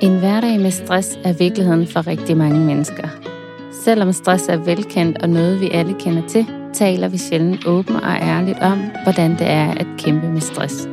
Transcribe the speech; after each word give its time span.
En 0.00 0.18
hverdag 0.18 0.60
med 0.60 0.70
stress 0.70 1.18
er 1.24 1.32
virkeligheden 1.32 1.86
for 1.86 2.06
rigtig 2.06 2.36
mange 2.36 2.60
mennesker. 2.60 3.08
Selvom 3.72 4.12
stress 4.12 4.48
er 4.48 4.56
velkendt 4.56 5.22
og 5.22 5.30
noget, 5.30 5.60
vi 5.60 5.70
alle 5.70 5.94
kender 6.00 6.28
til, 6.28 6.46
taler 6.72 7.08
vi 7.08 7.18
sjældent 7.18 7.66
åbent 7.66 8.00
og 8.00 8.12
ærligt 8.22 8.58
om, 8.58 8.78
hvordan 9.02 9.30
det 9.30 9.46
er 9.46 9.70
at 9.70 9.86
kæmpe 9.98 10.28
med 10.28 10.40
stress. 10.40 10.88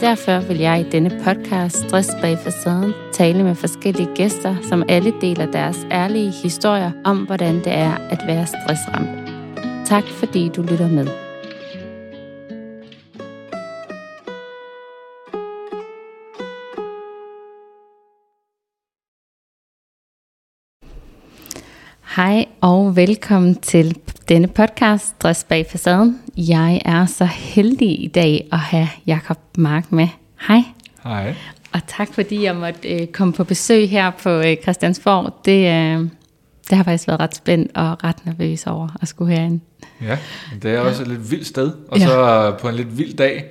Derfor 0.00 0.38
vil 0.48 0.58
jeg 0.58 0.80
i 0.80 0.90
denne 0.90 1.20
podcast 1.24 1.76
Stress 1.76 2.10
bag 2.20 2.38
facaden 2.38 2.92
tale 3.12 3.42
med 3.42 3.54
forskellige 3.54 4.08
gæster, 4.14 4.56
som 4.68 4.82
alle 4.88 5.12
deler 5.20 5.46
deres 5.46 5.86
ærlige 5.90 6.30
historier 6.30 6.90
om, 7.04 7.18
hvordan 7.18 7.54
det 7.54 7.72
er 7.72 7.94
at 8.10 8.20
være 8.26 8.46
stressramt. 8.46 9.08
Tak 9.86 10.04
fordi 10.04 10.48
du 10.48 10.62
lytter 10.62 10.88
med. 10.88 11.23
Hej 22.16 22.46
og 22.60 22.96
velkommen 22.96 23.54
til 23.54 23.96
denne 24.28 24.48
podcast, 24.48 25.06
Stress 25.06 25.44
bag 25.44 25.66
facaden. 25.70 26.20
Jeg 26.36 26.82
er 26.84 27.06
så 27.06 27.24
heldig 27.24 28.04
i 28.04 28.06
dag 28.06 28.48
at 28.52 28.58
have 28.58 28.88
Jakob 29.06 29.38
Mark 29.58 29.92
med. 29.92 30.08
Hej. 30.48 30.62
Hej. 31.02 31.34
Og 31.72 31.80
tak 31.86 32.14
fordi 32.14 32.44
jeg 32.44 32.56
måtte 32.56 32.88
øh, 32.88 33.06
komme 33.06 33.32
på 33.32 33.44
besøg 33.44 33.90
her 33.90 34.10
på 34.10 34.30
øh, 34.30 34.56
Christiansborg. 34.62 35.34
Det, 35.44 35.58
øh, 35.58 36.10
det 36.70 36.76
har 36.76 36.82
faktisk 36.84 37.08
været 37.08 37.20
ret 37.20 37.34
spændt 37.34 37.72
og 37.74 38.04
ret 38.04 38.26
nervøs 38.26 38.66
over 38.66 38.88
at 39.02 39.08
skulle 39.08 39.36
herind. 39.36 39.60
Ja, 40.02 40.18
det 40.62 40.74
er 40.74 40.80
også 40.80 41.02
et 41.02 41.08
lidt 41.08 41.30
vildt 41.30 41.46
sted. 41.46 41.72
Og 41.88 42.00
så 42.00 42.20
ja. 42.20 42.50
på 42.50 42.68
en 42.68 42.74
lidt 42.74 42.98
vild 42.98 43.16
dag. 43.16 43.44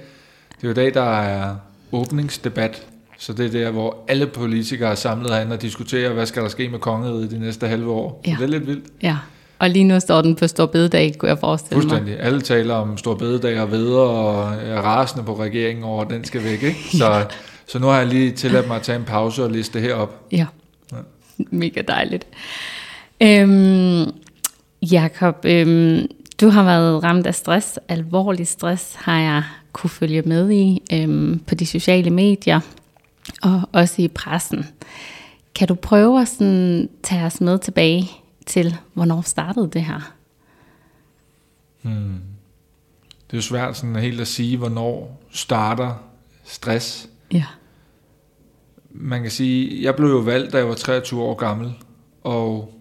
Det 0.55 0.63
er 0.63 0.67
jo 0.67 0.73
dag, 0.73 0.93
der 0.93 1.19
er 1.19 1.55
åbningsdebat 1.91 2.87
så 3.17 3.33
det 3.33 3.45
er 3.45 3.51
der, 3.51 3.71
hvor 3.71 3.97
alle 4.07 4.27
politikere 4.27 4.91
er 4.91 4.95
samlet 4.95 5.31
herinde 5.31 5.53
og 5.53 5.61
diskuterer, 5.61 6.13
hvad 6.13 6.25
skal 6.25 6.43
der 6.43 6.49
ske 6.49 6.69
med 6.69 6.79
kongeriget 6.79 7.31
de 7.31 7.39
næste 7.39 7.67
halve 7.67 7.91
år. 7.91 8.21
Ja. 8.27 8.31
Så 8.31 8.37
det 8.37 8.43
er 8.43 8.59
lidt 8.59 8.67
vildt. 8.67 8.85
Ja, 9.01 9.17
og 9.59 9.69
lige 9.69 9.83
nu 9.83 9.99
står 9.99 10.21
den 10.21 10.35
på 10.35 10.47
Stor 10.47 10.65
Bededag, 10.65 11.17
kunne 11.17 11.29
jeg 11.29 11.39
forestille 11.39 11.75
mig. 11.75 11.89
Fuldstændig. 11.89 12.19
Alle 12.19 12.41
taler 12.41 12.75
om 12.75 12.97
Stor 12.97 13.15
Bededag 13.15 13.61
og 13.61 13.71
videre, 13.71 14.09
og 14.09 14.53
er 14.53 14.81
rasende 14.81 15.25
på 15.25 15.39
regeringen 15.39 15.83
over, 15.83 16.01
at 16.01 16.09
den 16.09 16.23
skal 16.23 16.43
væk. 16.43 16.63
Ikke? 16.63 16.97
Så, 16.97 17.11
ja. 17.17 17.23
så 17.67 17.79
nu 17.79 17.87
har 17.87 17.97
jeg 17.97 18.07
lige 18.07 18.31
tilladt 18.31 18.67
mig 18.67 18.75
at 18.75 18.81
tage 18.81 18.97
en 18.99 19.05
pause 19.05 19.43
og 19.43 19.51
liste 19.51 19.79
herop. 19.79 20.27
Ja, 20.31 20.45
ja. 20.91 20.97
mega 21.37 21.81
dejligt. 21.87 22.27
Øhm, 23.21 24.11
Jakob, 24.81 25.45
øhm, 25.45 26.07
du 26.41 26.49
har 26.49 26.63
været 26.63 27.03
ramt 27.03 27.27
af 27.27 27.35
stress, 27.35 27.79
alvorlig 27.87 28.47
stress 28.47 28.95
har 28.95 29.19
jeg 29.19 29.43
kunne 29.73 29.89
følge 29.89 30.21
med 30.21 30.51
i 30.51 30.81
øhm, 30.93 31.41
på 31.47 31.55
de 31.55 31.65
sociale 31.65 32.09
medier 32.09 32.59
og 33.41 33.61
også 33.71 34.01
i 34.01 34.07
pressen. 34.07 34.65
Kan 35.55 35.67
du 35.67 35.75
prøve 35.75 36.21
at 36.21 36.27
sådan, 36.27 36.89
tage 37.03 37.25
os 37.25 37.41
med 37.41 37.59
tilbage 37.59 38.11
til, 38.45 38.75
hvornår 38.93 39.21
startede 39.21 39.69
det 39.73 39.83
her? 39.83 40.13
Hmm. 41.81 42.21
Det 43.27 43.33
er 43.33 43.37
jo 43.37 43.41
svært 43.41 43.77
sådan 43.77 43.95
helt 43.95 44.21
at 44.21 44.27
sige, 44.27 44.57
hvornår 44.57 45.21
starter 45.31 45.93
stress. 46.43 47.09
Ja. 47.31 47.45
Man 48.91 49.21
kan 49.21 49.31
sige, 49.31 49.83
jeg 49.83 49.95
blev 49.95 50.09
jo 50.09 50.17
valgt, 50.17 50.53
da 50.53 50.57
jeg 50.57 50.67
var 50.67 50.73
23 50.73 51.21
år 51.21 51.35
gammel, 51.35 51.73
og 52.23 52.73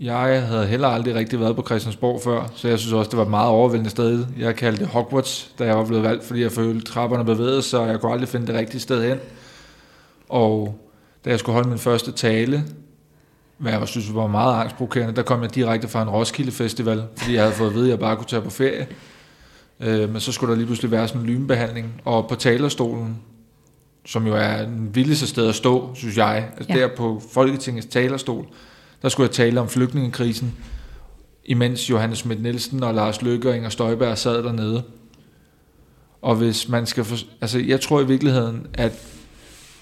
jeg 0.00 0.46
havde 0.46 0.66
heller 0.66 0.88
aldrig 0.88 1.14
rigtig 1.14 1.40
været 1.40 1.56
på 1.56 1.62
Christiansborg 1.62 2.20
før, 2.22 2.50
så 2.54 2.68
jeg 2.68 2.78
synes 2.78 2.92
også, 2.92 3.08
det 3.08 3.16
var 3.16 3.24
et 3.24 3.30
meget 3.30 3.48
overvældende 3.48 3.90
sted. 3.90 4.26
Jeg 4.38 4.56
kaldte 4.56 4.80
det 4.80 4.88
Hogwarts, 4.88 5.50
da 5.58 5.64
jeg 5.64 5.76
var 5.76 5.84
blevet 5.84 6.04
valgt, 6.04 6.24
fordi 6.24 6.42
jeg 6.42 6.52
følte 6.52 6.86
trapperne 6.86 7.24
bevægede 7.24 7.62
sig, 7.62 7.80
og 7.80 7.88
jeg 7.88 8.00
kunne 8.00 8.12
aldrig 8.12 8.28
finde 8.28 8.46
det 8.46 8.54
rigtige 8.54 8.80
sted 8.80 9.08
hen. 9.08 9.18
Og 10.28 10.78
da 11.24 11.30
jeg 11.30 11.38
skulle 11.38 11.54
holde 11.54 11.68
min 11.68 11.78
første 11.78 12.12
tale, 12.12 12.64
hvad 13.58 13.72
jeg 13.72 13.88
synes 13.88 14.14
var 14.14 14.26
meget 14.26 14.60
angstprovokerende, 14.60 15.16
der 15.16 15.22
kom 15.22 15.42
jeg 15.42 15.54
direkte 15.54 15.88
fra 15.88 16.02
en 16.02 16.10
Roskilde 16.10 16.52
Festival, 16.52 17.04
fordi 17.16 17.34
jeg 17.34 17.42
havde 17.42 17.54
fået 17.54 17.68
at 17.68 17.74
vide, 17.74 17.84
at 17.84 17.90
jeg 17.90 17.98
bare 17.98 18.16
kunne 18.16 18.26
tage 18.26 18.42
på 18.42 18.50
ferie. 18.50 18.86
Øh, 19.80 20.10
men 20.10 20.20
så 20.20 20.32
skulle 20.32 20.50
der 20.50 20.56
lige 20.56 20.66
pludselig 20.66 20.90
være 20.90 21.08
sådan 21.08 21.20
en 21.20 21.26
lynbehandling. 21.26 22.02
Og 22.04 22.28
på 22.28 22.34
talerstolen, 22.34 23.18
som 24.06 24.26
jo 24.26 24.34
er 24.34 24.62
en 24.62 24.94
vildeste 24.94 25.26
sted 25.26 25.48
at 25.48 25.54
stå, 25.54 25.94
synes 25.94 26.16
jeg, 26.16 26.48
altså 26.56 26.72
ja. 26.72 26.80
der 26.80 26.88
på 26.96 27.22
Folketingets 27.32 27.86
talerstol, 27.86 28.46
der 29.02 29.08
skulle 29.08 29.26
jeg 29.26 29.34
tale 29.34 29.60
om 29.60 29.68
flygtningekrisen, 29.68 30.54
imens 31.44 31.90
Johannes 31.90 32.18
Schmidt 32.18 32.42
Nielsen 32.42 32.82
og 32.82 32.94
Lars 32.94 33.22
Løkke 33.22 33.48
og 33.48 33.56
Inger 33.56 33.68
Støjberg 33.68 34.18
sad 34.18 34.42
dernede. 34.42 34.82
Og 36.22 36.36
hvis 36.36 36.68
man 36.68 36.86
skal... 36.86 37.04
For, 37.04 37.16
altså, 37.40 37.58
jeg 37.58 37.80
tror 37.80 38.00
i 38.00 38.06
virkeligheden, 38.06 38.66
at 38.74 39.13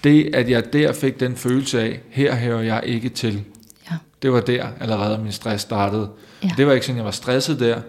det, 0.03 0.35
at 0.35 0.49
jeg 0.49 0.73
der 0.73 0.93
fik 0.93 1.19
den 1.19 1.35
følelse 1.35 1.81
af, 1.81 1.99
her 2.09 2.35
hører 2.35 2.61
jeg 2.61 2.81
ikke 2.85 3.09
til, 3.09 3.43
ja. 3.91 3.95
det 4.21 4.33
var 4.33 4.39
der 4.39 4.67
allerede, 4.79 5.17
min 5.23 5.31
stress 5.31 5.61
startede. 5.61 6.09
Ja. 6.43 6.49
Det 6.57 6.67
var 6.67 6.73
ikke 6.73 6.85
sådan, 6.85 6.97
jeg 6.97 7.05
var 7.05 7.11
stresset 7.11 7.59
der, 7.59 7.81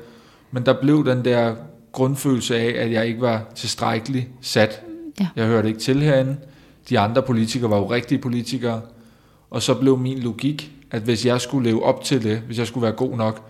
men 0.51 0.67
der 0.67 0.73
blev 0.81 1.07
den 1.07 1.25
der 1.25 1.55
grundfølelse 1.93 2.57
af, 2.57 2.85
at 2.85 2.93
jeg 2.93 3.07
ikke 3.07 3.21
var 3.21 3.47
tilstrækkelig 3.55 4.29
sat. 4.41 4.83
Ja. 5.21 5.29
Jeg 5.37 5.47
hørte 5.47 5.69
ikke 5.69 5.81
til 5.81 6.03
herinde. 6.03 6.37
De 6.89 6.99
andre 6.99 7.23
politikere 7.23 7.71
var 7.71 7.77
jo 7.77 7.91
rigtige 7.91 8.19
politikere. 8.19 8.81
Og 9.51 9.63
så 9.63 9.75
blev 9.75 9.99
min 9.99 10.19
logik, 10.19 10.73
at 10.91 11.03
hvis 11.03 11.27
jeg 11.27 11.41
skulle 11.41 11.71
leve 11.71 11.85
op 11.85 12.05
til 12.05 12.23
det, 12.23 12.39
hvis 12.39 12.59
jeg 12.59 12.67
skulle 12.67 12.83
være 12.83 12.93
god 12.93 13.17
nok, 13.17 13.49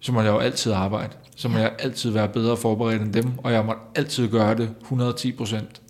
så 0.00 0.12
må 0.12 0.20
jeg 0.20 0.30
jo 0.30 0.38
altid 0.38 0.72
arbejde. 0.72 1.12
Så 1.36 1.48
må 1.48 1.56
ja. 1.56 1.62
jeg 1.62 1.72
altid 1.78 2.10
være 2.10 2.28
bedre 2.28 2.56
forberedt 2.56 3.02
end 3.02 3.12
dem, 3.12 3.30
og 3.38 3.52
jeg 3.52 3.64
må 3.64 3.74
altid 3.94 4.28
gøre 4.28 4.54
det 4.56 4.70
110 4.80 5.32
procent. 5.32 5.80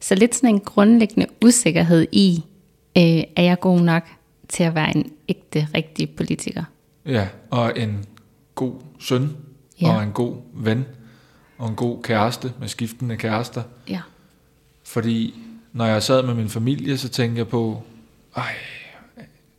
Så 0.00 0.14
lidt 0.14 0.34
sådan 0.34 0.54
en 0.54 0.60
grundlæggende 0.60 1.26
usikkerhed 1.44 2.06
i, 2.12 2.44
øh, 2.96 3.22
er 3.36 3.42
jeg 3.42 3.60
god 3.60 3.80
nok 3.80 4.02
til 4.48 4.62
at 4.62 4.74
være 4.74 4.96
en 4.96 5.12
ægte, 5.28 5.68
rigtig 5.74 6.10
politiker? 6.10 6.64
Ja, 7.06 7.28
og 7.50 7.78
en 7.78 8.04
god 8.54 8.74
søn, 9.00 9.36
ja. 9.80 9.96
og 9.96 10.02
en 10.02 10.12
god 10.12 10.36
ven, 10.54 10.84
og 11.58 11.68
en 11.68 11.74
god 11.74 12.02
kæreste 12.02 12.52
med 12.60 12.68
skiftende 12.68 13.16
kærester. 13.16 13.62
Ja. 13.88 14.00
Fordi 14.84 15.34
når 15.72 15.86
jeg 15.86 16.02
sad 16.02 16.22
med 16.22 16.34
min 16.34 16.48
familie, 16.48 16.98
så 16.98 17.08
tænkte 17.08 17.38
jeg 17.38 17.48
på, 17.48 17.82
ej, 18.36 18.54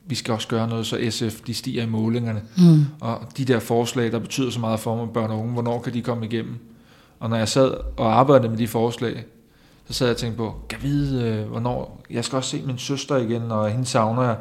vi 0.06 0.16
skal 0.16 0.34
også 0.34 0.48
gøre 0.48 0.68
noget, 0.68 0.88
så 0.88 1.08
SF 1.10 1.42
de 1.42 1.54
stiger 1.54 1.84
i 1.84 1.86
målingerne. 1.86 2.42
Mm. 2.58 2.86
Og 3.00 3.28
de 3.38 3.46
der 3.46 3.60
forslag, 3.60 4.12
der 4.12 4.20
betyder 4.20 4.50
så 4.50 4.60
meget 4.60 4.80
for 4.80 4.96
mig, 4.96 5.14
børn 5.14 5.32
og 5.32 5.40
unge, 5.40 5.54
hvornår 5.54 5.82
kan 5.82 5.94
de 5.94 6.02
komme 6.02 6.26
igennem? 6.26 6.56
Og 7.20 7.30
når 7.30 7.38
jeg 7.38 7.48
sad 7.48 7.72
og 7.98 8.20
arbejdede 8.20 8.50
med 8.50 8.58
de 8.58 8.68
forslag, 8.68 9.26
så 9.90 9.94
sad 9.94 10.08
jeg 10.08 10.14
og 10.14 10.18
tænkte 10.18 10.38
på, 10.38 10.56
kan 10.70 10.80
jeg 10.80 10.90
vide, 10.90 11.24
øh, 11.24 11.48
hvornår... 11.48 12.02
Jeg 12.10 12.26
skal 12.26 12.36
også 12.36 12.50
se 12.50 12.62
min 12.62 12.78
søster 12.78 13.18
igen, 13.18 13.52
og 13.52 13.72
hende 13.72 13.86
savner 13.86 14.24
jeg. 14.24 14.38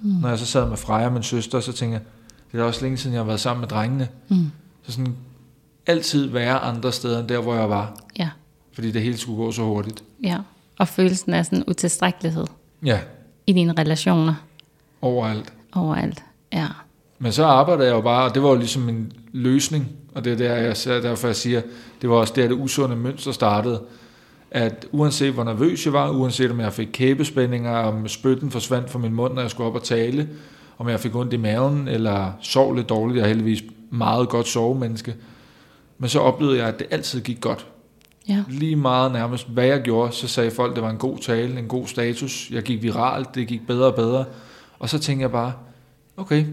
Mm. 0.00 0.10
Når 0.10 0.28
jeg 0.28 0.38
så 0.38 0.46
sad 0.46 0.68
med 0.68 0.76
Freja, 0.76 1.10
min 1.10 1.22
søster, 1.22 1.60
så 1.60 1.72
tænkte 1.72 1.92
jeg, 1.92 2.02
det 2.52 2.60
er 2.60 2.64
også 2.64 2.82
længe 2.82 2.98
siden, 2.98 3.14
jeg 3.14 3.20
har 3.20 3.26
været 3.26 3.40
sammen 3.40 3.60
med 3.60 3.68
drengene. 3.68 4.08
Mm. 4.28 4.50
Så 4.82 4.92
sådan, 4.92 5.16
altid 5.86 6.26
være 6.26 6.58
andre 6.58 6.92
steder, 6.92 7.20
end 7.20 7.28
der, 7.28 7.40
hvor 7.40 7.54
jeg 7.54 7.70
var. 7.70 7.96
Ja. 8.18 8.30
Fordi 8.72 8.90
det 8.90 9.02
hele 9.02 9.16
skulle 9.18 9.36
gå 9.36 9.52
så 9.52 9.62
hurtigt. 9.62 10.04
Ja, 10.22 10.38
og 10.78 10.88
følelsen 10.88 11.34
af 11.34 11.44
sådan 11.44 11.64
utilstrækkelighed. 11.68 12.46
Ja. 12.84 13.00
I 13.46 13.52
dine 13.52 13.74
relationer. 13.78 14.34
Overalt. 15.02 15.52
Overalt, 15.72 16.24
ja. 16.52 16.66
Men 17.18 17.32
så 17.32 17.44
arbejdede 17.44 17.88
jeg 17.88 17.94
jo 17.94 18.00
bare, 18.00 18.24
og 18.28 18.34
det 18.34 18.42
var 18.42 18.48
jo 18.48 18.56
ligesom 18.56 18.88
en 18.88 19.12
løsning. 19.32 19.88
Og 20.14 20.24
det 20.24 20.32
er 20.32 20.36
der, 20.36 20.54
jeg, 20.54 21.02
derfor 21.02 21.28
jeg 21.28 21.36
siger, 21.36 21.62
det 22.02 22.10
var 22.10 22.16
også 22.16 22.32
der, 22.36 22.48
det 22.48 22.54
usunde 22.54 22.96
mønster 22.96 23.32
startede 23.32 23.82
at 24.50 24.86
uanset 24.92 25.32
hvor 25.32 25.44
nervøs 25.44 25.84
jeg 25.84 25.92
var, 25.92 26.10
uanset 26.10 26.50
om 26.50 26.60
jeg 26.60 26.72
fik 26.72 26.88
kæbespændinger, 26.92 27.76
om 27.76 28.08
spytten 28.08 28.50
forsvandt 28.50 28.90
fra 28.90 28.98
min 28.98 29.12
mund, 29.12 29.34
når 29.34 29.40
jeg 29.40 29.50
skulle 29.50 29.66
op 29.66 29.74
og 29.74 29.82
tale, 29.82 30.28
om 30.78 30.88
jeg 30.88 31.00
fik 31.00 31.14
ondt 31.14 31.32
i 31.32 31.36
maven, 31.36 31.88
eller 31.88 32.32
sov 32.40 32.74
lidt 32.74 32.88
dårligt, 32.88 33.16
jeg 33.16 33.24
er 33.24 33.28
heldigvis 33.28 33.62
meget 33.90 34.28
godt 34.28 34.48
sovemenneske, 34.48 35.14
men 35.98 36.08
så 36.08 36.20
oplevede 36.20 36.58
jeg, 36.58 36.68
at 36.68 36.78
det 36.78 36.86
altid 36.90 37.20
gik 37.20 37.40
godt. 37.40 37.66
Ja. 38.28 38.44
Lige 38.48 38.76
meget 38.76 39.12
nærmest, 39.12 39.48
hvad 39.48 39.66
jeg 39.66 39.82
gjorde, 39.82 40.12
så 40.12 40.28
sagde 40.28 40.50
folk, 40.50 40.70
at 40.70 40.76
det 40.76 40.84
var 40.84 40.90
en 40.90 40.96
god 40.96 41.18
tale, 41.18 41.58
en 41.58 41.68
god 41.68 41.86
status, 41.86 42.50
jeg 42.50 42.62
gik 42.62 42.82
viralt, 42.82 43.34
det 43.34 43.48
gik 43.48 43.66
bedre 43.66 43.86
og 43.86 43.94
bedre, 43.94 44.24
og 44.78 44.88
så 44.88 44.98
tænkte 44.98 45.22
jeg 45.22 45.30
bare, 45.30 45.52
okay, 46.16 46.44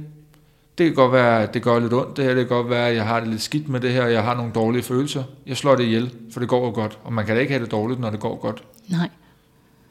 det 0.78 0.86
kan 0.86 0.96
godt 0.96 1.12
være, 1.12 1.44
at 1.44 1.54
det 1.54 1.62
gør 1.62 1.80
lidt 1.80 1.94
ondt 1.94 2.18
det 2.18 2.26
her, 2.26 2.34
det 2.34 2.48
kan 2.48 2.58
godt 2.58 2.70
være, 2.70 2.90
at 2.90 2.96
jeg 2.96 3.06
har 3.06 3.20
det 3.20 3.30
lidt 3.30 3.42
skidt 3.42 3.70
med 3.70 3.80
det 3.80 3.92
her, 3.92 4.04
og 4.04 4.12
jeg 4.12 4.24
har 4.24 4.36
nogle 4.36 4.52
dårlige 4.52 4.84
følelser. 4.84 5.24
Jeg 5.48 5.58
slår 5.58 5.76
det 5.76 5.84
ihjel, 5.84 6.12
for 6.32 6.40
det 6.40 6.50
går 6.50 6.66
jo 6.66 6.72
godt. 6.72 7.00
Og 7.04 7.14
man 7.14 7.26
kan 7.26 7.36
da 7.36 7.42
ikke 7.42 7.54
have 7.54 7.64
det 7.64 7.72
dårligt, 7.72 8.00
når 8.00 8.10
det 8.10 8.20
går 8.20 8.36
godt. 8.36 8.64
Nej. 8.88 9.10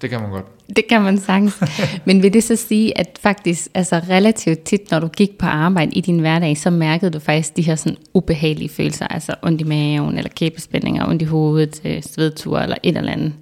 Det 0.03 0.11
kan 0.11 0.21
man 0.21 0.31
godt. 0.31 0.45
Det 0.77 0.85
kan 0.89 1.03
man 1.03 1.19
sagtens. 1.19 1.63
Men 2.07 2.23
vil 2.23 2.33
det 2.33 2.45
så 2.45 2.57
sige, 2.57 2.99
at 2.99 3.19
faktisk 3.23 3.69
altså 3.75 4.01
relativt 4.11 4.63
tit, 4.63 4.91
når 4.91 5.01
du 5.01 5.09
gik 5.09 5.39
på 5.39 5.47
arbejde 5.47 5.93
i 5.93 6.01
din 6.01 6.19
hverdag, 6.19 6.57
så 6.57 6.71
mærkede 6.71 7.11
du 7.11 7.19
faktisk 7.19 7.57
de 7.57 7.63
her 7.63 7.75
sådan 7.75 7.97
ubehagelige 8.15 8.69
følelser, 8.69 9.07
altså 9.07 9.35
ondt 9.43 9.61
i 9.61 9.65
maven, 9.65 10.19
eller 10.19 10.31
kæbespændinger, 10.31 11.09
ondt 11.09 11.23
i 11.23 11.25
hovedet, 11.25 11.81
øh, 11.85 12.03
svedtur 12.03 12.59
eller 12.59 12.77
et 12.83 12.97
eller 12.97 13.13
andet? 13.13 13.33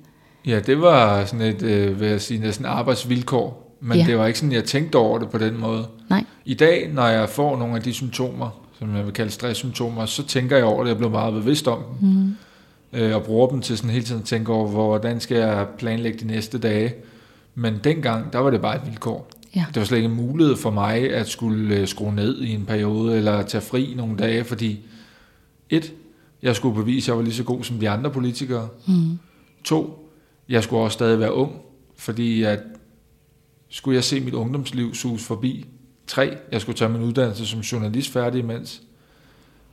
Ja, 0.46 0.60
det 0.60 0.80
var 0.80 1.24
sådan 1.24 1.46
et, 1.46 1.62
øh, 1.62 2.00
vil 2.00 2.08
jeg 2.08 2.20
sige, 2.20 2.40
næsten 2.40 2.66
arbejdsvilkår 2.66 3.64
men 3.86 3.98
ja. 3.98 4.04
det 4.06 4.18
var 4.18 4.26
ikke 4.26 4.38
sådan, 4.38 4.52
jeg 4.52 4.64
tænkte 4.64 4.96
over 4.96 5.18
det 5.18 5.30
på 5.30 5.38
den 5.38 5.60
måde. 5.60 5.86
Nej. 6.10 6.24
I 6.44 6.54
dag, 6.54 6.90
når 6.92 7.06
jeg 7.06 7.28
får 7.28 7.58
nogle 7.58 7.76
af 7.76 7.82
de 7.82 7.92
symptomer, 7.92 8.60
som 8.78 8.96
jeg 8.96 9.04
vil 9.04 9.12
kalde 9.12 9.30
stresssymptomer, 9.30 10.06
så 10.06 10.26
tænker 10.26 10.56
jeg 10.56 10.64
over 10.64 10.82
det, 10.82 10.88
jeg 10.88 10.96
bliver 10.96 11.10
meget 11.10 11.34
bevidst 11.34 11.68
om 11.68 11.82
dem. 12.00 12.08
Mm. 12.08 12.36
Øh, 12.92 13.14
og 13.14 13.22
bruger 13.22 13.48
dem 13.48 13.60
til 13.60 13.76
sådan 13.76 13.90
hele 13.90 14.04
tiden 14.04 14.20
at 14.20 14.26
tænke 14.26 14.52
over, 14.52 14.68
hvordan 14.68 15.20
skal 15.20 15.36
jeg 15.36 15.66
planlægge 15.78 16.18
de 16.18 16.26
næste 16.26 16.58
dage. 16.58 16.94
Men 17.54 17.80
dengang, 17.84 18.32
der 18.32 18.38
var 18.38 18.50
det 18.50 18.60
bare 18.60 18.76
et 18.76 18.86
vilkår. 18.86 19.30
Ja. 19.56 19.64
Det 19.68 19.76
var 19.76 19.84
slet 19.84 19.98
ikke 19.98 20.08
en 20.08 20.16
mulighed 20.16 20.56
for 20.56 20.70
mig 20.70 21.12
at 21.14 21.28
skulle 21.28 21.76
øh, 21.76 21.88
skrue 21.88 22.14
ned 22.14 22.40
i 22.40 22.54
en 22.54 22.64
periode, 22.64 23.16
eller 23.16 23.42
tage 23.42 23.62
fri 23.62 23.94
nogle 23.96 24.16
dage, 24.16 24.44
fordi 24.44 24.80
et, 25.70 25.92
jeg 26.42 26.56
skulle 26.56 26.74
bevise, 26.74 27.04
at 27.04 27.08
jeg 27.08 27.16
var 27.16 27.22
lige 27.22 27.34
så 27.34 27.44
god 27.44 27.64
som 27.64 27.78
de 27.78 27.90
andre 27.90 28.10
politikere. 28.10 28.68
Mm. 28.86 29.18
To, 29.64 30.10
jeg 30.48 30.62
skulle 30.62 30.82
også 30.82 30.94
stadig 30.94 31.20
være 31.20 31.34
ung, 31.34 31.52
fordi 31.96 32.42
at 32.42 32.60
skulle 33.68 33.94
jeg 33.94 34.04
se 34.04 34.20
mit 34.20 34.34
ungdomsliv 34.34 34.94
sus 34.94 35.24
forbi. 35.24 35.66
Tre, 36.06 36.36
jeg 36.52 36.60
skulle 36.60 36.78
tage 36.78 36.88
min 36.88 37.02
uddannelse 37.02 37.46
som 37.46 37.60
journalist 37.60 38.12
færdig 38.12 38.38
imens. 38.38 38.82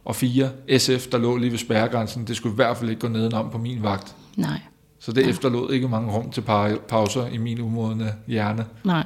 Og 0.05 0.15
fire, 0.15 0.49
SF, 0.77 1.07
der 1.11 1.17
lå 1.17 1.37
lige 1.37 1.51
ved 1.51 1.57
spærregrænsen, 1.57 2.27
det 2.27 2.35
skulle 2.35 2.53
i 2.53 2.55
hvert 2.55 2.77
fald 2.77 2.89
ikke 2.89 2.99
gå 2.99 3.07
nedenom 3.07 3.49
på 3.51 3.57
min 3.57 3.83
vagt. 3.83 4.15
Nej, 4.35 4.59
Så 4.99 5.11
det 5.11 5.23
Ja. 5.25 5.29
efterlod 5.29 5.71
ikke 5.73 5.87
mange 5.87 6.11
rum 6.11 6.31
til 6.31 6.41
pa- 6.41 6.79
pauser 6.87 7.27
i 7.27 7.37
min 7.37 7.61
umodne 7.61 8.13
hjerne. 8.27 8.65
nej. 8.83 9.03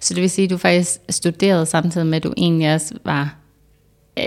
Så 0.00 0.14
det 0.14 0.22
vil 0.22 0.30
sige, 0.30 0.44
at 0.44 0.50
du 0.50 0.56
faktisk 0.56 0.90
studerede 1.10 1.66
samtidig 1.66 2.06
med, 2.06 2.16
at 2.16 2.22
du 2.22 2.34
egentlig 2.36 2.74
også 2.74 2.94
var 3.04 3.34
øh, 4.18 4.24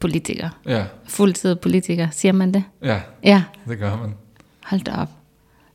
politiker. 0.00 0.48
Ja, 0.66 0.84
Fuldtid 1.04 1.54
politiker, 1.56 2.08
siger 2.10 2.32
man 2.32 2.54
det? 2.54 2.64
ja, 2.82 3.00
Ja, 3.24 3.42
det 3.68 3.78
gør 3.78 3.96
man. 3.96 4.14
hold 4.64 4.80
da 4.80 4.92
op. 4.92 5.08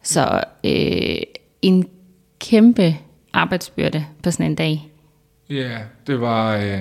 Så 0.04 0.44
øh, 0.64 1.16
en 1.62 1.88
kæmpe 2.40 2.98
arbejdsbyrde 3.34 4.06
på 4.24 4.32
sådan 4.32 4.46
en 4.46 4.56
dag. 4.56 4.92
Ja, 5.50 5.78
det 6.08 6.22
var, 6.22 6.56
øh, 6.56 6.80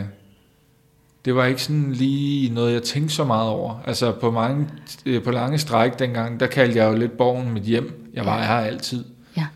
det 1.24 1.34
var 1.34 1.44
ikke 1.44 1.62
sådan 1.62 1.92
lige 1.92 2.54
noget, 2.54 2.72
jeg 2.72 2.82
tænkte 2.82 3.14
så 3.14 3.24
meget 3.24 3.48
over. 3.48 3.82
Altså 3.86 4.12
på, 4.12 4.30
mange, 4.30 4.68
øh, 5.06 5.22
på 5.22 5.30
lange 5.30 5.58
stræk 5.58 5.98
dengang, 5.98 6.40
der 6.40 6.46
kaldte 6.46 6.78
jeg 6.78 6.92
jo 6.92 6.98
lidt 6.98 7.16
borgen 7.16 7.52
mit 7.52 7.62
hjem. 7.62 8.10
Jeg 8.14 8.26
var 8.26 8.42
her 8.42 8.54
altid. 8.54 9.04
Ja, 9.36 9.46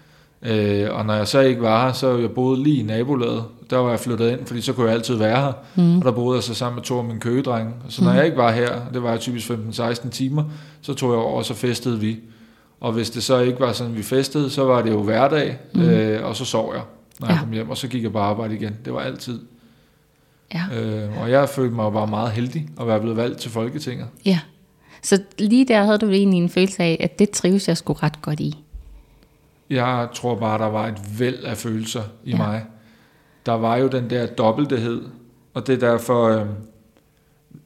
Øh, 0.43 0.89
og 0.91 1.07
når 1.07 1.15
jeg 1.15 1.29
så 1.29 1.41
ikke 1.41 1.63
var 1.63 1.87
her, 1.87 1.93
så 1.93 2.19
jeg 2.19 2.31
boede 2.31 2.63
lige 2.63 2.81
i 2.81 2.83
nabolaget. 2.83 3.45
Der 3.71 3.77
var 3.77 3.91
jeg 3.91 4.01
flyttet 4.01 4.31
ind, 4.31 4.47
fordi 4.47 4.61
så 4.61 4.73
kunne 4.73 4.87
jeg 4.87 4.95
altid 4.95 5.15
være 5.15 5.37
her. 5.37 5.53
Mm. 5.75 5.99
Og 5.99 6.05
der 6.05 6.13
boede 6.13 6.37
jeg 6.37 6.43
så 6.43 6.55
sammen 6.55 6.75
med 6.75 6.83
to 6.83 6.99
af 6.99 7.05
mine 7.05 7.21
køgedrenge. 7.21 7.73
Så 7.89 8.05
når 8.05 8.11
mm. 8.11 8.17
jeg 8.17 8.25
ikke 8.25 8.37
var 8.37 8.53
her, 8.53 8.81
det 8.95 9.03
var 9.03 9.11
jeg 9.11 9.21
typisk 9.21 9.51
15-16 9.51 10.11
timer, 10.11 10.45
så 10.83 10.95
tog 10.95 11.11
jeg 11.11 11.19
over, 11.19 11.39
og 11.39 11.45
så 11.45 11.55
festede 11.55 12.01
vi. 12.01 12.19
Og 12.81 12.93
hvis 12.93 13.11
det 13.11 13.23
så 13.23 13.39
ikke 13.39 13.61
var 13.61 13.73
sådan, 13.73 13.97
vi 13.97 14.03
festede, 14.03 14.51
så 14.51 14.65
var 14.65 14.83
det 14.83 14.91
jo 14.91 15.03
hverdag, 15.03 15.59
mm. 15.75 15.83
øh, 15.83 16.25
og 16.25 16.37
så 16.37 16.45
sov 16.45 16.75
jeg, 16.75 16.83
når 17.21 17.27
ja. 17.27 17.33
jeg 17.33 17.41
kom 17.41 17.53
hjem, 17.53 17.71
og 17.71 17.77
så 17.77 17.89
gik 17.89 18.03
jeg 18.03 18.13
på 18.13 18.19
arbejde 18.19 18.55
igen. 18.55 18.77
Det 18.85 18.93
var 18.93 19.01
altid. 19.01 19.41
ja, 20.55 20.65
Øh, 20.75 21.21
og 21.23 21.31
jeg 21.31 21.49
følte 21.49 21.75
mig 21.75 21.93
bare 21.93 22.07
meget 22.07 22.31
heldig 22.33 22.69
at 22.81 22.87
være 22.87 23.01
blevet 23.01 23.17
valgt 23.17 23.39
til 23.41 23.51
Folketinget. 23.51 24.07
ja. 24.25 24.41
Så 25.03 25.23
lige 25.39 25.69
der 25.69 25.83
havde 25.85 25.99
du 25.99 26.11
egentlig 26.11 26.39
en 26.43 26.49
følelse 26.49 26.83
af, 26.83 26.97
at 27.01 27.19
det 27.19 27.31
trives 27.31 27.69
jeg 27.69 27.77
sgu 27.77 27.93
ret 27.93 28.23
godt 28.23 28.41
i. 28.41 28.55
Jeg 29.71 30.09
tror 30.15 30.35
bare, 30.35 30.59
der 30.59 30.67
var 30.67 30.87
et 30.87 31.19
væld 31.19 31.45
af 31.45 31.57
følelser 31.57 32.03
i 32.25 32.31
Ja. 32.31 32.37
mig. 32.37 32.65
Der 33.47 33.53
var 33.53 33.77
jo 33.77 33.89
den 33.89 34.11
der 34.11 34.27
dobbelthed, 34.27 35.03
og 35.55 35.67
det 35.67 35.83
er 35.83 35.89
derfor 35.91 36.25
øh, 36.29 36.47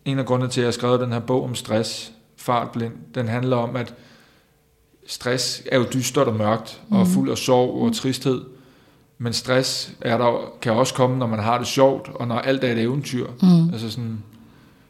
en 0.04 0.18
af 0.18 0.26
grundene 0.26 0.50
til, 0.50 0.60
at 0.60 0.64
jeg 0.64 0.74
skrev 0.74 0.98
den 1.02 1.12
her 1.12 1.20
bog 1.20 1.44
om 1.44 1.54
stress, 1.54 2.12
fartblind, 2.36 2.92
den 3.14 3.28
handler 3.28 3.56
om, 3.56 3.76
at 3.76 3.94
stress 5.06 5.62
er 5.72 5.78
jo 5.78 5.84
dystert 5.94 6.26
og 6.28 6.36
mørkt, 6.36 6.80
og 6.90 7.06
fuld 7.06 7.30
af 7.30 7.38
sorg 7.38 7.82
og 7.82 7.94
tristhed. 7.94 8.40
Men 9.22 9.32
stress 9.32 9.92
er 10.00 10.18
der, 10.18 10.52
kan 10.62 10.72
også 10.72 10.94
komme, 10.94 11.18
når 11.18 11.26
man 11.26 11.38
har 11.38 11.58
det 11.58 11.66
sjovt, 11.66 12.10
og 12.14 12.28
når 12.28 12.38
alt 12.38 12.64
er 12.64 12.72
et 12.72 12.78
eventyr. 12.78 13.26
Mm. 13.42 13.70
Altså 13.72 13.90
sådan, 13.90 14.18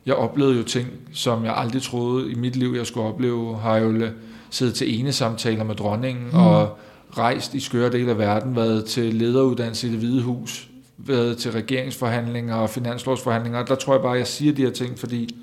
jeg 0.06 0.14
oplevede 0.14 0.56
jo 0.56 0.62
ting, 0.62 0.88
som 1.12 1.44
jeg 1.44 1.56
aldrig 1.56 1.82
troede 1.82 2.30
i 2.30 2.34
mit 2.34 2.56
liv, 2.56 2.74
jeg 2.76 2.86
skulle 2.86 3.06
opleve. 3.06 3.58
Har 3.58 3.76
jo 3.76 4.08
siddet 4.50 4.74
til 4.74 5.00
ene 5.00 5.12
samtaler 5.12 5.64
med 5.64 5.74
dronningen, 5.74 6.24
mm. 6.32 6.38
og 6.38 6.78
rejst 7.18 7.54
i 7.54 7.60
skøre 7.60 7.92
dele 7.92 8.10
af 8.10 8.18
verden, 8.18 8.56
været 8.56 8.84
til 8.84 9.14
lederuddannelse 9.14 9.86
i 9.88 9.90
det 9.90 9.98
hvide 9.98 10.22
hus, 10.22 10.68
været 10.96 11.38
til 11.38 11.52
regeringsforhandlinger 11.52 12.54
og 12.54 12.70
finanslovsforhandlinger. 12.70 13.64
Der 13.64 13.74
tror 13.74 13.94
jeg 13.94 14.02
bare, 14.02 14.12
at 14.12 14.18
jeg 14.18 14.26
siger 14.26 14.52
de 14.52 14.62
her 14.62 14.70
ting, 14.70 14.98
fordi 14.98 15.34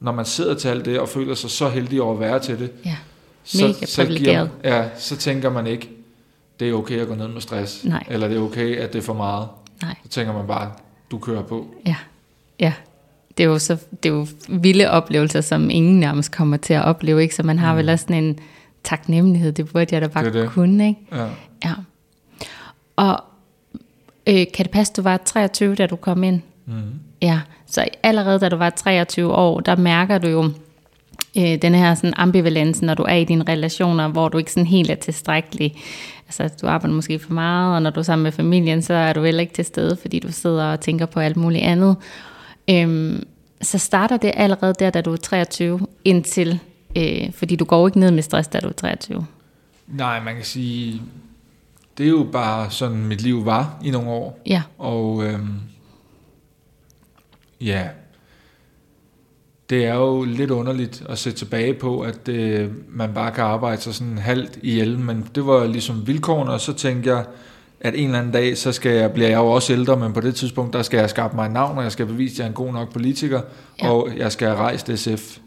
når 0.00 0.12
man 0.12 0.24
sidder 0.24 0.54
til 0.54 0.68
alt 0.68 0.84
det, 0.84 1.00
og 1.00 1.08
føler 1.08 1.34
sig 1.34 1.50
så 1.50 1.68
heldig 1.68 2.02
over 2.02 2.14
at 2.14 2.20
være 2.20 2.38
til 2.40 2.58
det, 2.58 2.70
Ja, 2.84 2.96
så, 3.44 3.66
Mega 3.66 3.86
så, 3.86 4.02
privilegeret. 4.02 4.50
ja, 4.64 4.84
så 4.98 5.16
tænker 5.16 5.50
man 5.50 5.66
ikke, 5.66 5.90
det 6.60 6.68
er 6.68 6.72
okay 6.72 6.98
at 6.98 7.08
gå 7.08 7.14
ned 7.14 7.28
med 7.28 7.40
stress, 7.40 7.84
Nej. 7.84 8.04
eller 8.08 8.28
det 8.28 8.36
er 8.36 8.40
okay, 8.40 8.76
at 8.76 8.92
det 8.92 8.98
er 8.98 9.02
for 9.02 9.14
meget. 9.14 9.48
nej. 9.82 9.94
Så 10.02 10.08
tænker 10.08 10.32
man 10.32 10.46
bare, 10.46 10.72
du 11.10 11.18
kører 11.18 11.42
på. 11.42 11.66
Ja, 11.86 11.96
ja. 12.60 12.72
Det 13.38 13.44
er, 13.44 13.48
jo 13.48 13.58
så, 13.58 13.76
det 14.02 14.08
er 14.08 14.14
jo 14.14 14.26
vilde 14.48 14.90
oplevelser, 14.90 15.40
som 15.40 15.70
ingen 15.70 16.00
nærmest 16.00 16.32
kommer 16.32 16.56
til 16.56 16.74
at 16.74 16.84
opleve, 16.84 17.22
ikke? 17.22 17.34
Så 17.34 17.42
man 17.42 17.58
har 17.58 17.72
mm. 17.72 17.78
vel 17.78 17.88
også 17.88 18.02
sådan 18.02 18.24
en 18.24 18.38
taknemmelighed, 18.84 19.52
det 19.52 19.72
burde 19.72 19.86
jeg 19.94 20.02
da 20.02 20.06
bare 20.06 20.24
Det 20.24 20.34
det. 20.34 20.50
kunne, 20.50 20.88
ikke? 20.88 21.00
Ja. 21.12 21.26
Ja. 21.64 21.72
Og 22.96 23.20
øh, 24.26 24.46
kan 24.54 24.64
det 24.64 24.70
passe, 24.70 24.92
du 24.92 25.02
var 25.02 25.16
23, 25.16 25.74
da 25.74 25.86
du 25.86 25.96
kom 25.96 26.24
ind? 26.24 26.40
Mm. 26.66 26.74
Ja, 27.22 27.40
så 27.66 27.84
allerede 28.02 28.38
da 28.40 28.48
du 28.48 28.56
var 28.56 28.70
23 28.70 29.32
år, 29.34 29.60
der 29.60 29.76
mærker 29.76 30.18
du 30.18 30.28
jo 30.28 30.50
øh, 31.38 31.62
den 31.62 31.74
her 31.74 31.94
sådan 31.94 32.14
ambivalens, 32.16 32.82
når 32.82 32.94
du 32.94 33.02
er 33.02 33.14
i 33.14 33.24
dine 33.24 33.44
relationer, 33.48 34.08
hvor 34.08 34.28
du 34.28 34.38
ikke 34.38 34.52
sådan 34.52 34.66
helt 34.66 34.90
er 34.90 34.94
tilstrækkelig. 34.94 35.76
Altså, 36.26 36.56
du 36.62 36.66
arbejder 36.66 36.94
måske 36.94 37.18
for 37.18 37.32
meget, 37.32 37.74
og 37.74 37.82
når 37.82 37.90
du 37.90 38.00
er 38.00 38.04
sammen 38.04 38.22
med 38.22 38.32
familien, 38.32 38.82
så 38.82 38.94
er 38.94 39.12
du 39.12 39.24
heller 39.24 39.40
ikke 39.40 39.54
til 39.54 39.64
stede, 39.64 39.96
fordi 40.00 40.18
du 40.18 40.32
sidder 40.32 40.64
og 40.64 40.80
tænker 40.80 41.06
på 41.06 41.20
alt 41.20 41.36
muligt 41.36 41.64
andet. 41.64 41.96
Øhm, 42.70 43.26
så 43.62 43.78
starter 43.78 44.16
det 44.16 44.32
allerede 44.34 44.74
der, 44.78 44.90
da 44.90 45.00
du 45.00 45.12
er 45.12 45.16
23, 45.16 45.80
indtil, 46.04 46.60
øh, 46.96 47.32
fordi 47.32 47.56
du 47.56 47.64
går 47.64 47.86
ikke 47.88 48.00
ned 48.00 48.10
med 48.10 48.22
stress, 48.22 48.48
da 48.48 48.60
du 48.60 48.68
er 48.68 48.72
23. 48.72 49.26
Nej, 49.86 50.20
man 50.20 50.34
kan 50.34 50.44
sige, 50.44 51.02
det 51.98 52.06
er 52.06 52.10
jo 52.10 52.26
bare 52.32 52.70
sådan, 52.70 52.96
mit 53.06 53.22
liv 53.22 53.46
var 53.46 53.78
i 53.84 53.90
nogle 53.90 54.08
år. 54.08 54.40
Ja, 54.46 54.62
Og 54.78 55.24
øhm, 55.24 55.54
ja, 57.60 57.88
det 59.70 59.84
er 59.84 59.94
jo 59.94 60.24
lidt 60.24 60.50
underligt 60.50 61.02
at 61.08 61.18
se 61.18 61.32
tilbage 61.32 61.74
på, 61.74 62.00
at 62.00 62.28
øh, 62.28 62.70
man 62.88 63.14
bare 63.14 63.30
kan 63.32 63.44
arbejde 63.44 63.80
sig 63.80 63.94
sådan 63.94 64.18
halvt 64.18 64.58
ihjel, 64.62 64.98
men 64.98 65.28
det 65.34 65.46
var 65.46 65.66
ligesom 65.66 66.06
vilkårene, 66.06 66.50
og 66.52 66.60
så 66.60 66.72
tænkte 66.72 67.10
jeg, 67.10 67.24
at 67.80 67.94
en 67.96 68.04
eller 68.04 68.18
anden 68.18 68.32
dag, 68.32 68.56
så 68.58 68.72
skal 68.72 68.92
jeg, 68.92 69.12
bliver 69.12 69.28
jeg 69.28 69.36
jo 69.36 69.46
også 69.46 69.72
ældre, 69.72 69.96
men 69.96 70.12
på 70.12 70.20
det 70.20 70.34
tidspunkt, 70.34 70.72
der 70.72 70.82
skal 70.82 70.98
jeg 70.98 71.10
skabe 71.10 71.36
mig 71.36 71.46
et 71.46 71.52
navn, 71.52 71.78
og 71.78 71.84
jeg 71.84 71.92
skal 71.92 72.06
bevise, 72.06 72.34
at 72.34 72.38
jeg 72.38 72.44
er 72.44 72.48
en 72.48 72.54
god 72.54 72.72
nok 72.72 72.92
politiker, 72.92 73.40
Ja. 73.82 73.90
og 73.90 74.08
jeg 74.16 74.32
skal 74.32 74.48
have 74.48 74.58
rejst 74.58 74.90
SF, 74.98 75.38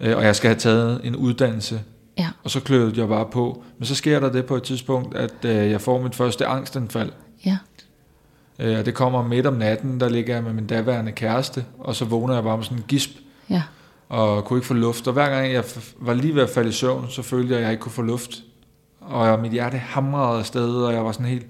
øh, 0.00 0.16
og 0.16 0.24
jeg 0.24 0.36
skal 0.36 0.48
have 0.48 0.58
taget 0.58 1.00
en 1.04 1.16
uddannelse. 1.16 1.80
ja, 2.18 2.28
Og 2.44 2.50
så 2.50 2.60
kløede 2.60 2.92
jeg 3.00 3.08
bare 3.08 3.26
på. 3.32 3.62
Men 3.78 3.86
så 3.86 3.94
sker 3.94 4.20
der 4.20 4.32
det 4.32 4.44
på 4.46 4.56
et 4.56 4.62
tidspunkt, 4.62 5.16
at 5.16 5.34
øh, 5.44 5.70
jeg 5.70 5.80
får 5.80 6.02
mit 6.02 6.14
første 6.14 6.46
angstanfald. 6.46 7.10
ja, 7.46 7.58
Øh, 8.60 8.78
og 8.78 8.86
det 8.86 8.94
kommer 8.94 9.22
midt 9.28 9.46
om 9.46 9.54
natten, 9.54 10.00
der 10.00 10.08
ligger 10.08 10.34
jeg 10.34 10.44
med 10.44 10.52
min 10.52 10.66
daværende 10.66 11.12
kæreste, 11.12 11.64
og 11.78 11.94
så 11.94 12.04
vågner 12.04 12.34
jeg 12.34 12.42
bare 12.44 12.56
med 12.56 12.64
sådan 12.64 12.78
en 12.78 12.84
gisp, 12.88 13.10
ja, 13.50 13.62
og 14.08 14.44
kunne 14.44 14.58
ikke 14.58 14.66
få 14.66 14.74
luft. 14.74 15.06
Og 15.06 15.12
hver 15.12 15.30
gang 15.30 15.52
jeg 15.52 15.64
var 16.00 16.14
lige 16.14 16.34
ved 16.34 16.42
at 16.42 16.50
falde 16.50 16.68
i 16.68 16.72
søvn, 16.72 17.06
så 17.08 17.22
følte 17.22 17.50
jeg, 17.50 17.58
at 17.58 17.62
jeg 17.62 17.72
ikke 17.72 17.82
kunne 17.82 17.92
få 17.92 18.02
luft. 18.02 18.30
Og 19.00 19.40
mit 19.40 19.52
hjerte 19.52 19.78
hamrede 19.78 20.38
afsted, 20.38 20.74
og 20.74 20.92
jeg 20.92 21.04
var 21.04 21.12
sådan 21.12 21.26
helt, 21.26 21.46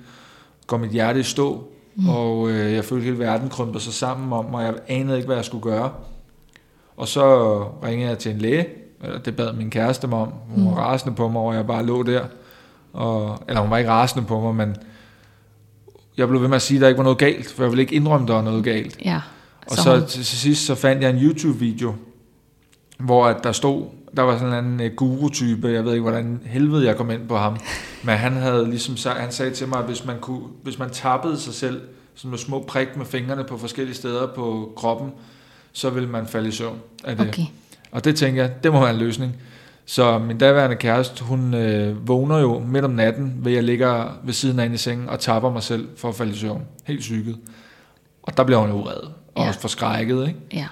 går 0.66 0.76
mit 0.76 0.90
hjerte 0.90 1.20
i 1.20 1.22
stå, 1.22 1.68
mm. 1.94 2.08
og 2.08 2.50
øh, 2.50 2.72
jeg 2.72 2.84
følte, 2.84 3.02
at 3.02 3.04
hele 3.04 3.18
verden 3.18 3.48
krympede 3.48 3.82
sig 3.82 3.92
sammen 3.92 4.32
om, 4.32 4.54
og 4.54 4.62
jeg 4.62 4.74
anede 4.88 5.16
ikke, 5.16 5.26
hvad 5.26 5.36
jeg 5.36 5.44
skulle 5.44 5.62
gøre. 5.62 5.90
Og 6.96 7.08
så 7.08 7.58
ringede 7.84 8.10
jeg 8.10 8.18
til 8.18 8.32
en 8.32 8.38
læge, 8.38 8.66
eller 9.02 9.18
det 9.18 9.36
bad 9.36 9.52
min 9.52 9.70
kæreste 9.70 10.06
mig 10.06 10.18
om. 10.18 10.32
Hun 10.48 10.66
var 10.66 10.80
rasende 10.80 11.16
på 11.16 11.28
mig, 11.28 11.42
og 11.42 11.54
jeg 11.54 11.66
bare 11.66 11.86
lå 11.86 12.02
der. 12.02 12.24
Og, 12.92 13.38
eller 13.48 13.60
hun 13.60 13.70
var 13.70 13.78
ikke 13.78 13.90
rasende 13.90 14.26
på 14.26 14.40
mig, 14.40 14.54
men 14.54 14.76
jeg 16.16 16.28
blev 16.28 16.40
ved 16.40 16.48
med 16.48 16.56
at 16.56 16.62
sige, 16.62 16.78
at 16.78 16.82
der 16.82 16.88
ikke 16.88 16.98
var 16.98 17.04
noget 17.04 17.18
galt, 17.18 17.52
for 17.52 17.62
jeg 17.62 17.70
ville 17.70 17.82
ikke 17.82 17.94
indrømme, 17.94 18.24
at 18.24 18.28
der 18.28 18.34
var 18.34 18.42
noget 18.42 18.64
galt. 18.64 18.98
ja. 19.04 19.20
Og 19.70 19.76
så, 19.76 19.90
hun- 19.98 20.00
så 20.00 20.06
til, 20.06 20.24
til 20.24 20.38
sidst 20.38 20.66
så 20.66 20.74
fandt 20.74 21.02
jeg 21.02 21.10
en 21.10 21.16
YouTube-video, 21.18 21.94
hvor 22.98 23.26
at 23.26 23.44
der 23.44 23.52
stod, 23.52 23.86
der 24.16 24.22
var 24.22 24.38
sådan 24.38 24.64
en 24.64 24.80
øh, 24.80 24.92
guru-type, 24.96 25.68
jeg 25.68 25.84
ved 25.84 25.92
ikke, 25.92 26.02
hvordan 26.02 26.40
helvede 26.46 26.86
jeg 26.86 26.96
kom 26.96 27.10
ind 27.10 27.28
på 27.28 27.36
ham, 27.36 27.56
men 28.04 28.14
han 28.16 28.32
havde 28.32 28.70
ligesom 28.70 28.96
han 29.16 29.32
sagde 29.32 29.50
til 29.54 29.68
mig, 29.68 29.78
at 29.78 29.84
hvis 29.84 30.04
man, 30.04 30.16
kunne, 30.20 30.42
hvis 30.62 30.78
man 30.78 30.90
tappede 30.90 31.38
sig 31.40 31.54
selv, 31.54 31.80
sådan 32.14 32.30
med 32.30 32.38
små 32.38 32.64
prik 32.68 32.96
med 32.96 33.06
fingrene 33.06 33.44
på 33.44 33.58
forskellige 33.58 33.94
steder 33.96 34.26
på 34.26 34.72
kroppen, 34.76 35.10
så 35.72 35.90
ville 35.90 36.08
man 36.08 36.26
falde 36.26 36.48
i 36.48 36.52
søvn 36.52 36.78
af 37.04 37.16
det. 37.16 37.28
Okay, 37.28 37.42
Og 37.92 38.04
det 38.04 38.16
tænker 38.16 38.42
jeg, 38.42 38.64
det 38.64 38.72
må 38.72 38.80
være 38.80 38.90
en 38.90 38.96
løsning. 38.96 39.36
Så 39.86 40.18
min 40.18 40.38
daværende 40.38 40.76
kæreste, 40.76 41.24
hun 41.24 41.54
øh, 41.54 42.08
vågner 42.08 42.38
jo 42.38 42.58
midt 42.58 42.84
om 42.84 42.90
natten, 42.90 43.34
ved 43.38 43.52
jeg 43.52 43.62
ligger 43.62 44.18
ved 44.24 44.32
siden 44.32 44.58
af 44.58 44.64
hende 44.64 44.74
i 44.74 44.78
sengen 44.78 45.08
og 45.08 45.20
tapper 45.20 45.50
mig 45.52 45.62
selv 45.62 45.88
for 45.96 46.08
at 46.08 46.14
falde 46.14 46.32
i 46.32 46.36
søvn. 46.36 46.62
Helt 46.84 47.02
syget. 47.04 47.36
Og 48.22 48.36
der 48.36 48.44
bliver 48.44 48.58
hun 48.60 48.68
jo 48.70 48.76
vred 48.76 49.00
og 49.38 49.44
Ja. 49.44 49.48
også 49.48 49.60
forskrækket. 49.60 50.28
Ikke? 50.28 50.40
ja, 50.52 50.66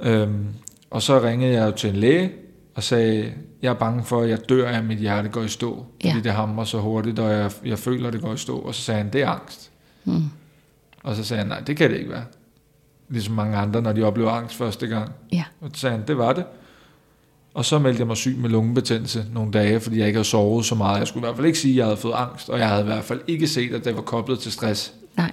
Øhm, 0.00 0.46
og 0.90 1.02
så 1.02 1.20
ringede 1.22 1.52
jeg 1.54 1.74
til 1.74 1.90
en 1.90 1.96
læge 1.96 2.32
og 2.74 2.82
sagde, 2.82 3.32
jeg 3.62 3.68
er 3.70 3.74
bange 3.74 4.04
for, 4.04 4.20
at 4.20 4.28
jeg 4.28 4.48
dør 4.48 4.68
af, 4.68 4.78
at 4.78 4.84
mit 4.84 4.98
hjerte 4.98 5.28
går 5.28 5.42
i 5.42 5.48
stå. 5.48 5.86
Fordi 6.02 6.08
Ja. 6.08 6.20
det 6.24 6.32
hamrer 6.32 6.64
så 6.64 6.78
hurtigt, 6.80 7.18
og 7.18 7.30
jeg, 7.32 7.50
jeg 7.64 7.78
føler, 7.78 8.06
at 8.06 8.12
det 8.12 8.22
går 8.22 8.32
i 8.32 8.36
stå. 8.36 8.58
Og 8.58 8.74
så 8.74 8.80
sagde 8.82 9.02
han, 9.02 9.12
det 9.12 9.22
er 9.22 9.28
angst. 9.28 9.70
mm. 10.04 10.22
Og 11.02 11.16
så 11.16 11.24
sagde 11.24 11.38
han, 11.38 11.48
nej, 11.48 11.60
det 11.60 11.76
kan 11.76 11.90
det 11.90 11.96
ikke 11.98 12.10
være. 12.10 12.24
Ligesom 13.08 13.34
mange 13.34 13.56
andre, 13.56 13.82
når 13.82 13.92
de 13.92 14.02
oplever 14.02 14.30
angst 14.30 14.56
første 14.56 14.86
gang. 14.86 15.12
ja, 15.32 15.44
Og 15.60 15.70
så 15.74 15.80
sagde 15.80 15.96
han, 15.96 16.06
det 16.06 16.18
var 16.18 16.32
det. 16.32 16.44
Og 17.54 17.64
så 17.64 17.78
meldte 17.78 18.00
jeg 18.00 18.06
mig 18.06 18.16
syg 18.16 18.36
med 18.38 18.50
lungebetændelse 18.50 19.24
nogle 19.32 19.52
dage, 19.52 19.80
fordi 19.80 19.98
jeg 19.98 20.06
ikke 20.06 20.16
havde 20.16 20.28
sovet 20.28 20.64
så 20.64 20.74
meget. 20.74 20.98
Jeg 20.98 21.06
skulle 21.08 21.22
i 21.22 21.26
hvert 21.26 21.36
fald 21.36 21.46
ikke 21.46 21.58
sige, 21.58 21.72
at 21.72 21.76
jeg 21.76 21.84
havde 21.86 21.96
fået 21.96 22.12
angst, 22.16 22.48
og 22.48 22.58
jeg 22.58 22.68
havde 22.68 22.80
i 22.82 22.84
hvert 22.84 23.04
fald 23.04 23.20
ikke 23.26 23.48
set, 23.48 23.74
at 23.74 23.84
det 23.84 23.94
var 23.96 24.02
koblet 24.02 24.38
til 24.38 24.52
stress. 24.52 24.92
Nej. 25.16 25.32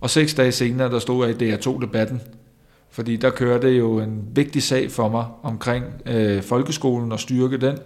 Og 0.00 0.10
seks 0.10 0.34
dage 0.34 0.52
senere, 0.52 0.90
der 0.90 0.98
stod 0.98 1.26
jeg 1.26 1.42
i 1.42 1.54
DR2-debatten, 1.54 2.20
fordi 2.90 3.16
der 3.16 3.30
kørte 3.30 3.68
jo 3.68 4.00
en 4.00 4.24
vigtig 4.34 4.62
sag 4.62 4.90
for 4.90 5.08
mig 5.08 5.24
omkring 5.42 5.84
øh, 6.06 6.42
folkeskolen 6.42 7.12
og 7.12 7.20
styrke 7.20 7.56
den. 7.56 7.78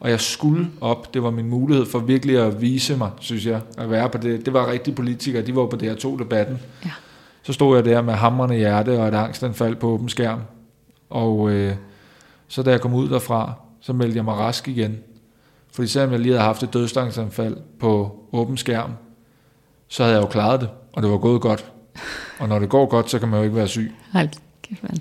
Og 0.00 0.10
jeg 0.10 0.20
skulle 0.20 0.70
op. 0.80 1.14
Det 1.14 1.22
var 1.22 1.30
min 1.30 1.48
mulighed 1.48 1.86
for 1.86 1.98
virkelig 1.98 2.38
at 2.38 2.60
vise 2.60 2.96
mig, 2.96 3.10
synes 3.20 3.46
jeg, 3.46 3.60
at 3.78 3.90
være 3.90 4.08
på 4.08 4.18
det. 4.18 4.46
Det 4.46 4.52
var 4.52 4.70
rigtige 4.70 4.94
politikere, 4.94 5.42
de 5.42 5.56
var 5.56 5.66
på 5.66 5.76
DR2-debatten. 5.76 6.58
Ja. 6.84 6.90
Så 7.42 7.52
stod 7.52 7.76
jeg 7.76 7.84
der 7.84 8.02
med 8.02 8.14
hamrende 8.14 8.56
hjerte 8.56 8.98
og 8.98 9.08
et 9.08 9.14
angstanfald 9.14 9.76
på 9.76 9.88
åben 9.88 10.08
skærm. 10.08 10.40
Og 11.10 11.50
øh, 11.50 11.74
så 12.48 12.62
da 12.62 12.70
jeg 12.70 12.80
kom 12.80 12.94
ud 12.94 13.08
derfra, 13.08 13.52
så 13.80 13.92
meldte 13.92 14.16
jeg 14.16 14.24
mig 14.24 14.34
rask 14.34 14.68
igen. 14.68 14.98
Fordi 15.72 15.88
selvom 15.88 16.12
jeg 16.12 16.20
lige 16.20 16.32
havde 16.32 16.44
haft 16.44 16.62
et 16.62 16.72
dødsangstanfald 16.72 17.56
på 17.80 18.20
åben 18.32 18.56
skærm, 18.56 18.92
så 19.88 20.02
havde 20.02 20.16
jeg 20.16 20.22
jo 20.22 20.28
klaret 20.28 20.60
det, 20.60 20.68
og 20.92 21.02
det 21.02 21.10
var 21.10 21.18
gået 21.18 21.40
godt. 21.40 21.64
Og 22.38 22.48
når 22.48 22.58
det 22.58 22.68
går 22.68 22.86
godt, 22.86 23.10
så 23.10 23.18
kan 23.18 23.28
man 23.28 23.38
jo 23.38 23.44
ikke 23.44 23.56
være 23.56 23.68
syg. 23.68 23.92
Hold 24.12 24.28
kæft, 24.62 24.82
mand. 24.82 25.00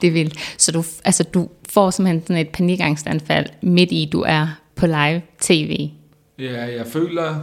Det 0.00 0.06
er 0.06 0.12
vildt. 0.12 0.54
Så 0.58 0.72
du, 0.72 0.84
altså, 1.04 1.22
du 1.22 1.48
får 1.68 1.90
simpelthen 1.90 2.22
sådan 2.22 2.36
et 2.36 2.48
panikangstanfald 2.48 3.46
midt 3.62 3.92
i, 3.92 4.08
du 4.12 4.20
er 4.26 4.46
på 4.74 4.86
live 4.86 5.22
tv. 5.40 5.90
Ja, 6.38 6.76
jeg 6.76 6.86
føler, 6.86 7.36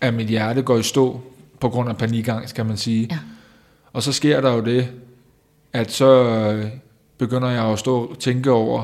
at 0.00 0.14
mit 0.14 0.26
hjerte 0.26 0.62
går 0.62 0.78
i 0.78 0.82
stå 0.82 1.20
på 1.60 1.68
grund 1.68 1.88
af 1.88 1.96
panikangst, 1.96 2.54
kan 2.54 2.66
man 2.66 2.76
sige. 2.76 3.08
Ja. 3.10 3.18
Og 3.92 4.02
så 4.02 4.12
sker 4.12 4.40
der 4.40 4.52
jo 4.52 4.60
det, 4.60 4.88
at 5.72 5.92
så 5.92 6.24
øh, 6.24 6.66
begynder 7.18 7.50
jeg 7.50 7.64
at 7.64 7.78
stå 7.78 8.04
og 8.06 8.18
tænke 8.18 8.50
over, 8.50 8.82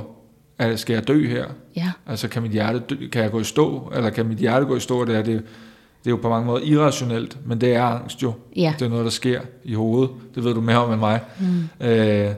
at 0.58 0.80
skal 0.80 0.94
jeg 0.94 1.08
dø 1.08 1.28
her? 1.28 1.46
Ja. 1.76 1.90
Altså 2.06 2.28
kan 2.28 2.42
mit 2.42 2.50
hjerte 2.52 2.78
dø, 2.78 3.08
kan 3.08 3.22
jeg 3.22 3.30
gå 3.30 3.40
i 3.40 3.44
stå, 3.44 3.92
eller 3.96 4.10
kan 4.10 4.26
mit 4.26 4.38
hjerte 4.38 4.66
gå 4.66 4.76
i 4.76 4.80
stå? 4.80 5.04
Det 5.04 5.16
er, 5.16 5.22
det, 5.22 5.42
det 6.04 6.06
er 6.06 6.10
jo 6.10 6.16
på 6.16 6.28
mange 6.28 6.46
måder 6.46 6.64
irrationelt, 6.64 7.36
men 7.46 7.60
det 7.60 7.74
er 7.74 7.82
angst 7.82 8.22
jo. 8.22 8.32
Ja. 8.56 8.74
Det 8.78 8.84
er 8.84 8.88
noget, 8.88 9.04
der 9.04 9.10
sker 9.10 9.40
i 9.64 9.74
hovedet. 9.74 10.10
Det 10.34 10.44
ved 10.44 10.54
du 10.54 10.60
mere 10.60 10.76
om 10.76 10.92
end 10.92 11.00
mig. 11.00 11.20
Mm. 11.40 11.86
Øh, 11.86 12.30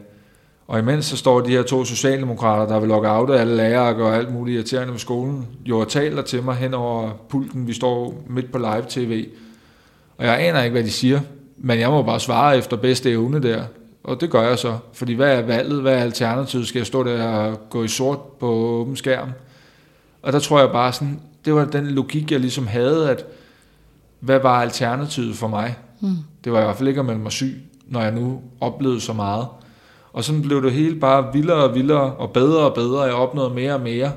og 0.67 0.79
imens 0.79 1.05
så 1.05 1.17
står 1.17 1.41
de 1.41 1.51
her 1.51 1.63
to 1.63 1.85
socialdemokrater, 1.85 2.67
der 2.67 2.81
vil 2.81 2.89
logge 2.89 3.09
af 3.09 3.41
alle 3.41 3.57
lærere 3.57 3.89
og 3.89 3.95
gøre 3.95 4.17
alt 4.17 4.33
muligt 4.33 4.55
irriterende 4.55 4.91
med 4.91 4.99
skolen, 4.99 5.47
jo 5.65 5.79
og 5.79 5.89
taler 5.89 6.23
til 6.23 6.43
mig 6.43 6.55
hen 6.55 6.75
over 6.75 7.11
pulten. 7.29 7.67
Vi 7.67 7.73
står 7.73 8.25
midt 8.29 8.53
på 8.53 8.59
live 8.59 8.85
tv. 8.89 9.27
Og 10.19 10.27
jeg 10.27 10.41
aner 10.41 10.63
ikke, 10.63 10.73
hvad 10.73 10.85
de 10.85 10.91
siger, 10.91 11.21
men 11.57 11.81
jeg 11.81 11.91
må 11.91 12.03
bare 12.03 12.21
svare 12.21 12.59
efter 12.59 12.77
bedste 12.77 13.11
evne 13.11 13.43
der. 13.43 13.65
Og 14.05 14.21
det 14.21 14.31
gør 14.31 14.43
jeg 14.43 14.59
så. 14.59 14.79
Fordi 14.93 15.13
hvad 15.13 15.39
er 15.39 15.43
valget? 15.43 15.83
Hvad 15.83 15.95
er 15.95 16.01
alternativet? 16.01 16.67
Skal 16.67 16.79
jeg 16.79 16.87
stå 16.87 17.05
der 17.05 17.25
og 17.25 17.71
gå 17.71 17.85
i 17.85 17.89
sort 17.89 18.19
på 18.41 18.47
åben 18.47 18.97
skærm? 18.97 19.29
Og 20.23 20.33
der 20.33 20.39
tror 20.39 20.61
jeg 20.61 20.71
bare 20.73 20.93
sådan, 20.93 21.21
det 21.45 21.55
var 21.55 21.65
den 21.65 21.87
logik, 21.87 22.33
jeg 22.33 22.41
ligesom 22.41 22.67
havde, 22.67 23.11
at 23.11 23.25
hvad 24.25 24.41
var 24.41 24.61
alternativet 24.63 25.37
for 25.37 25.49
mig? 25.49 25.77
Mm. 26.01 26.17
Det 26.45 26.53
var 26.53 26.61
i 26.61 26.65
hvert 26.65 26.77
fald 26.77 26.89
ikke 26.89 27.01
at 27.01 27.07
melde 27.07 27.21
mig 27.21 27.33
syg, 27.33 27.63
når 27.87 28.01
jeg 28.03 28.13
nu 28.13 28.41
oplevede 28.61 29.01
så 29.01 29.13
meget. 29.13 29.47
Og 30.13 30.25
sådan 30.25 30.43
blev 30.43 30.63
det 30.63 30.73
hele 30.73 31.01
bare 31.01 31.33
vildere 31.33 31.65
og 31.69 31.75
vildere, 31.75 32.15
og 32.15 32.31
bedre 32.31 32.59
og 32.71 32.75
bedre. 32.75 33.03
Jeg 33.03 33.15
opnåede 33.15 33.55
mere 33.55 33.75
og 33.75 33.81
mere. 33.81 34.13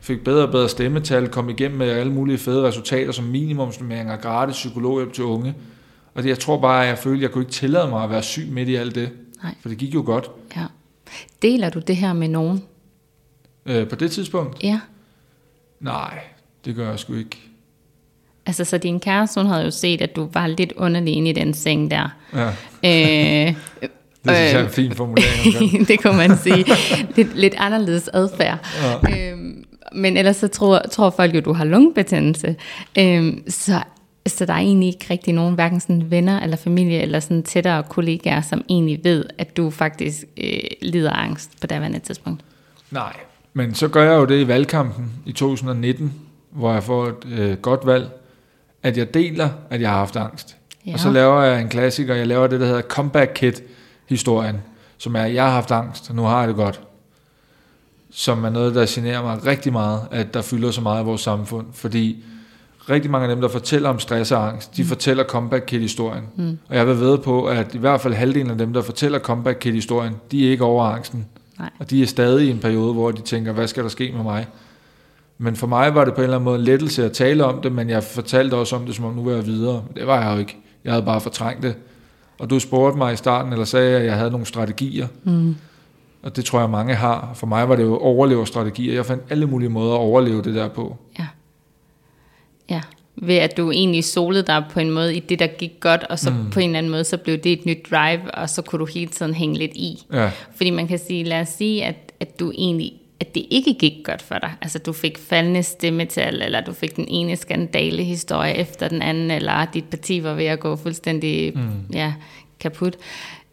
Fik 0.00 0.24
bedre 0.24 0.42
og 0.46 0.50
bedre 0.50 0.68
stemmetal, 0.68 1.28
kom 1.28 1.48
igennem 1.48 1.78
med 1.78 1.88
alle 1.90 2.12
mulige 2.12 2.38
fede 2.38 2.62
resultater, 2.68 3.12
som 3.12 3.24
minimumsnummeringer, 3.24 4.16
gratis 4.16 4.54
psykologhjælp 4.56 5.12
til 5.12 5.24
unge. 5.24 5.54
Og 6.14 6.22
det, 6.22 6.28
jeg 6.28 6.38
tror 6.38 6.60
bare, 6.60 6.82
at 6.82 6.88
jeg 6.88 6.98
følte, 6.98 7.16
at 7.18 7.22
jeg 7.22 7.30
kunne 7.30 7.42
ikke 7.42 7.52
tillade 7.52 7.88
mig 7.88 8.04
at 8.04 8.10
være 8.10 8.22
syg 8.22 8.48
midt 8.50 8.68
i 8.68 8.74
alt 8.74 8.94
det. 8.94 9.10
Nej. 9.42 9.54
For 9.60 9.68
det 9.68 9.78
gik 9.78 9.94
jo 9.94 10.02
godt 10.06 10.30
Ja. 10.56 10.64
Deler 11.42 11.70
du 11.70 11.78
det 11.78 11.96
her 11.96 12.12
med 12.12 12.28
nogen? 12.28 12.62
øh, 13.66 13.88
på 13.88 13.94
det 13.96 14.10
tidspunkt. 14.10 14.62
Ja. 14.62 14.80
Nej, 15.80 16.18
det 16.64 16.74
gør 16.76 16.90
jeg 16.90 16.98
sgu 16.98 17.14
ikke. 17.14 17.49
Altså, 18.50 18.64
så 18.64 18.78
din 18.78 19.00
kæreste, 19.00 19.40
hun 19.40 19.50
havde 19.50 19.64
jo 19.64 19.70
set, 19.70 20.02
at 20.02 20.16
du 20.16 20.28
var 20.32 20.46
lidt 20.46 20.72
underlig 20.76 21.14
inde 21.14 21.30
i 21.30 21.32
den 21.32 21.54
seng 21.54 21.90
der. 21.90 22.08
Ja, 22.34 22.46
øh, 22.84 23.54
det 24.24 24.36
synes 24.36 24.52
jeg 24.52 24.60
er 24.60 24.64
en 24.64 24.70
fin 24.70 24.92
formulering. 24.92 25.88
det 25.88 26.02
kunne 26.02 26.16
man 26.16 26.36
sige. 26.36 26.64
Lidt, 27.16 27.36
lidt 27.36 27.54
anderledes 27.58 28.08
adfærd. 28.08 28.58
Ja. 29.08 29.32
Øhm, 29.32 29.64
men 29.92 30.16
ellers 30.16 30.36
så 30.36 30.48
tror, 30.48 30.78
tror 30.90 31.10
folk 31.10 31.34
jo, 31.34 31.40
du 31.40 31.52
har 31.52 31.64
lungebetændelse. 31.64 32.56
Øhm, 32.98 33.42
så, 33.48 33.82
så 34.26 34.46
der 34.46 34.52
er 34.52 34.58
egentlig 34.58 34.88
ikke 34.88 35.06
rigtig 35.10 35.34
nogen, 35.34 35.54
hverken 35.54 35.80
sådan 35.80 36.10
venner 36.10 36.40
eller 36.40 36.56
familie, 36.56 37.00
eller 37.00 37.20
sådan 37.20 37.42
tættere 37.42 37.82
kollegaer, 37.82 38.40
som 38.40 38.64
egentlig 38.68 39.00
ved, 39.04 39.24
at 39.38 39.56
du 39.56 39.70
faktisk 39.70 40.24
øh, 40.36 40.60
lider 40.82 41.10
af 41.10 41.24
angst 41.24 41.60
på 41.60 41.66
daværende 41.66 41.98
tidspunkt. 41.98 42.40
Nej, 42.90 43.12
men 43.54 43.74
så 43.74 43.88
gør 43.88 44.02
jeg 44.02 44.14
jo 44.14 44.24
det 44.24 44.40
i 44.40 44.48
valgkampen 44.48 45.12
i 45.26 45.32
2019, 45.32 46.14
hvor 46.50 46.72
jeg 46.72 46.82
får 46.82 47.06
et 47.06 47.38
øh, 47.38 47.56
godt 47.56 47.86
valg, 47.86 48.10
at 48.82 48.96
jeg 48.96 49.14
deler, 49.14 49.48
at 49.70 49.80
jeg 49.80 49.90
har 49.90 49.98
haft 49.98 50.16
angst. 50.16 50.56
Ja. 50.86 50.92
Og 50.92 51.00
så 51.00 51.10
laver 51.10 51.42
jeg 51.42 51.60
en 51.60 51.68
klassiker, 51.68 52.14
jeg 52.14 52.26
laver 52.26 52.46
det, 52.46 52.60
der 52.60 52.66
hedder 52.66 52.82
Comeback 52.82 53.30
Kit-historien, 53.34 54.56
som 54.98 55.16
er, 55.16 55.24
jeg 55.24 55.44
har 55.44 55.50
haft 55.50 55.70
angst, 55.70 56.10
og 56.10 56.16
nu 56.16 56.22
har 56.22 56.38
jeg 56.38 56.48
det 56.48 56.56
godt. 56.56 56.80
Som 58.10 58.44
er 58.44 58.50
noget, 58.50 58.74
der 58.74 58.86
generer 58.88 59.22
mig 59.22 59.46
rigtig 59.46 59.72
meget, 59.72 60.00
at 60.10 60.34
der 60.34 60.42
fylder 60.42 60.70
så 60.70 60.80
meget 60.80 61.02
i 61.02 61.04
vores 61.04 61.20
samfund, 61.20 61.66
fordi 61.72 62.24
rigtig 62.90 63.10
mange 63.10 63.28
af 63.28 63.34
dem, 63.34 63.40
der 63.40 63.48
fortæller 63.48 63.88
om 63.88 63.98
stress 63.98 64.32
og 64.32 64.48
angst, 64.48 64.76
de 64.76 64.82
mm. 64.82 64.88
fortæller 64.88 65.24
Comeback 65.24 65.64
Kit-historien. 65.66 66.24
Mm. 66.36 66.58
Og 66.68 66.76
jeg 66.76 66.86
vil 66.86 67.00
ved 67.00 67.18
på, 67.18 67.44
at 67.44 67.74
i 67.74 67.78
hvert 67.78 68.00
fald 68.00 68.14
halvdelen 68.14 68.50
af 68.50 68.58
dem, 68.58 68.72
der 68.72 68.82
fortæller 68.82 69.18
Comeback 69.18 69.58
Kit-historien, 69.58 70.14
de 70.30 70.46
er 70.46 70.50
ikke 70.50 70.64
over 70.64 70.84
angsten. 70.84 71.26
Nej. 71.58 71.70
Og 71.78 71.90
de 71.90 72.02
er 72.02 72.06
stadig 72.06 72.46
i 72.46 72.50
en 72.50 72.58
periode, 72.58 72.92
hvor 72.92 73.10
de 73.10 73.22
tænker, 73.22 73.52
hvad 73.52 73.68
skal 73.68 73.82
der 73.82 73.88
ske 73.88 74.12
med 74.12 74.22
mig? 74.22 74.46
Men 75.42 75.56
for 75.56 75.66
mig 75.66 75.94
var 75.94 76.04
det 76.04 76.14
på 76.14 76.20
en 76.20 76.24
eller 76.24 76.36
anden 76.36 76.44
måde 76.44 76.58
en 76.58 76.64
lettelse 76.64 77.04
at 77.04 77.12
tale 77.12 77.44
om 77.44 77.62
det, 77.62 77.72
men 77.72 77.90
jeg 77.90 78.04
fortalte 78.04 78.54
også 78.54 78.76
om 78.76 78.86
det, 78.86 78.94
som 78.94 79.04
om 79.04 79.14
nu 79.14 79.24
var 79.24 79.32
jeg 79.32 79.46
videre. 79.46 79.84
Det 79.96 80.06
var 80.06 80.22
jeg 80.22 80.34
jo 80.34 80.38
ikke. 80.38 80.56
Jeg 80.84 80.92
havde 80.92 81.04
bare 81.04 81.20
fortrængt 81.20 81.62
det. 81.62 81.74
Og 82.38 82.50
du 82.50 82.58
spurgte 82.58 82.98
mig 82.98 83.12
i 83.12 83.16
starten, 83.16 83.52
eller 83.52 83.64
sagde, 83.64 83.98
at 83.98 84.04
jeg 84.04 84.14
havde 84.14 84.30
nogle 84.30 84.46
strategier. 84.46 85.06
Mm. 85.24 85.56
Og 86.22 86.36
det 86.36 86.44
tror 86.44 86.60
jeg, 86.60 86.70
mange 86.70 86.94
har. 86.94 87.30
For 87.34 87.46
mig 87.46 87.68
var 87.68 87.76
det 87.76 87.82
jo 87.82 87.98
overleverstrategier. 87.98 88.94
Jeg 88.94 89.06
fandt 89.06 89.22
alle 89.30 89.46
mulige 89.46 89.68
måder 89.68 89.94
at 89.94 89.98
overleve 89.98 90.42
det 90.42 90.54
der 90.54 90.68
på. 90.68 90.96
Ja. 91.18 91.26
Ja. 92.70 92.80
Ved 93.16 93.36
at 93.36 93.56
du 93.56 93.70
egentlig 93.70 94.04
solede 94.04 94.42
dig 94.42 94.64
på 94.70 94.80
en 94.80 94.90
måde 94.90 95.16
i 95.16 95.20
det, 95.20 95.38
der 95.38 95.46
gik 95.46 95.72
godt, 95.80 96.04
og 96.04 96.18
så 96.18 96.30
mm. 96.30 96.50
på 96.50 96.60
en 96.60 96.66
eller 96.66 96.78
anden 96.78 96.92
måde, 96.92 97.04
så 97.04 97.16
blev 97.16 97.38
det 97.38 97.52
et 97.52 97.66
nyt 97.66 97.86
drive, 97.90 98.34
og 98.34 98.50
så 98.50 98.62
kunne 98.62 98.78
du 98.78 98.86
hele 98.86 99.10
tiden 99.10 99.34
hænge 99.34 99.58
lidt 99.58 99.72
i. 99.74 100.06
Ja, 100.12 100.30
Fordi 100.56 100.70
man 100.70 100.88
kan 100.88 100.98
sige, 100.98 101.24
lad 101.24 101.40
os 101.40 101.48
sige, 101.48 101.84
at, 101.84 102.12
at 102.20 102.40
du 102.40 102.52
egentlig 102.54 102.99
at 103.20 103.34
det 103.34 103.46
ikke 103.50 103.74
gik 103.74 103.92
godt 104.04 104.22
for 104.22 104.38
dig. 104.38 104.52
Altså 104.62 104.78
du 104.78 104.92
fik 104.92 105.18
faldende 105.18 105.62
stemmetal, 105.62 106.42
eller 106.42 106.60
du 106.60 106.72
fik 106.72 106.96
den 106.96 107.04
ene 107.08 107.36
skandale 107.36 108.04
historie 108.04 108.54
efter 108.54 108.88
den 108.88 109.02
anden, 109.02 109.30
eller 109.30 109.64
dit 109.64 109.84
parti 109.84 110.22
var 110.22 110.34
ved 110.34 110.44
at 110.44 110.60
gå 110.60 110.76
fuldstændig 110.76 111.52
mm. 111.58 111.70
ja, 111.92 112.14
kaput. 112.60 112.96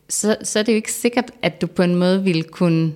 Så, 0.10 0.38
så 0.44 0.60
er 0.60 0.64
det 0.64 0.72
jo 0.72 0.76
ikke 0.76 0.92
sikkert, 0.92 1.32
at 1.42 1.62
du 1.62 1.68
på 1.68 1.84
en 1.84 1.96
måde 1.96 2.24
ville 2.24 2.44
kunne, 2.44 2.94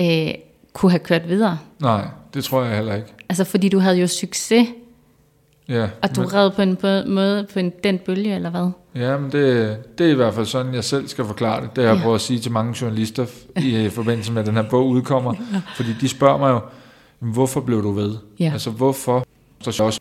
øh, 0.00 0.34
kunne 0.72 0.90
have 0.90 0.98
kørt 0.98 1.28
videre. 1.28 1.58
nej, 1.80 2.04
det 2.34 2.44
tror 2.44 2.64
jeg 2.64 2.76
heller 2.76 2.94
ikke. 2.94 3.08
Altså 3.28 3.44
fordi 3.44 3.68
du 3.68 3.78
havde 3.78 3.96
jo 3.96 4.06
succes, 4.06 4.68
Ja, 5.68 5.88
og 6.02 6.16
du 6.16 6.20
men, 6.20 6.34
red 6.34 6.50
på 6.50 6.62
en 6.62 6.76
bø- 6.84 7.08
måde 7.08 7.46
på 7.52 7.58
en, 7.58 7.72
den 7.84 7.98
bølge, 7.98 8.34
eller 8.34 8.50
hvad? 8.50 8.70
ja, 8.94 9.18
men 9.18 9.32
det, 9.32 9.76
det 9.98 10.06
er 10.06 10.10
i 10.10 10.14
hvert 10.14 10.34
fald 10.34 10.46
sådan, 10.46 10.74
jeg 10.74 10.84
selv 10.84 11.08
skal 11.08 11.24
forklare 11.24 11.62
det. 11.62 11.76
Det 11.76 11.84
har 11.84 11.90
jeg 11.90 11.96
Ja. 11.98 12.02
prøvet 12.02 12.14
at 12.14 12.20
sige 12.20 12.38
til 12.40 12.52
mange 12.52 12.74
journalister 12.80 13.26
i 13.56 13.88
forbindelse 13.88 14.32
med, 14.32 14.40
at 14.40 14.46
den 14.46 14.54
her 14.54 14.62
bog 14.70 14.88
udkommer. 14.88 15.34
Fordi 15.76 15.88
de 16.00 16.08
spørger 16.08 16.38
mig 16.38 16.50
jo, 16.50 16.60
"Jamen, 17.22 17.34
hvorfor 17.34 17.60
blev 17.60 17.82
du 17.82 17.90
ved? 17.92 18.14
Ja. 18.40 18.50
Altså 18.52 18.70
hvorfor? 18.70 19.24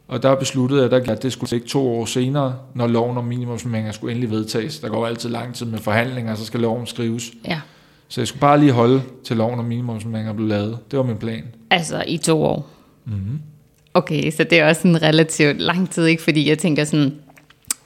Og 0.07 0.23
der 0.23 0.35
besluttede 0.35 0.81
jeg, 0.81 0.91
der, 0.91 1.11
at 1.11 1.23
det 1.23 1.33
skulle 1.33 1.55
ikke 1.55 1.67
to 1.67 1.87
år 1.99 2.05
senere, 2.05 2.55
når 2.73 2.87
loven 2.87 3.17
om 3.17 3.23
minimumsmængder 3.25 3.91
skulle 3.91 4.11
endelig 4.11 4.31
vedtages. 4.31 4.79
Der 4.79 4.89
går 4.89 5.07
altid 5.07 5.29
lang 5.29 5.55
tid 5.55 5.65
med 5.65 5.79
forhandlinger, 5.79 6.35
så 6.35 6.45
skal 6.45 6.59
loven 6.59 6.85
skrives. 6.87 7.31
Ja. 7.47 7.59
Så 8.07 8.21
jeg 8.21 8.27
skulle 8.27 8.41
bare 8.41 8.59
lige 8.59 8.71
holde 8.71 9.01
til 9.23 9.37
loven 9.37 9.59
om 9.59 9.65
minimumsmængder 9.65 10.33
blev 10.33 10.47
lavet. 10.47 10.77
Det 10.91 10.99
var 10.99 11.05
min 11.05 11.17
plan. 11.17 11.43
Altså 11.71 12.03
i 12.07 12.17
to 12.17 12.43
år. 12.43 12.67
Mm-hmm. 13.05 13.39
Okay, 13.97 14.31
så 14.31 14.43
det 14.43 14.59
er 14.59 14.65
også 14.67 14.87
en 14.87 15.01
relativt 15.01 15.61
lang 15.61 15.89
tid, 15.89 16.05
ikke? 16.05 16.23
Fordi 16.23 16.49
jeg 16.49 16.57
tænker 16.57 16.83
sådan, 16.83 17.13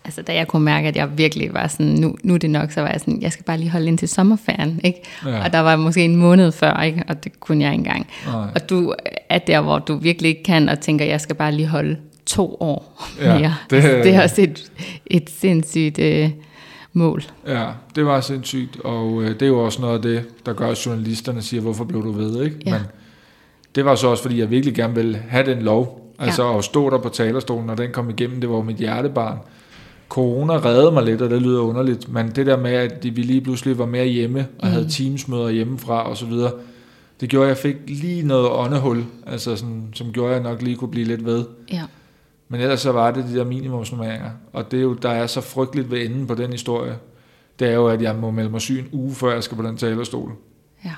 altså 0.06 0.22
da 0.22 0.34
jeg 0.34 0.48
kunne 0.48 0.64
mærke, 0.66 0.88
at 0.88 0.96
jeg 0.96 1.18
virkelig 1.18 1.54
var 1.54 1.68
sådan, 1.68 1.86
nu, 1.92 2.16
nu 2.24 2.34
er 2.34 2.38
det 2.38 2.50
nok, 2.50 2.72
så 2.72 2.82
var 2.82 2.90
jeg 2.90 3.00
sådan, 3.00 3.22
jeg 3.22 3.32
skal 3.32 3.44
bare 3.46 3.58
lige 3.58 3.70
holde 3.70 3.88
ind 3.88 3.98
til 3.98 4.08
sommerferien, 4.08 4.82
ikke? 4.84 5.00
Ja. 5.26 5.44
Og 5.44 5.54
der 5.54 5.60
var 5.60 5.76
måske 5.76 6.06
en 6.06 6.16
måned 6.16 6.52
før, 6.52 6.82
ikke? 6.82 7.04
Og 7.08 7.24
det 7.24 7.40
kunne 7.40 7.64
jeg 7.64 7.72
ikke 7.74 7.80
engang. 7.80 8.08
Nej. 8.26 8.48
Og 8.56 8.70
du 8.70 8.94
er 9.30 9.38
der, 9.38 9.62
hvor 9.62 9.80
du 9.80 9.96
virkelig 9.96 10.30
ikke 10.30 10.44
kan, 10.44 10.70
og 10.70 10.80
tænker, 10.80 11.06
jeg 11.06 11.22
skal 11.22 11.36
bare 11.36 11.52
lige 11.52 11.68
holde 11.68 11.98
to 12.26 12.58
år 12.60 13.02
Ja, 13.22 13.38
mere. 13.40 13.56
det- 13.70 13.84
Det, 13.84 14.04
det 14.04 14.16
er 14.16 14.24
også 14.24 14.42
et, 14.42 14.72
et 15.06 15.30
sindssygt 15.30 16.00
øh, 16.00 16.30
mål. 16.94 17.24
Ja, 17.48 17.66
det 17.96 18.06
var 18.06 18.22
sindssygt, 18.22 18.80
og 18.84 19.24
øh, 19.24 19.30
det 19.30 19.42
er 19.42 19.48
jo 19.48 19.60
også 19.66 19.82
noget 19.82 19.96
af 19.96 20.02
det, 20.02 20.24
der 20.46 20.54
gør, 20.54 20.68
at 20.68 20.86
journalisterne 20.86 21.42
siger, 21.42 21.62
hvorfor 21.62 21.84
blev 21.84 22.04
du 22.04 22.12
ved, 22.12 22.44
ikke? 22.46 22.58
Ja. 22.66 22.72
Men 22.72 22.82
det 23.76 23.86
var 23.86 23.96
så 23.96 24.08
også, 24.08 24.24
fordi 24.24 24.40
jeg 24.40 24.50
virkelig 24.50 24.76
gerne 24.76 24.96
ville 24.96 25.22
have 25.30 25.46
den 25.46 25.62
lov, 25.62 26.01
altså 26.22 26.44
ja. 26.44 26.58
at 26.58 26.64
stå 26.64 26.90
der 26.90 26.98
på 26.98 27.10
talerstolen, 27.10 27.66
når 27.68 27.76
den 27.76 27.92
kom 27.92 28.10
igennem, 28.10 28.42
det 28.42 28.50
var 28.50 28.62
mit 28.62 28.76
hjertebarn. 28.78 29.38
Corona 30.10 30.54
reddede 30.54 30.92
mig 30.92 31.04
lidt, 31.04 31.22
og 31.22 31.30
det 31.30 31.42
lyder 31.42 31.62
underligt, 31.62 32.10
men 32.14 32.32
det 32.32 32.46
der 32.46 32.58
med, 32.58 32.72
at 32.72 33.04
vi 33.04 33.10
lige 33.22 33.42
pludselig 33.42 33.78
var 33.78 33.86
mere 33.86 34.06
hjemme, 34.06 34.40
og 34.60 34.68
Mm. 34.68 34.72
havde 34.72 34.90
teamsmøder 34.90 35.50
hjemmefra 35.50 36.10
og 36.10 36.18
så 36.18 36.26
videre, 36.26 36.52
Det 37.22 37.30
gjorde, 37.30 37.46
at 37.46 37.50
jeg 37.50 37.58
fik 37.58 37.76
lige 37.88 38.24
noget 38.28 38.50
åndehul, 38.52 39.04
altså 39.28 39.56
sådan, 39.56 39.84
som 39.94 40.12
gjorde, 40.12 40.36
at 40.36 40.42
jeg 40.44 40.52
nok 40.52 40.62
lige 40.62 40.76
kunne 40.76 40.92
blive 40.92 41.06
lidt 41.06 41.26
ved. 41.26 41.46
Ja. 41.72 41.82
Men 42.50 42.62
ellers 42.62 42.80
så 42.82 42.92
var 42.92 43.12
det 43.12 43.26
de 43.26 43.36
der 43.36 43.44
minimumsnummeringer. 43.46 44.30
Og 44.54 44.72
det 44.72 44.78
er 44.78 44.84
jo, 44.84 44.94
der 44.94 45.10
er 45.10 45.28
så 45.28 45.42
frygteligt 45.42 45.92
ved 45.92 46.06
enden 46.06 46.28
på 46.28 46.36
den 46.36 46.52
historie. 46.52 46.98
Det 47.60 47.68
er 47.70 47.74
jo, 47.74 47.88
at 47.88 48.02
jeg 48.02 48.16
må 48.16 48.32
melde 48.32 48.50
mig 48.50 48.62
syg 48.62 48.80
en 48.80 48.88
uge, 49.00 49.14
før 49.16 49.34
jeg 49.34 49.44
skal 49.44 49.58
på 49.58 49.64
den 49.64 49.78
talerstol. 49.78 50.32
Ja. 50.86 50.92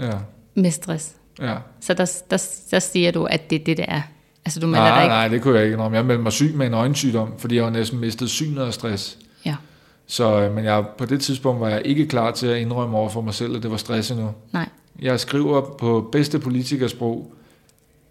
Ja, 0.00 0.10
Med 0.54 0.70
stress. 0.70 1.14
Ja. 1.40 1.56
Så 1.80 1.94
der, 1.94 2.12
der, 2.30 2.48
der 2.70 2.78
siger 2.78 3.12
du, 3.12 3.24
at 3.24 3.50
det 3.50 3.60
er 3.60 3.64
det, 3.64 3.76
det 3.76 3.84
er. 3.88 4.02
Altså 4.44 4.60
du 4.60 4.66
melder 4.66 4.84
dig 4.84 4.94
Nej, 4.94 5.02
ikke. 5.02 5.12
nej, 5.12 5.28
det 5.28 5.42
kunne 5.42 5.56
jeg 5.58 5.64
ikke. 5.64 5.76
Men 5.76 5.94
jeg 5.94 6.04
meldte 6.04 6.22
mig 6.22 6.32
syg 6.32 6.54
med 6.54 6.66
en 6.66 6.74
øjensygdom, 6.74 7.38
fordi 7.38 7.56
jeg 7.56 7.64
var 7.64 7.70
næsten 7.70 8.00
mistet 8.00 8.30
synet 8.30 8.62
af 8.62 8.74
stress. 8.74 9.18
Ja. 9.44 9.56
Så, 10.06 10.40
øh, 10.40 10.54
men 10.54 10.64
jeg, 10.64 10.84
på 10.98 11.06
det 11.06 11.20
tidspunkt 11.20 11.60
var 11.60 11.68
jeg 11.68 11.82
ikke 11.84 12.06
klar 12.06 12.30
til 12.30 12.46
at 12.46 12.58
indrømme 12.58 12.96
over 12.96 13.08
for 13.08 13.20
mig 13.20 13.34
selv, 13.34 13.56
at 13.56 13.62
det 13.62 13.70
var 13.70 13.76
stress 13.76 14.10
endnu. 14.10 14.30
Nej. 14.52 14.68
Jeg 15.02 15.20
skriver 15.20 15.60
på 15.78 16.08
bedste 16.12 16.38
politikersprog 16.38 17.34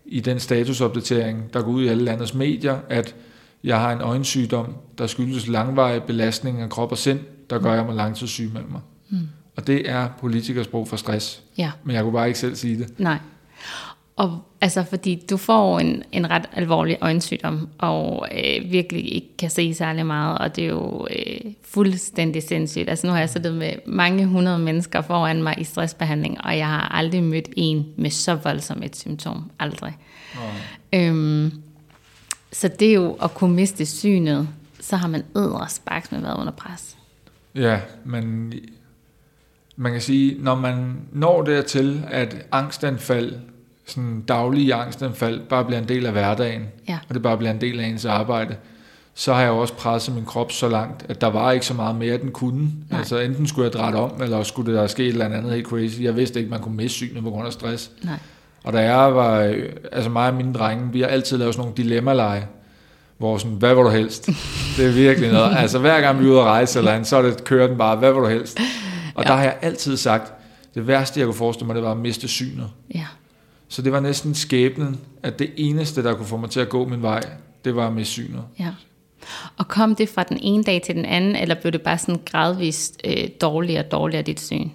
i 0.05 0.19
den 0.19 0.39
statusopdatering, 0.39 1.53
der 1.53 1.61
går 1.61 1.71
ud 1.71 1.83
i 1.83 1.87
alle 1.87 2.03
landets 2.03 2.33
medier, 2.33 2.77
at 2.89 3.15
jeg 3.63 3.79
har 3.79 3.91
en 3.91 4.01
øjensygdom, 4.01 4.75
der 4.97 5.07
skyldes 5.07 5.47
langvarig 5.47 6.03
belastning 6.03 6.61
af 6.61 6.69
krop 6.69 6.91
og 6.91 6.97
sind, 6.97 7.19
der 7.49 7.59
gør, 7.59 7.71
at 7.71 7.77
jeg 7.77 7.85
må 7.85 7.91
langtidssyg 7.91 8.49
med 8.53 8.61
mig. 8.69 8.81
Mm. 9.09 9.17
Og 9.55 9.67
det 9.67 9.89
er 9.89 10.09
politikersprog 10.19 10.87
for 10.87 10.97
stress. 10.97 11.43
Ja. 11.57 11.71
Men 11.83 11.95
jeg 11.95 12.03
kunne 12.03 12.13
bare 12.13 12.27
ikke 12.27 12.39
selv 12.39 12.55
sige 12.55 12.77
det. 12.77 12.99
Nej. 12.99 13.17
Og 14.15 14.39
altså, 14.61 14.83
fordi 14.83 15.23
du 15.29 15.37
får 15.37 15.79
en, 15.79 16.03
en 16.11 16.29
ret 16.29 16.49
alvorlig 16.53 16.97
øjensygdom, 17.01 17.69
og 17.77 18.27
øh, 18.31 18.71
virkelig 18.71 19.13
ikke 19.13 19.37
kan 19.37 19.49
se 19.49 19.73
særlig 19.73 20.05
meget, 20.05 20.37
og 20.37 20.55
det 20.55 20.63
er 20.63 20.67
jo 20.67 21.07
øh, 21.11 21.51
fuldstændig 21.63 22.43
sindssygt. 22.43 22.89
Altså 22.89 23.07
nu 23.07 23.13
har 23.13 23.19
jeg 23.19 23.29
siddet 23.29 23.53
med 23.53 23.73
mange 23.85 24.25
hundrede 24.25 24.59
mennesker 24.59 25.01
foran 25.01 25.43
mig 25.43 25.55
i 25.59 25.63
stressbehandling, 25.63 26.45
og 26.45 26.57
jeg 26.57 26.67
har 26.67 26.95
aldrig 26.95 27.23
mødt 27.23 27.49
en 27.57 27.85
med 27.97 28.09
så 28.09 28.35
voldsomt 28.35 28.83
et 28.85 28.95
symptom. 28.95 29.51
Aldrig. 29.59 29.97
Øhm, 30.93 31.51
så 32.51 32.67
det 32.67 32.89
er 32.89 32.93
jo 32.93 33.13
at 33.13 33.33
kunne 33.33 33.55
miste 33.55 33.85
synet, 33.85 34.49
så 34.79 34.95
har 34.95 35.07
man 35.07 35.23
ædre 35.35 35.69
sparks 35.69 36.11
med 36.11 36.21
været 36.21 36.37
under 36.37 36.51
pres. 36.51 36.97
Ja, 37.55 37.79
men 38.05 38.53
man 39.75 39.91
kan 39.91 40.01
sige, 40.01 40.35
når 40.39 40.55
man 40.55 40.95
når 41.11 41.41
dertil, 41.41 42.03
at 42.11 42.35
angstanfald, 42.51 43.33
sådan 43.87 44.21
daglige 44.27 44.73
angstanfald, 44.73 45.39
bare 45.49 45.65
bliver 45.65 45.79
en 45.79 45.87
del 45.87 46.05
af 46.05 46.11
hverdagen, 46.11 46.61
Ja. 46.89 46.97
og 47.09 47.15
det 47.15 47.23
bare 47.23 47.37
bliver 47.37 47.51
en 47.51 47.61
del 47.61 47.79
af 47.79 47.85
ens 47.87 48.05
arbejde, 48.05 48.55
så 49.15 49.33
har 49.33 49.41
jeg 49.41 49.51
også 49.51 49.73
presset 49.73 50.15
min 50.15 50.25
krop 50.25 50.51
så 50.51 50.69
langt, 50.69 51.05
at 51.09 51.21
der 51.21 51.27
var 51.27 51.51
ikke 51.51 51.65
så 51.65 51.73
meget 51.73 51.95
mere, 51.95 52.17
den 52.17 52.31
kunne. 52.31 52.61
Nej. 52.89 52.99
Altså 52.99 53.19
enten 53.19 53.47
skulle 53.47 53.65
jeg 53.65 53.73
drætte 53.73 53.95
om, 53.97 54.11
eller 54.21 54.43
skulle 54.43 54.73
der 54.75 54.87
ske 54.87 55.03
et 55.03 55.09
eller 55.09 55.25
andet 55.25 55.51
helt 55.53 55.67
crazy. 55.67 56.01
Jeg 56.01 56.15
vidste 56.15 56.39
ikke, 56.39 56.51
man 56.51 56.59
kunne 56.59 56.75
miste 56.75 56.95
synet 56.95 57.23
på 57.23 57.29
grund 57.29 57.47
af 57.47 57.53
stress. 57.53 57.91
Nej. 58.03 58.13
Og 58.63 58.73
da 58.73 58.79
jeg 58.95 59.15
var, 59.15 59.55
altså 59.91 60.09
mig 60.09 60.27
og 60.29 60.33
mine 60.35 60.53
drenge, 60.53 60.89
vi 60.93 61.01
har 61.01 61.07
altid 61.07 61.37
lavet 61.37 61.53
sådan 61.53 61.61
nogle 61.61 61.77
dilemma-leje, 61.77 62.47
hvor 63.17 63.37
sådan, 63.37 63.57
hvad 63.57 63.75
vil 63.75 63.83
du 63.83 63.89
helst? 63.89 64.25
Det 64.77 64.85
er 64.87 64.91
virkelig 64.91 65.31
noget. 65.31 65.55
Altså 65.57 65.79
hver 65.79 66.01
gang 66.01 66.19
vi 66.19 66.25
er 66.25 66.29
ude 66.29 66.39
at 66.39 66.45
rejse 66.45 66.79
eller 66.79 66.91
andet, 66.91 67.07
så 67.07 67.17
er 67.17 67.21
det, 67.21 67.43
kører 67.43 67.67
den 67.67 67.77
bare, 67.77 67.95
hvad 67.95 68.11
vil 68.13 68.21
du 68.21 68.27
helst? 68.27 68.59
Og 69.15 69.23
Ja. 69.23 69.29
der 69.29 69.35
har 69.35 69.43
jeg 69.43 69.57
altid 69.61 69.97
sagt, 69.97 70.33
det 70.75 70.87
værste 70.87 71.19
jeg 71.19 71.27
kunne 71.27 71.35
forestille 71.35 71.67
mig, 71.67 71.75
det 71.75 71.83
var 71.83 71.91
at 71.91 71.97
miste 71.97 72.27
synet. 72.27 72.69
Ja. 72.95 73.05
Så 73.67 73.81
det 73.81 73.91
var 73.91 73.99
næsten 73.99 74.35
skæbnen, 74.35 74.99
at 75.23 75.39
det 75.39 75.51
eneste, 75.55 76.03
der 76.03 76.13
kunne 76.13 76.25
få 76.25 76.37
mig 76.37 76.49
til 76.49 76.59
at 76.59 76.69
gå 76.69 76.87
min 76.87 77.01
vej, 77.01 77.21
det 77.65 77.75
var 77.75 77.87
at 77.87 77.93
miste 77.93 78.11
synet. 78.11 78.43
Ja. 78.59 78.69
Og 79.57 79.67
kom 79.67 79.95
det 79.95 80.09
fra 80.09 80.23
den 80.23 80.37
ene 80.41 80.63
dag 80.63 80.81
til 80.85 80.95
den 80.95 81.05
anden, 81.05 81.35
eller 81.35 81.55
blev 81.55 81.71
det 81.71 81.81
bare 81.81 81.97
sådan 81.97 82.21
gradvist 82.25 83.01
øh, 83.05 83.27
dårligere 83.41 83.83
og 83.85 83.91
dårligere 83.91 84.21
dit 84.23 84.39
syn? 84.41 84.69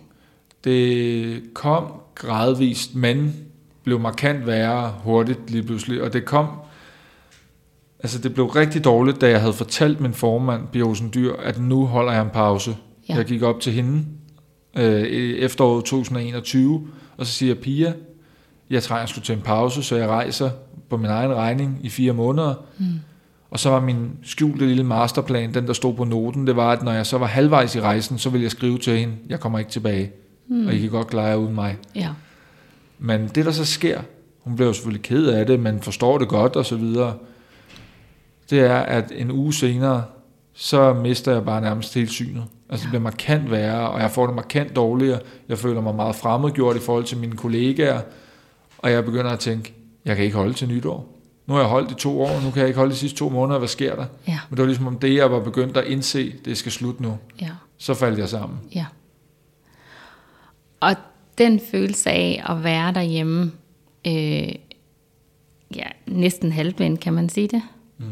Det 0.64 1.42
kom 1.54 1.92
gradvist, 2.14 2.94
men 2.94 3.36
blev 3.84 4.00
markant 4.00 4.46
værre 4.46 4.94
hurtigt 5.04 5.50
lige 5.50 5.62
pludselig. 5.62 6.02
Og 6.02 6.12
det 6.12 6.24
kom, 6.24 6.46
altså 8.02 8.18
det 8.18 8.34
blev 8.34 8.46
rigtig 8.46 8.84
dårligt, 8.84 9.20
da 9.20 9.30
jeg 9.30 9.40
havde 9.40 9.52
fortalt 9.52 10.00
min 10.00 10.14
formand, 10.14 10.66
Biosen 10.72 11.10
Dyr, 11.14 11.32
at 11.36 11.60
nu 11.60 11.86
holder 11.86 12.12
jeg 12.12 12.22
en 12.22 12.30
pause. 12.30 12.70
Ja. 12.70 13.12
Ja. 13.14 13.18
Jeg 13.18 13.24
gik 13.26 13.42
op 13.42 13.60
til 13.60 13.72
hende 13.72 14.04
øh, 14.78 15.02
efteråret 15.38 15.84
2021, 15.84 16.88
og 17.16 17.26
så 17.26 17.32
siger 17.32 17.54
Pia, 17.54 17.92
jeg 18.70 18.82
trænger 18.82 19.06
sgu 19.06 19.20
til 19.20 19.34
en 19.34 19.40
pause, 19.40 19.82
så 19.82 19.96
jeg 19.96 20.08
rejser 20.08 20.50
på 20.88 20.96
min 20.96 21.10
egen 21.10 21.34
regning 21.34 21.78
i 21.82 21.88
fire 21.88 22.12
måneder. 22.12 22.54
Mm. 22.78 22.86
Og 23.50 23.58
så 23.58 23.70
var 23.70 23.80
min 23.80 24.10
skjulte 24.22 24.66
lille 24.66 24.84
masterplan, 24.84 25.54
den 25.54 25.66
der 25.66 25.72
stod 25.72 25.94
på 25.94 26.04
noten, 26.04 26.46
det 26.46 26.56
var, 26.56 26.72
at 26.72 26.82
når 26.82 26.92
jeg 26.92 27.06
så 27.06 27.18
var 27.18 27.26
halvvejs 27.26 27.74
i 27.74 27.80
rejsen, 27.80 28.18
så 28.18 28.30
ville 28.30 28.42
jeg 28.42 28.50
skrive 28.50 28.78
til 28.78 28.98
hende, 28.98 29.14
jeg 29.28 29.40
kommer 29.40 29.58
ikke 29.58 29.70
tilbage, 29.70 30.10
mm. 30.48 30.66
og 30.66 30.74
I 30.74 30.78
kan 30.78 30.90
godt 30.90 31.06
klare 31.06 31.26
jer 31.26 31.36
uden 31.36 31.54
mig. 31.54 31.76
Ja. 31.94 32.08
Men 32.98 33.28
det 33.34 33.44
der 33.44 33.52
så 33.52 33.64
sker, 33.64 34.00
hun 34.40 34.56
bliver 34.56 34.68
jo 34.68 34.72
selvfølgelig 34.72 35.02
ked 35.02 35.26
af 35.26 35.46
det, 35.46 35.60
men 35.60 35.80
forstår 35.80 36.18
det 36.18 36.28
godt 36.28 36.56
og 36.56 36.66
så 36.66 36.76
videre, 36.76 37.14
det 38.50 38.60
er, 38.60 38.76
at 38.76 39.12
en 39.16 39.30
uge 39.30 39.54
senere, 39.54 40.04
så 40.60 40.92
mister 40.92 41.32
jeg 41.32 41.44
bare 41.44 41.60
nærmest 41.60 41.94
helt 41.94 42.10
synet. 42.10 42.44
Altså 42.68 42.84
det 42.84 42.90
bliver 42.90 43.02
markant 43.02 43.50
værre, 43.50 43.90
og 43.90 44.00
jeg 44.00 44.10
får 44.10 44.26
det 44.26 44.34
markant 44.34 44.76
dårligere. 44.76 45.20
Jeg 45.48 45.58
føler 45.58 45.80
mig 45.80 45.94
meget 45.94 46.14
fremmedgjort 46.14 46.76
i 46.76 46.78
forhold 46.78 47.04
til 47.04 47.18
mine 47.18 47.36
kollegaer, 47.36 48.00
og 48.78 48.90
jeg 48.90 49.04
begynder 49.04 49.30
at 49.30 49.38
tænke, 49.38 49.74
jeg 50.04 50.16
kan 50.16 50.24
ikke 50.24 50.36
holde 50.36 50.52
til 50.52 50.68
nytår. 50.68 51.14
Nu 51.46 51.54
har 51.54 51.60
jeg 51.60 51.68
holdt 51.70 51.90
i 51.90 51.94
to 51.94 52.22
år, 52.22 52.40
nu 52.44 52.50
kan 52.50 52.60
jeg 52.60 52.66
ikke 52.66 52.78
holde 52.78 52.92
de 52.92 52.96
sidste 52.96 53.18
to 53.18 53.28
måneder, 53.28 53.58
hvad 53.58 53.68
sker 53.68 53.96
der? 53.96 54.06
Ja. 54.28 54.38
Men 54.50 54.56
det 54.56 54.62
var 54.62 54.66
ligesom 54.66 54.86
om 54.86 54.98
det, 54.98 55.14
jeg 55.14 55.32
var 55.32 55.40
begyndt 55.40 55.76
at 55.76 55.84
indse, 55.84 56.34
det 56.44 56.58
skal 56.58 56.72
slutte 56.72 57.02
nu. 57.02 57.18
Ja. 57.40 57.50
Så 57.76 57.94
faldt 57.94 58.18
jeg 58.18 58.28
sammen. 58.28 58.58
Ja. 58.74 58.86
Og 60.80 60.94
den 61.38 61.60
følelse 61.70 62.10
af 62.10 62.44
at 62.48 62.64
være 62.64 62.94
derhjemme, 62.94 63.52
øh, 64.06 64.52
ja, 65.76 65.86
næsten 66.06 66.52
halvblind, 66.52 66.98
kan 66.98 67.12
man 67.12 67.28
sige 67.28 67.48
det? 67.48 67.62
Hvad 67.96 68.08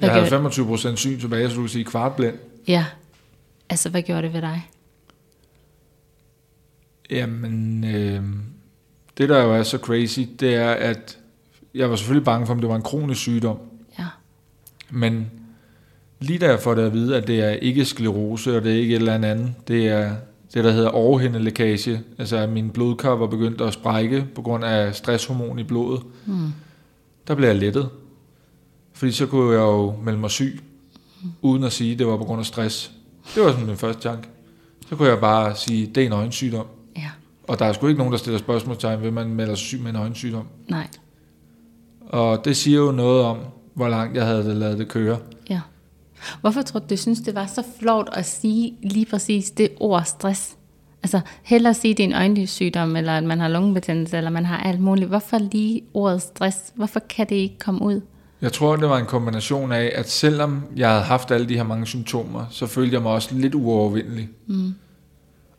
Jeg 0.00 0.10
havde 0.12 0.28
gjorde- 0.28 0.48
25% 0.92 0.96
syn 0.96 1.20
tilbage, 1.20 1.50
så 1.50 1.54
du 1.56 1.60
kan 1.62 1.68
sige 1.68 1.84
kvartblind. 1.84 2.34
Ja. 2.68 2.84
Altså, 3.70 3.88
hvad 3.90 4.02
gjorde 4.02 4.22
det 4.22 4.32
ved 4.32 4.40
dig? 4.40 4.70
Jamen, 7.10 7.84
øh, 7.84 8.22
det 9.18 9.28
der 9.28 9.42
jo 9.42 9.52
er 9.54 9.62
så 9.62 9.78
crazy, 9.78 10.20
det 10.40 10.54
er, 10.54 10.70
at 10.70 11.18
jeg 11.74 11.90
var 11.90 11.96
selvfølgelig 11.96 12.24
bange 12.24 12.46
for, 12.46 12.54
om 12.54 12.60
det 12.60 12.68
var 12.68 12.76
en 12.76 12.82
kronisk 12.82 13.20
sygdom. 13.20 13.58
Ja. 13.98 14.04
Men 14.90 15.30
lige 16.20 16.38
da 16.38 16.46
jeg 16.50 16.60
får 16.60 16.74
det 16.74 16.82
at 16.82 16.92
vide, 16.92 17.16
at 17.16 17.26
det 17.26 17.40
er 17.40 17.50
ikke 17.50 17.84
sklerose, 17.84 18.56
og 18.56 18.64
det 18.64 18.72
er 18.72 18.76
ikke 18.76 18.94
et 18.94 18.98
eller 18.98 19.14
andet, 19.14 19.54
det 19.68 19.88
er 19.88 20.14
det, 20.54 20.64
der 20.64 20.70
hedder 20.70 20.88
overhændelækage. 20.88 22.00
Altså, 22.18 22.36
at 22.36 22.48
min 22.48 22.70
blodkar 22.70 23.10
var 23.10 23.26
begyndt 23.26 23.60
at 23.60 23.72
sprække 23.72 24.26
på 24.34 24.42
grund 24.42 24.64
af 24.64 24.94
stresshormon 24.94 25.58
i 25.58 25.62
blodet. 25.62 26.02
Mm. 26.26 26.48
Der 27.28 27.34
blev 27.34 27.48
jeg 27.48 27.56
lettet. 27.56 27.88
Fordi 28.98 29.12
så 29.12 29.26
kunne 29.26 29.52
jeg 29.52 29.60
jo 29.60 29.94
melde 30.02 30.18
mig 30.18 30.30
syg, 30.30 30.60
uden 31.42 31.64
at 31.64 31.72
sige, 31.72 31.92
at 31.92 31.98
det 31.98 32.06
var 32.06 32.16
på 32.16 32.24
grund 32.24 32.40
af 32.40 32.46
stress. 32.46 32.92
Det 33.34 33.42
var 33.42 33.50
sådan 33.50 33.66
min 33.66 33.76
første 33.76 34.02
tanke. 34.02 34.28
Så 34.88 34.96
kunne 34.96 35.08
jeg 35.08 35.20
bare 35.20 35.56
sige, 35.56 35.88
at 35.88 35.94
det 35.94 36.02
er 36.02 36.06
en 36.06 36.12
øjensygdom. 36.12 36.66
Ja. 36.96 37.10
Og 37.48 37.58
der 37.58 37.64
er 37.64 37.72
sgu 37.72 37.86
ikke 37.86 37.98
nogen, 37.98 38.12
der 38.12 38.18
stiller 38.18 38.38
spørgsmålstegn 38.38 39.02
ved, 39.02 39.10
man 39.10 39.28
melder 39.28 39.54
sig 39.54 39.66
syg 39.66 39.80
med 39.80 39.90
en 39.90 39.96
øjensygdom. 39.96 40.46
Nej. 40.68 40.86
Og 42.08 42.44
det 42.44 42.56
siger 42.56 42.78
jo 42.78 42.92
noget 42.92 43.24
om, 43.24 43.38
hvor 43.74 43.88
langt 43.88 44.16
jeg 44.16 44.26
havde 44.26 44.54
lavet 44.54 44.78
det 44.78 44.88
køre. 44.88 45.18
Ja. 45.50 45.60
Hvorfor 46.40 46.62
tror 46.62 46.80
du, 46.80 46.86
du 46.90 46.96
synes, 46.96 47.20
det 47.20 47.34
var 47.34 47.46
så 47.46 47.62
flot 47.80 48.08
at 48.12 48.26
sige 48.26 48.74
lige 48.82 49.06
præcis 49.06 49.50
det 49.50 49.68
ord 49.80 50.04
stress? 50.04 50.56
Altså, 51.02 51.20
hellere 51.42 51.74
sige, 51.74 51.94
det 51.94 52.02
er 52.02 52.08
en 52.08 52.14
øjenlivssygdom, 52.14 52.96
eller 52.96 53.16
at 53.16 53.24
man 53.24 53.40
har 53.40 53.48
lungebetændelse, 53.48 54.16
eller 54.16 54.30
man 54.30 54.44
har 54.44 54.56
alt 54.56 54.80
muligt. 54.80 55.08
Hvorfor 55.08 55.38
lige 55.38 55.82
ordet 55.94 56.22
stress? 56.22 56.58
Hvorfor 56.74 57.00
kan 57.00 57.28
det 57.28 57.36
ikke 57.36 57.58
komme 57.58 57.82
ud? 57.82 58.00
Jeg 58.40 58.52
tror, 58.52 58.76
det 58.76 58.88
var 58.88 58.98
en 58.98 59.06
kombination 59.06 59.72
af, 59.72 59.92
at 59.94 60.10
selvom 60.10 60.62
jeg 60.76 60.88
havde 60.90 61.02
haft 61.02 61.30
alle 61.30 61.48
de 61.48 61.56
her 61.56 61.62
mange 61.62 61.86
symptomer, 61.86 62.44
så 62.50 62.66
følte 62.66 62.94
jeg 62.94 63.02
mig 63.02 63.12
også 63.12 63.34
lidt 63.34 63.54
uovervindelig. 63.54 64.28
Mm. 64.46 64.74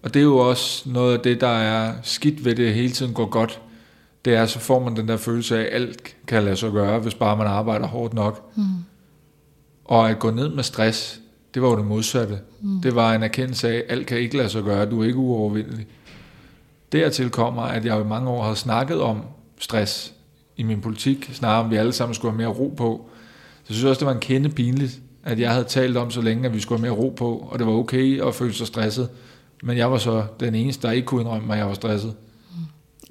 Og 0.03 0.13
det 0.13 0.19
er 0.19 0.23
jo 0.23 0.37
også 0.37 0.89
noget 0.89 1.13
af 1.13 1.19
det, 1.19 1.41
der 1.41 1.47
er 1.47 1.93
skidt 2.03 2.45
ved 2.45 2.55
det 2.55 2.73
hele 2.73 2.91
tiden 2.91 3.13
går 3.13 3.25
godt. 3.25 3.61
Det 4.25 4.35
er, 4.35 4.45
så 4.45 4.59
får 4.59 4.83
man 4.83 4.95
den 4.95 5.07
der 5.07 5.17
følelse 5.17 5.57
af, 5.57 5.61
at 5.61 5.81
alt 5.81 6.15
kan 6.27 6.43
lade 6.43 6.55
sig 6.55 6.71
gøre, 6.71 6.99
hvis 6.99 7.15
bare 7.15 7.37
man 7.37 7.47
arbejder 7.47 7.87
hårdt 7.87 8.13
nok. 8.13 8.51
Mm. 8.55 8.63
Og 9.85 10.09
at 10.09 10.19
gå 10.19 10.31
ned 10.31 10.49
med 10.49 10.63
stress, 10.63 11.21
det 11.53 11.61
var 11.61 11.69
jo 11.69 11.77
det 11.77 11.85
modsatte. 11.85 12.39
Mm. 12.61 12.81
Det 12.81 12.95
var 12.95 13.13
en 13.13 13.23
erkendelse 13.23 13.69
af, 13.69 13.75
at 13.75 13.83
alt 13.87 14.07
kan 14.07 14.17
ikke 14.17 14.37
lade 14.37 14.49
sig 14.49 14.63
gøre, 14.63 14.85
du 14.85 15.01
er 15.01 15.05
ikke 15.05 15.17
uovervindelig. 15.17 15.87
Dertil 16.91 17.29
kommer, 17.29 17.61
at 17.61 17.85
jeg 17.85 18.01
i 18.01 18.03
mange 18.03 18.29
år 18.29 18.43
har 18.43 18.53
snakket 18.53 19.01
om 19.01 19.21
stress 19.59 20.13
i 20.59 20.63
min 20.63 20.81
politik, 20.81 21.29
snarere 21.33 21.63
om 21.63 21.71
vi 21.71 21.75
alle 21.75 21.93
sammen 21.93 22.15
skulle 22.15 22.31
have 22.31 22.37
mere 22.37 22.59
ro 22.59 22.73
på. 22.77 23.09
Så 23.63 23.65
jeg 23.69 23.75
synes 23.75 23.85
også, 23.85 23.99
det 23.99 24.05
var 24.05 24.13
en 24.13 24.19
kende 24.19 24.49
pinligt, 24.49 24.99
at 25.23 25.39
jeg 25.39 25.51
havde 25.51 25.63
talt 25.63 25.97
om 25.97 26.11
så 26.11 26.21
længe, 26.21 26.45
at 26.45 26.53
vi 26.53 26.59
skulle 26.59 26.79
have 26.79 26.89
mere 26.89 27.03
ro 27.03 27.09
på, 27.09 27.47
og 27.51 27.59
det 27.59 27.67
var 27.67 27.73
okay 27.73 28.21
at 28.27 28.35
føle 28.35 28.53
sig 28.53 28.67
stresset. 28.67 29.09
Men 29.63 29.77
jeg 29.77 29.91
var 29.91 29.97
så 29.97 30.23
den 30.39 30.55
eneste, 30.55 30.87
der 30.87 30.93
ikke 30.93 31.05
kunne 31.05 31.21
indrømme 31.21 31.53
at 31.53 31.59
jeg 31.59 31.67
var 31.67 31.73
stresset. 31.73 32.13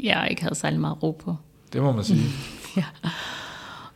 Jeg 0.00 0.26
ikke 0.30 0.42
havde 0.42 0.54
særlig 0.54 0.80
meget 0.80 1.02
ro 1.02 1.10
på. 1.24 1.36
Det 1.72 1.82
må 1.82 1.92
man 1.92 2.04
sige. 2.04 2.20
Ja. 2.76 2.84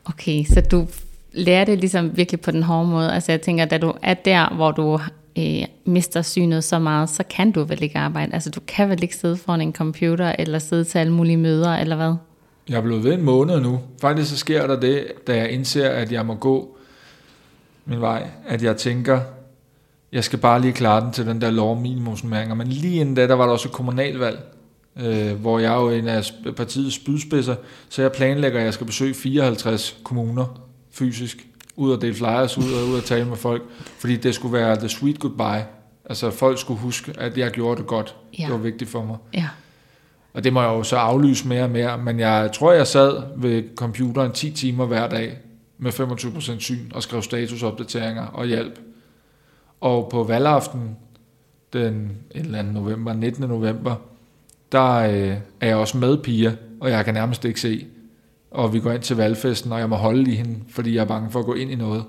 Okay, 0.04 0.44
så 0.44 0.60
du 0.60 0.88
lærer 1.32 1.64
det 1.64 1.78
ligesom 1.78 2.16
virkelig 2.16 2.40
på 2.40 2.50
den 2.50 2.62
hårde 2.62 2.88
måde. 2.88 3.12
Altså 3.12 3.32
jeg 3.32 3.40
tænker, 3.40 3.64
da 3.64 3.78
du 3.78 3.92
er 4.02 4.14
der, 4.14 4.54
hvor 4.54 4.70
du 4.70 5.00
øh, 5.38 5.64
mister 5.84 6.22
synet 6.22 6.64
så 6.64 6.78
meget, 6.78 7.10
så 7.10 7.22
kan 7.30 7.52
du 7.52 7.64
vel 7.64 7.82
ikke 7.82 7.98
arbejde. 7.98 8.34
Altså 8.34 8.50
du 8.50 8.60
kan 8.60 8.88
vel 8.88 9.02
ikke 9.02 9.16
sidde 9.16 9.36
foran 9.36 9.60
en 9.60 9.72
computer, 9.72 10.34
eller 10.38 10.58
sidde 10.58 10.84
til 10.84 10.98
alle 10.98 11.12
mulige 11.12 11.36
møder, 11.36 11.76
eller 11.76 11.96
hvad? 11.96 12.14
Jeg 12.68 12.76
er 12.76 12.80
blevet 12.80 13.04
ved 13.04 13.14
en 13.14 13.22
måned 13.22 13.60
nu. 13.60 13.80
Faktisk 14.00 14.30
så 14.30 14.36
sker 14.36 14.66
der 14.66 14.80
det, 14.80 15.06
da 15.26 15.36
jeg 15.36 15.50
indser, 15.50 15.88
at 15.88 16.12
jeg 16.12 16.26
må 16.26 16.34
gå 16.34 16.76
min 17.84 18.00
vej, 18.00 18.30
at 18.46 18.62
jeg 18.62 18.76
tænker, 18.76 19.20
jeg 20.12 20.24
skal 20.24 20.38
bare 20.38 20.60
lige 20.60 20.72
klare 20.72 21.04
den 21.04 21.12
til 21.12 21.26
den 21.26 21.40
der 21.40 21.50
lov 21.50 21.80
minimumsnummeringer. 21.80 22.54
Men 22.54 22.66
lige 22.66 23.00
inden 23.00 23.14
da, 23.14 23.26
der 23.26 23.34
var 23.34 23.44
der 23.44 23.52
også 23.52 23.68
et 23.68 23.74
kommunalvalg, 23.74 24.38
øh, 24.96 25.32
hvor 25.32 25.58
jeg 25.58 25.72
er 25.72 25.80
jo 25.80 25.90
en 25.90 26.08
af 26.08 26.30
partiets 26.56 26.96
spydspidser, 26.96 27.54
så 27.88 28.02
jeg 28.02 28.12
planlægger, 28.12 28.58
at 28.58 28.64
jeg 28.64 28.74
skal 28.74 28.86
besøge 28.86 29.14
54 29.14 29.96
kommuner 30.04 30.60
fysisk, 30.90 31.46
ud 31.76 31.92
og 31.92 32.02
dele 32.02 32.14
flyers 32.14 32.58
ud 32.58 32.72
og 32.72 32.88
ud 32.88 32.96
og 32.96 33.04
tale 33.04 33.24
med 33.24 33.36
folk, 33.36 33.62
fordi 33.98 34.16
det 34.16 34.34
skulle 34.34 34.52
være 34.52 34.76
the 34.76 34.88
sweet 34.88 35.18
goodbye. 35.18 35.64
Altså 36.04 36.30
folk 36.30 36.58
skulle 36.58 36.80
huske, 36.80 37.14
at 37.18 37.38
jeg 37.38 37.50
gjorde 37.50 37.78
det 37.78 37.86
godt. 37.86 38.16
Ja. 38.38 38.44
Det 38.44 38.52
var 38.52 38.58
vigtigt 38.58 38.90
for 38.90 39.04
mig. 39.04 39.16
Ja. 39.34 39.48
Og 40.32 40.44
det 40.44 40.52
må 40.52 40.62
jeg 40.62 40.68
jo 40.68 40.82
så 40.82 40.96
aflyse 40.96 41.48
mere 41.48 41.62
og 41.62 41.70
mere, 41.70 41.98
men 41.98 42.20
jeg 42.20 42.50
tror, 42.52 42.72
jeg 42.72 42.86
sad 42.86 43.22
ved 43.36 43.62
computeren 43.76 44.32
10 44.32 44.50
timer 44.50 44.86
hver 44.86 45.08
dag 45.08 45.38
med 45.78 45.92
25% 45.92 46.58
syn 46.58 46.90
og 46.94 47.02
skrev 47.02 47.22
statusopdateringer 47.22 48.26
og 48.26 48.46
hjælp. 48.46 48.78
Og 49.80 50.08
på 50.10 50.24
valgaften, 50.24 50.96
den 51.72 52.12
et 52.30 52.44
eller 52.44 52.58
andet 52.58 52.74
november, 52.74 53.12
19. 53.12 53.48
november, 53.48 53.94
der 54.72 54.94
øh, 54.94 55.36
er 55.60 55.66
jeg 55.66 55.76
også 55.76 55.98
med 55.98 56.18
Pia, 56.18 56.56
og 56.80 56.90
jeg 56.90 57.04
kan 57.04 57.14
nærmest 57.14 57.44
ikke 57.44 57.60
se. 57.60 57.86
Og 58.50 58.72
vi 58.72 58.80
går 58.80 58.92
ind 58.92 59.02
til 59.02 59.16
valgfesten, 59.16 59.72
og 59.72 59.78
jeg 59.78 59.88
må 59.88 59.96
holde 59.96 60.32
i 60.32 60.34
hende, 60.34 60.60
fordi 60.68 60.94
jeg 60.94 61.00
er 61.00 61.06
bange 61.06 61.30
for 61.30 61.38
at 61.40 61.46
gå 61.46 61.54
ind 61.54 61.70
i 61.70 61.74
noget. 61.74 62.04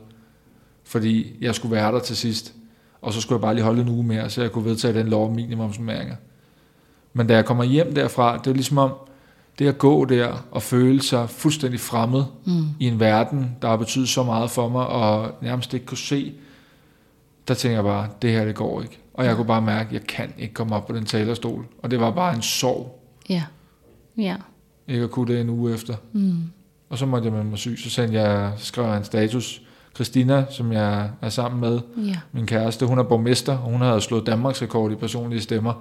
Fordi 0.83 1.38
jeg 1.41 1.55
skulle 1.55 1.75
være 1.75 1.91
der 1.91 1.99
til 1.99 2.17
sidst. 2.17 2.53
Og 3.01 3.13
så 3.13 3.21
skulle 3.21 3.38
jeg 3.38 3.41
bare 3.41 3.53
lige 3.53 3.63
holde 3.63 3.81
en 3.81 3.89
uge 3.89 4.03
mere, 4.03 4.29
så 4.29 4.41
jeg 4.41 4.51
kunne 4.51 4.65
vedtage 4.65 4.93
den 4.93 5.07
lov 5.07 5.29
om 5.29 5.36
minimumsnummeringer. 5.36 6.15
Men 7.13 7.28
da 7.28 7.34
jeg 7.36 7.45
kommer 7.45 7.63
hjem 7.63 7.95
derfra, 7.95 8.38
det 8.38 8.47
er 8.47 8.54
ligesom 8.54 8.78
om, 8.78 8.91
det 9.60 9.67
at 9.67 9.78
gå 9.78 10.06
der 10.06 10.45
og 10.52 10.62
føle 10.62 11.02
sig 11.02 11.30
fuldstændig 11.30 11.80
fremmed 11.80 12.23
mm. 12.45 12.65
i 12.80 12.88
en 12.88 12.99
verden, 12.99 13.56
der 13.62 13.67
har 13.67 13.76
betydet 13.78 14.10
så 14.10 14.23
meget 14.23 14.52
for 14.52 14.69
mig, 14.69 14.88
og 14.88 15.32
nærmest 15.41 15.73
ikke 15.73 15.86
kunne 15.86 15.97
se, 15.97 16.34
der 17.47 17.54
tænker 17.54 17.76
jeg 17.76 17.84
bare, 17.84 18.08
det 18.21 18.32
her 18.32 18.45
det 18.45 18.56
går 18.56 18.82
ikke. 18.82 18.99
Og 19.13 19.26
jeg 19.26 19.36
kunne 19.36 19.45
bare 19.47 19.62
mærke, 19.62 19.88
at 19.88 19.93
jeg 19.93 20.04
kan 20.08 20.34
ikke 20.38 20.54
komme 20.54 20.76
op 20.76 20.88
på 20.88 20.95
den 20.95 21.06
talerstol. 21.06 21.65
Og 21.84 21.91
det 21.91 21.99
var 21.99 22.12
bare 22.12 22.36
en 22.36 22.41
sorg, 22.41 22.99
Ja. 23.30 23.43
Ja. 24.17 24.36
ikke 24.88 25.04
at 25.04 25.12
kunne 25.12 25.34
det 25.34 25.41
en 25.41 25.49
uge 25.49 25.73
efter. 25.73 25.95
Mm. 26.13 26.38
Og 26.89 26.97
så 26.97 27.06
måtte 27.06 27.26
jeg 27.26 27.34
med 27.34 27.43
mig 27.43 27.58
syg, 27.58 27.80
så 27.84 27.89
sendte 27.89 28.21
jeg, 28.21 28.54
så 28.58 28.65
skrev 28.65 28.86
jeg 28.86 28.97
en 28.97 29.04
status. 29.04 29.62
Christina, 29.95 30.45
som 30.49 30.71
jeg 30.71 31.10
er 31.21 31.30
sammen 31.30 31.62
med, 31.62 31.80
Ja. 31.97 32.17
min 32.32 32.45
kæreste, 32.45 32.86
hun 32.86 32.99
er 32.99 33.04
borgmester, 33.04 33.58
og 33.58 33.71
hun 33.71 33.82
havde 33.82 34.02
slået 34.02 34.26
Danmarks 34.26 34.62
rekord 34.62 34.91
i 34.91 34.95
personlige 34.95 35.41
stemmer. 35.41 35.73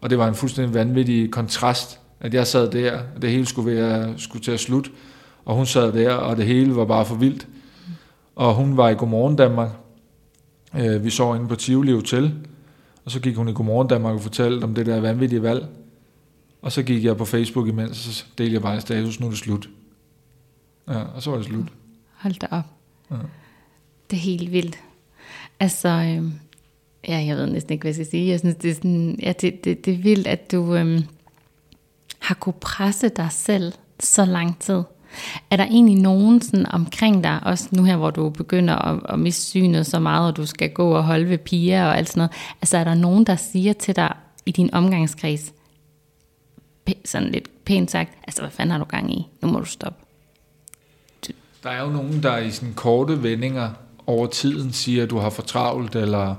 Og 0.00 0.10
det 0.10 0.18
var 0.18 0.28
en 0.28 0.34
fuldstændig 0.34 0.74
vanvittig 0.74 1.30
kontrast, 1.30 2.00
at 2.20 2.34
jeg 2.34 2.46
sad 2.46 2.70
der, 2.70 3.00
og 3.16 3.22
det 3.22 3.30
hele 3.30 3.46
skulle, 3.46 3.76
være, 3.76 4.18
skulle 4.18 4.42
til 4.44 4.50
at 4.50 4.60
slutte, 4.60 4.90
og 5.44 5.56
hun 5.56 5.66
sad 5.66 5.92
der, 5.92 6.12
og 6.12 6.36
det 6.36 6.46
hele 6.46 6.76
var 6.76 6.84
bare 6.84 7.06
for 7.06 7.14
vildt. 7.14 7.46
Og 8.36 8.54
hun 8.54 8.76
var 8.76 8.88
i 8.88 8.94
Godmorgen 8.94 9.36
Danmark. 9.36 9.70
Øh, 10.76 11.04
Vi 11.04 11.10
så 11.10 11.34
inde 11.34 11.48
på 11.48 11.54
Tivoli 11.54 11.92
Hotel, 11.92 12.34
og 13.04 13.10
så 13.10 13.20
gik 13.20 13.36
hun 13.36 13.48
i 13.48 13.52
Godmorgen 13.52 13.88
Danmark 13.88 14.14
og 14.14 14.20
fortalte 14.20 14.64
om 14.64 14.74
det 14.74 14.86
der 14.86 15.00
vanvittige 15.00 15.42
valg. 15.42 15.66
Og 16.62 16.72
så 16.72 16.82
gik 16.82 17.04
jeg 17.04 17.16
på 17.16 17.24
Facebook 17.24 17.68
imens, 17.68 18.06
og 18.06 18.12
så 18.12 18.24
delte 18.38 18.54
jeg 18.54 18.62
bare 18.62 18.80
status, 18.80 19.20
nu 19.20 19.26
er 19.26 19.30
det 19.30 19.38
slut. 19.38 19.68
Ja, 20.88 21.02
og 21.14 21.22
så 21.22 21.30
var 21.30 21.36
det 21.36 21.46
slut. 21.46 21.66
Hold 22.14 22.34
da 22.34 22.46
op. 22.50 22.64
Ja. 23.10 23.16
Det 24.10 24.16
er 24.16 24.20
helt 24.20 24.52
vildt. 24.52 24.78
Altså, 25.60 25.88
øhm, 25.88 26.32
ja, 27.08 27.24
jeg 27.26 27.36
ved 27.36 27.46
næsten 27.46 27.72
ikke, 27.72 27.82
hvad 27.82 27.88
jeg 27.88 27.94
skal 27.94 28.10
sige. 28.10 28.30
Jeg 28.30 28.38
synes, 28.40 28.56
det 28.56 28.70
er, 28.70 28.74
sådan, 28.74 29.18
ja, 29.22 29.32
det, 29.32 29.64
det, 29.64 29.84
det 29.84 29.94
er 29.94 29.98
vildt, 29.98 30.26
at 30.26 30.52
du 30.52 30.74
øhm, 30.74 31.04
har 32.18 32.34
kunne 32.34 32.54
presse 32.60 33.08
dig 33.08 33.28
selv 33.30 33.72
så 34.00 34.24
lang 34.24 34.58
tid. 34.58 34.82
Er 35.50 35.56
der 35.56 35.64
egentlig 35.64 35.94
nogen 35.96 36.42
sådan 36.42 36.66
omkring 36.72 37.24
dig, 37.24 37.40
også 37.42 37.68
nu 37.72 37.84
her, 37.84 37.96
hvor 37.96 38.10
du 38.10 38.28
begynder 38.28 38.74
at, 38.74 39.00
at 39.08 39.18
miste 39.18 39.42
synet 39.42 39.86
så 39.86 39.98
meget, 39.98 40.30
og 40.30 40.36
du 40.36 40.46
skal 40.46 40.70
gå 40.70 40.90
og 40.90 41.04
holde 41.04 41.28
ved 41.28 41.38
piger 41.38 41.86
og 41.86 41.98
alt 41.98 42.08
sådan 42.08 42.18
noget, 42.18 42.32
altså 42.62 42.76
er 42.76 42.84
der 42.84 42.94
nogen, 42.94 43.24
der 43.24 43.36
siger 43.36 43.72
til 43.72 43.96
dig 43.96 44.14
i 44.46 44.50
din 44.50 44.74
omgangskreds, 44.74 45.52
pæ- 46.90 47.00
sådan 47.04 47.30
lidt 47.30 47.64
pænt 47.64 47.90
sagt, 47.90 48.12
altså 48.26 48.42
hvad 48.42 48.50
fanden 48.50 48.70
har 48.70 48.78
du 48.78 48.84
gang 48.84 49.14
i? 49.14 49.26
Nu 49.42 49.48
må 49.48 49.58
du 49.58 49.64
stoppe. 49.64 50.04
Der 51.62 51.70
er 51.70 51.82
jo 51.82 51.90
nogen, 51.90 52.22
der 52.22 52.38
i 52.38 52.50
sådan 52.50 52.74
korte 52.74 53.22
vendinger 53.22 53.70
over 54.06 54.26
tiden 54.26 54.72
siger, 54.72 55.02
at 55.02 55.10
du 55.10 55.18
har 55.18 55.30
for 55.30 55.42
travlt, 55.42 55.96
eller 55.96 56.34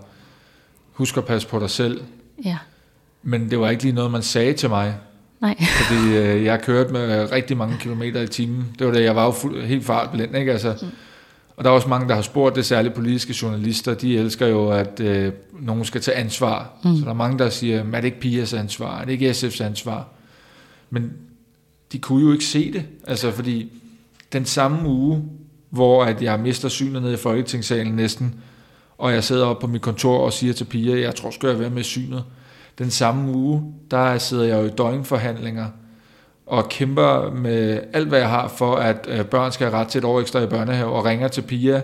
husk 1.00 1.18
at 1.18 1.26
passe 1.26 1.48
på 1.48 1.60
dig 1.60 1.70
selv. 1.70 2.02
Ja, 2.46 2.58
Men 3.24 3.52
det 3.52 3.60
var 3.60 3.70
ikke 3.70 3.84
lige 3.84 3.96
noget, 3.96 4.12
man 4.12 4.22
sagde 4.22 4.54
til 4.54 4.70
mig, 4.70 4.96
nej. 5.42 5.56
fordi 5.84 6.18
øh, 6.18 6.44
jeg 6.44 6.62
kørte 6.62 6.94
med 6.94 7.32
rigtig 7.32 7.58
mange 7.58 7.78
kilometer 7.80 8.22
i 8.22 8.28
timen. 8.28 8.76
Det 8.80 8.88
var 8.88 8.94
det, 8.94 9.04
jeg 9.04 9.16
var 9.16 9.26
jo 9.26 9.32
fuld, 9.32 9.64
helt 9.64 9.86
fartblind, 9.86 10.38
ikke? 10.38 10.52
Altså, 10.52 10.76
mm. 10.82 10.88
Og 11.56 11.64
der 11.64 11.70
er 11.70 11.74
også 11.74 11.90
mange, 11.90 12.08
der 12.08 12.16
har 12.16 12.22
spurgt 12.22 12.56
det, 12.56 12.66
særligt 12.66 12.94
politiske 12.94 13.36
journalister, 13.42 13.94
de 13.94 14.18
elsker 14.18 14.48
jo, 14.48 14.70
at 14.70 15.00
øh, 15.00 15.34
nogen 15.60 15.86
skal 15.86 16.02
tage 16.02 16.18
ansvar. 16.18 16.72
Mm. 16.84 16.96
Så 16.96 17.04
der 17.04 17.10
er 17.10 17.14
mange, 17.14 17.40
der 17.40 17.50
siger, 17.50 17.80
er 17.80 18.02
det 18.02 18.06
ikke 18.06 18.20
Pias 18.20 18.54
ansvar? 18.54 19.02
Er 19.02 19.06
det 19.06 19.12
ikke 19.12 19.32
SF's 19.32 19.64
ansvar? 19.64 20.08
Men 20.90 21.12
de 21.92 22.00
kunne 22.00 22.26
jo 22.26 22.32
ikke 22.32 22.46
se 22.46 22.74
det, 22.74 22.84
altså 23.08 23.32
fordi 23.32 23.72
den 24.34 24.46
samme 24.46 24.90
uge, 24.90 25.24
hvor 25.70 26.04
at 26.04 26.22
jeg 26.22 26.40
mister 26.40 26.70
synet 26.70 27.02
ned 27.02 27.14
i 27.14 27.18
Folketingssalen 27.18 27.94
næsten, 27.94 28.36
og 29.00 29.14
jeg 29.14 29.24
sidder 29.24 29.46
oppe 29.46 29.62
på 29.62 29.68
mit 29.68 29.82
kontor 29.82 30.18
og 30.18 30.34
siger 30.34 30.54
til 30.54 30.66
Pia, 30.66 31.02
jeg 31.02 31.16
tror, 31.16 31.32
skal 31.32 31.50
jeg 31.50 31.60
være 31.60 31.70
med 31.70 31.84
synet. 31.84 32.24
Den 32.80 32.90
samme 32.90 33.32
uge, 33.32 33.74
der 33.92 34.18
sidder 34.18 34.44
jeg 34.44 34.62
jo 34.62 34.66
i 34.66 34.70
døgnforhandlinger 34.70 35.66
og 36.46 36.70
kæmper 36.70 37.32
med 37.32 37.80
alt, 37.94 38.08
hvad 38.08 38.20
jeg 38.20 38.30
har 38.30 38.48
for, 38.48 38.76
at 38.76 39.08
øh, 39.08 39.26
børn 39.26 39.52
skal 39.52 39.70
have 39.70 39.80
ret 39.82 39.88
til 39.88 40.00
et 40.00 40.06
år 40.06 40.22
ekstra 40.22 40.40
i 40.40 40.48
børnehave, 40.48 40.92
og 40.92 41.06
ringer 41.06 41.28
til 41.28 41.42
Pia 41.42 41.82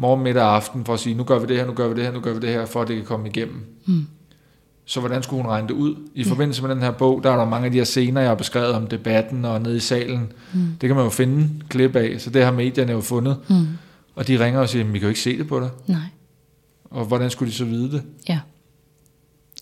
morgen, 0.00 0.22
middag 0.22 0.42
og 0.42 0.56
aften 0.56 0.84
for 0.84 0.94
at 0.94 1.00
sige, 1.00 1.14
nu 1.14 1.24
gør 1.24 1.38
vi 1.38 1.46
det 1.46 1.56
her, 1.56 1.66
nu 1.66 1.72
gør 1.72 1.88
vi 1.88 1.94
det 1.94 2.04
her, 2.04 2.12
nu 2.12 2.20
gør 2.20 2.32
vi 2.32 2.40
det 2.40 2.48
her, 2.48 2.66
for 2.66 2.82
at 2.82 2.88
det 2.88 2.96
kan 2.96 3.04
komme 3.04 3.28
igennem. 3.28 3.66
Mm. 3.86 4.06
Så 4.84 5.00
hvordan 5.00 5.22
skulle 5.22 5.42
hun 5.42 5.50
regne 5.50 5.68
det 5.68 5.74
ud? 5.74 5.94
I 6.14 6.24
forbindelse 6.24 6.62
med 6.62 6.70
den 6.70 6.82
her 6.82 6.90
bog, 6.90 7.20
der 7.22 7.30
er 7.30 7.36
der 7.36 7.44
mange 7.44 7.66
af 7.66 7.72
de 7.72 7.78
her 7.78 7.84
scener, 7.84 8.20
jeg 8.20 8.30
har 8.30 8.34
beskrevet 8.34 8.72
om 8.72 8.86
debatten 8.86 9.44
og 9.44 9.60
nede 9.60 9.76
i 9.76 9.80
salen. 9.80 10.32
Mm. 10.52 10.60
Det 10.80 10.88
kan 10.88 10.96
man 10.96 11.04
jo 11.04 11.10
finde 11.10 11.48
klip 11.68 11.96
af, 11.96 12.20
så 12.20 12.30
det 12.30 12.44
har 12.44 12.52
medierne 12.52 12.92
jo 12.92 13.00
fundet. 13.00 13.36
Mm. 13.48 13.66
Og 14.14 14.28
de 14.28 14.44
ringer 14.44 14.60
og 14.60 14.68
siger, 14.68 14.84
vi 14.84 14.98
kan 14.98 15.02
jo 15.02 15.08
ikke 15.08 15.20
se 15.20 15.38
det 15.38 15.48
på 15.48 15.60
dig. 15.60 15.70
Nej. 15.86 15.98
Og 16.90 17.04
hvordan 17.04 17.30
skulle 17.30 17.50
de 17.50 17.56
så 17.56 17.64
vide 17.64 17.92
det? 17.92 18.02
Ja. 18.28 18.40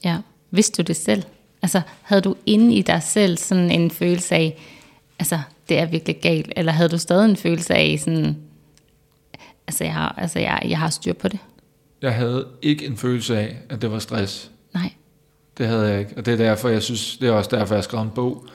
Ja. 0.04 0.18
Vidste 0.50 0.82
du 0.82 0.86
det 0.86 0.96
selv? 0.96 1.22
Altså, 1.62 1.80
havde 2.02 2.22
du 2.22 2.36
inde 2.46 2.74
i 2.74 2.82
dig 2.82 3.02
selv 3.02 3.36
sådan 3.36 3.70
en 3.70 3.90
følelse 3.90 4.34
af, 4.34 4.58
altså, 5.18 5.40
det 5.68 5.78
er 5.78 5.86
virkelig 5.86 6.20
galt, 6.22 6.52
eller 6.56 6.72
havde 6.72 6.88
du 6.88 6.98
stadig 6.98 7.30
en 7.30 7.36
følelse 7.36 7.74
af 7.74 8.00
sådan, 8.00 8.36
altså, 9.66 9.84
jeg 9.84 9.92
har, 9.92 10.14
altså, 10.18 10.38
jeg, 10.38 10.62
jeg 10.68 10.78
har 10.78 10.90
styr 10.90 11.12
på 11.12 11.28
det? 11.28 11.38
Jeg 12.02 12.14
havde 12.14 12.46
ikke 12.62 12.86
en 12.86 12.96
følelse 12.96 13.38
af, 13.38 13.56
at 13.68 13.82
det 13.82 13.90
var 13.90 13.98
stress. 13.98 14.50
Nej. 14.74 14.92
Det 15.58 15.66
havde 15.66 15.88
jeg 15.88 16.00
ikke. 16.00 16.14
Og 16.16 16.26
det 16.26 16.32
er 16.32 16.38
derfor, 16.38 16.68
jeg 16.68 16.82
synes, 16.82 17.16
det 17.16 17.28
er 17.28 17.32
også 17.32 17.50
derfor, 17.56 17.74
jeg 17.74 17.78
har 17.78 17.82
skrevet 17.82 18.04
en 18.04 18.10
bog. 18.10 18.46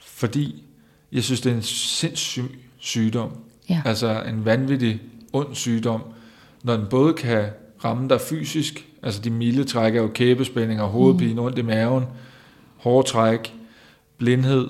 Fordi 0.00 0.64
jeg 1.12 1.24
synes, 1.24 1.40
det 1.40 1.52
er 1.52 1.56
en 1.56 1.62
sindssyg 1.62 2.60
sygdom. 2.78 3.30
Ja. 3.68 3.82
Altså 3.84 4.22
en 4.22 4.44
vanvittig 4.44 5.00
ond 5.32 5.54
sygdom, 5.54 6.02
når 6.62 6.76
den 6.76 6.86
både 6.86 7.14
kan 7.14 7.46
ramme 7.84 8.08
dig 8.08 8.20
fysisk, 8.20 8.84
altså 9.02 9.20
de 9.20 9.30
milde 9.30 9.64
træk 9.64 9.96
er 9.96 10.00
jo 10.02 10.08
kæbespændinger, 10.14 10.84
hovedpine, 10.84 11.40
ondt 11.40 11.58
i 11.58 11.62
maven, 11.62 12.04
hårde 12.76 13.08
træk, 13.08 13.54
blindhed, 14.18 14.68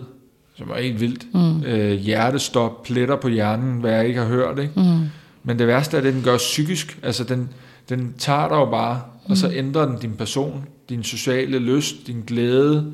som 0.57 0.71
er 0.71 0.81
helt 0.83 1.01
vildt, 1.01 1.35
Mm. 1.35 1.63
øh, 1.65 1.93
hjertestop, 1.93 2.83
pletter 2.83 3.17
på 3.17 3.29
hjernen, 3.29 3.81
hvad 3.81 3.93
jeg 3.93 4.07
ikke 4.09 4.21
har 4.21 4.27
hørt, 4.29 4.59
ikke? 4.59 4.73
Mm. 4.77 5.01
Men 5.43 5.59
det 5.59 5.67
værste 5.67 5.97
er, 5.97 6.01
at 6.01 6.15
den 6.15 6.23
gør 6.23 6.37
psykisk. 6.37 6.99
Altså, 7.03 7.25
den, 7.25 7.49
den 7.89 8.15
tager 8.19 8.49
dig 8.49 8.57
jo 8.57 8.65
bare, 8.71 9.01
mm. 9.27 9.31
og 9.31 9.37
så 9.37 9.51
ændrer 9.51 9.87
den 9.87 9.99
din 9.99 10.13
person, 10.15 10.65
din 10.89 11.03
sociale 11.05 11.59
lyst, 11.59 12.07
din 12.07 12.23
glæde, 12.27 12.93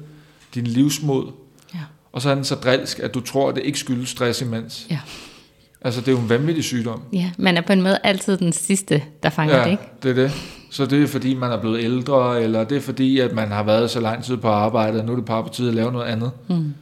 din 0.55 0.65
livsmod. 0.65 1.27
Ja. 1.75 1.79
Og 2.13 2.23
så 2.23 2.31
er 2.31 2.35
den 2.35 2.45
så 2.45 2.55
drilsk, 2.55 2.99
at 2.99 3.15
du 3.15 3.21
tror, 3.21 3.49
at 3.49 3.55
det 3.57 3.63
ikke 3.65 3.79
skyldes 3.79 4.09
stress 4.09 4.41
imens. 4.43 4.87
Ja. 4.91 5.01
Altså, 5.83 6.01
det 6.01 6.09
er 6.09 6.13
jo 6.13 6.19
en 6.19 6.29
vanvittig 6.29 6.65
sygdom. 6.65 7.03
Ja, 7.13 7.31
man 7.39 7.57
er 7.57 7.61
på 7.61 7.73
en 7.73 7.83
måde 7.83 7.99
altid 8.05 8.37
den 8.37 8.53
sidste, 8.53 9.03
der 9.23 9.31
fanger 9.31 9.57
ja. 9.57 9.65
det, 9.65 9.71
ikke? 9.71 9.83
det 10.03 10.11
er 10.11 10.15
det. 10.15 10.33
Så 10.71 10.87
det 10.87 11.03
er 11.03 11.07
fordi, 11.07 11.35
man 11.35 11.53
er 11.53 11.61
blevet 11.61 11.85
ældre, 11.85 12.43
eller 12.43 12.65
det 12.65 12.77
er 12.77 12.81
fordi, 12.81 13.19
at 13.19 13.33
man 13.33 13.49
har 13.49 13.63
været 13.63 13.91
så 13.91 14.01
lang 14.01 14.25
tid 14.25 14.37
på 14.37 14.49
arbejde, 14.49 14.99
og 14.99 15.05
nu 15.05 15.13
er 15.13 15.17
det 15.17 15.25
bare 15.25 15.43
på 15.43 15.49
tide 15.49 15.69
at 15.69 15.75
lave 15.75 15.93
noget 15.93 16.07
andet. 16.07 16.33
Mm. 16.49 16.75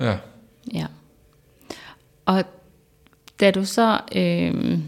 Ja. 0.00 0.16
Ja. 0.74 0.86
Og 2.26 2.44
da 3.40 3.50
du 3.50 3.64
så 3.64 4.00
øh, 4.14 4.78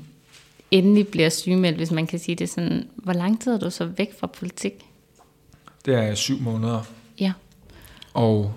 endelig 0.70 1.08
bliver 1.08 1.28
sygemeldt, 1.28 1.76
hvis 1.76 1.90
man 1.90 2.06
kan 2.06 2.18
sige 2.18 2.34
det 2.34 2.48
sådan, 2.48 2.88
hvor 2.94 3.12
lang 3.12 3.42
tid 3.42 3.52
er 3.52 3.58
du 3.58 3.70
så 3.70 3.84
væk 3.84 4.18
fra 4.20 4.26
politik? 4.26 4.72
Det 5.84 5.94
er 5.94 6.14
syv 6.14 6.40
måneder. 6.40 6.80
Ja. 7.20 7.32
Og 8.14 8.54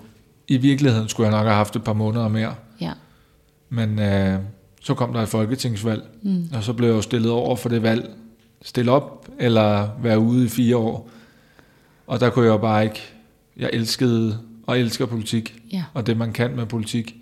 i 0.48 0.56
virkeligheden 0.56 1.08
skulle 1.08 1.28
jeg 1.28 1.38
nok 1.38 1.46
have 1.46 1.56
haft 1.56 1.76
et 1.76 1.84
par 1.84 1.92
måneder 1.92 2.28
mere. 2.28 2.54
Men 3.68 3.98
øh, 3.98 4.38
så 4.80 4.94
kom 4.94 5.12
der 5.12 5.20
et 5.22 5.28
folketingsvalg, 5.28 6.02
Mm. 6.22 6.48
og 6.54 6.62
så 6.64 6.72
blev 6.72 6.88
jeg 6.88 6.96
jo 6.96 7.02
stillet 7.02 7.30
over 7.30 7.56
for 7.56 7.68
det 7.68 7.82
valg 7.82 8.10
stille 8.62 8.90
op, 8.92 9.28
eller 9.38 9.88
være 10.02 10.18
ude 10.18 10.44
i 10.44 10.48
fire 10.48 10.76
år. 10.76 11.10
Og 12.06 12.20
der 12.20 12.30
kunne 12.30 12.44
jeg 12.44 12.52
jo 12.52 12.58
bare 12.58 12.84
ikke, 12.84 13.02
jeg 13.56 13.70
elskede 13.72 14.38
og 14.66 14.78
elsker 14.80 15.06
politik, 15.06 15.62
Ja. 15.72 15.84
og 15.94 16.06
det 16.06 16.16
man 16.16 16.32
kan 16.32 16.56
med 16.56 16.66
politik, 16.66 17.14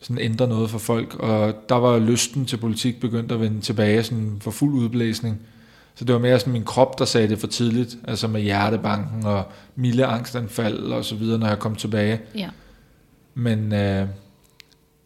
sådan 0.00 0.18
ændre 0.22 0.48
noget 0.48 0.70
for 0.70 0.78
folk. 0.78 1.14
Og 1.14 1.54
der 1.68 1.74
var 1.74 1.98
lysten 1.98 2.46
til 2.46 2.56
politik 2.56 3.00
begyndt 3.00 3.32
at 3.32 3.40
vende 3.40 3.60
tilbage 3.60 4.02
sådan 4.02 4.36
for 4.40 4.50
fuld 4.50 4.74
udblæsning. 4.74 5.38
Så 5.94 6.04
det 6.04 6.12
var 6.12 6.20
mere 6.20 6.38
sådan 6.40 6.52
min 6.52 6.64
krop, 6.64 6.98
der 6.98 7.04
sagde 7.04 7.28
det 7.28 7.38
for 7.38 7.46
tidligt, 7.46 7.96
altså 8.08 8.28
med 8.28 8.40
hjertebanken 8.40 9.26
og 9.26 9.44
milde 9.76 10.04
angstanfald 10.06 10.78
og 10.78 11.04
så 11.04 11.14
videre, 11.14 11.38
når 11.38 11.46
jeg 11.48 11.58
kom 11.58 11.76
tilbage. 11.76 12.20
Ja. 12.34 12.48
Men, 13.34 13.72
øh, 13.72 14.06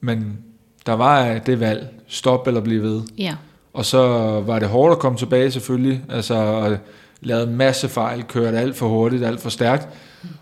men 0.00 0.38
der 0.86 0.92
var 0.92 1.38
det 1.38 1.60
valg, 1.60 1.88
stop 2.08 2.46
eller 2.46 2.60
blive 2.60 2.82
ved. 2.82 3.02
Ja. 3.18 3.34
Og 3.72 3.84
så 3.84 4.00
var 4.46 4.58
det 4.58 4.68
hårdt 4.68 4.92
at 4.92 4.98
komme 4.98 5.18
tilbage 5.18 5.50
selvfølgelig, 5.50 6.02
altså 6.08 6.76
lavede 7.20 7.46
en 7.46 7.56
masse 7.56 7.88
fejl, 7.88 8.22
kørte 8.22 8.58
alt 8.58 8.76
for 8.76 8.88
hurtigt, 8.88 9.24
alt 9.24 9.40
for 9.40 9.50
stærkt. 9.50 9.88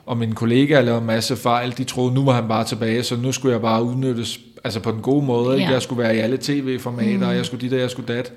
Og 0.07 0.17
mine 0.17 0.35
kollegaer 0.35 0.81
lavede 0.81 1.01
en 1.01 1.07
masse 1.07 1.37
fejl, 1.37 1.75
de 1.79 1.85
troede, 1.85 2.15
nu 2.15 2.25
var 2.25 2.33
han 2.33 2.49
bare 2.49 2.65
tilbage, 2.65 3.03
så 3.03 3.17
nu 3.17 3.33
skulle 3.33 3.53
jeg 3.53 3.61
bare 3.61 3.83
udnyttes 3.83 4.41
altså 4.65 4.81
på 4.81 4.91
den 4.91 5.01
gode 5.01 5.27
måde. 5.27 5.55
Ikke? 5.55 5.67
Ja. 5.67 5.73
Jeg 5.73 5.83
skulle 5.83 6.03
være 6.03 6.17
i 6.17 6.19
alle 6.19 6.39
tv-formater, 6.41 7.27
og 7.27 7.37
jeg 7.37 7.47
skulle 7.47 7.61
dit 7.61 7.73
og 7.73 7.81
jeg 7.81 7.91
skulle 7.91 8.15
dat. 8.15 8.33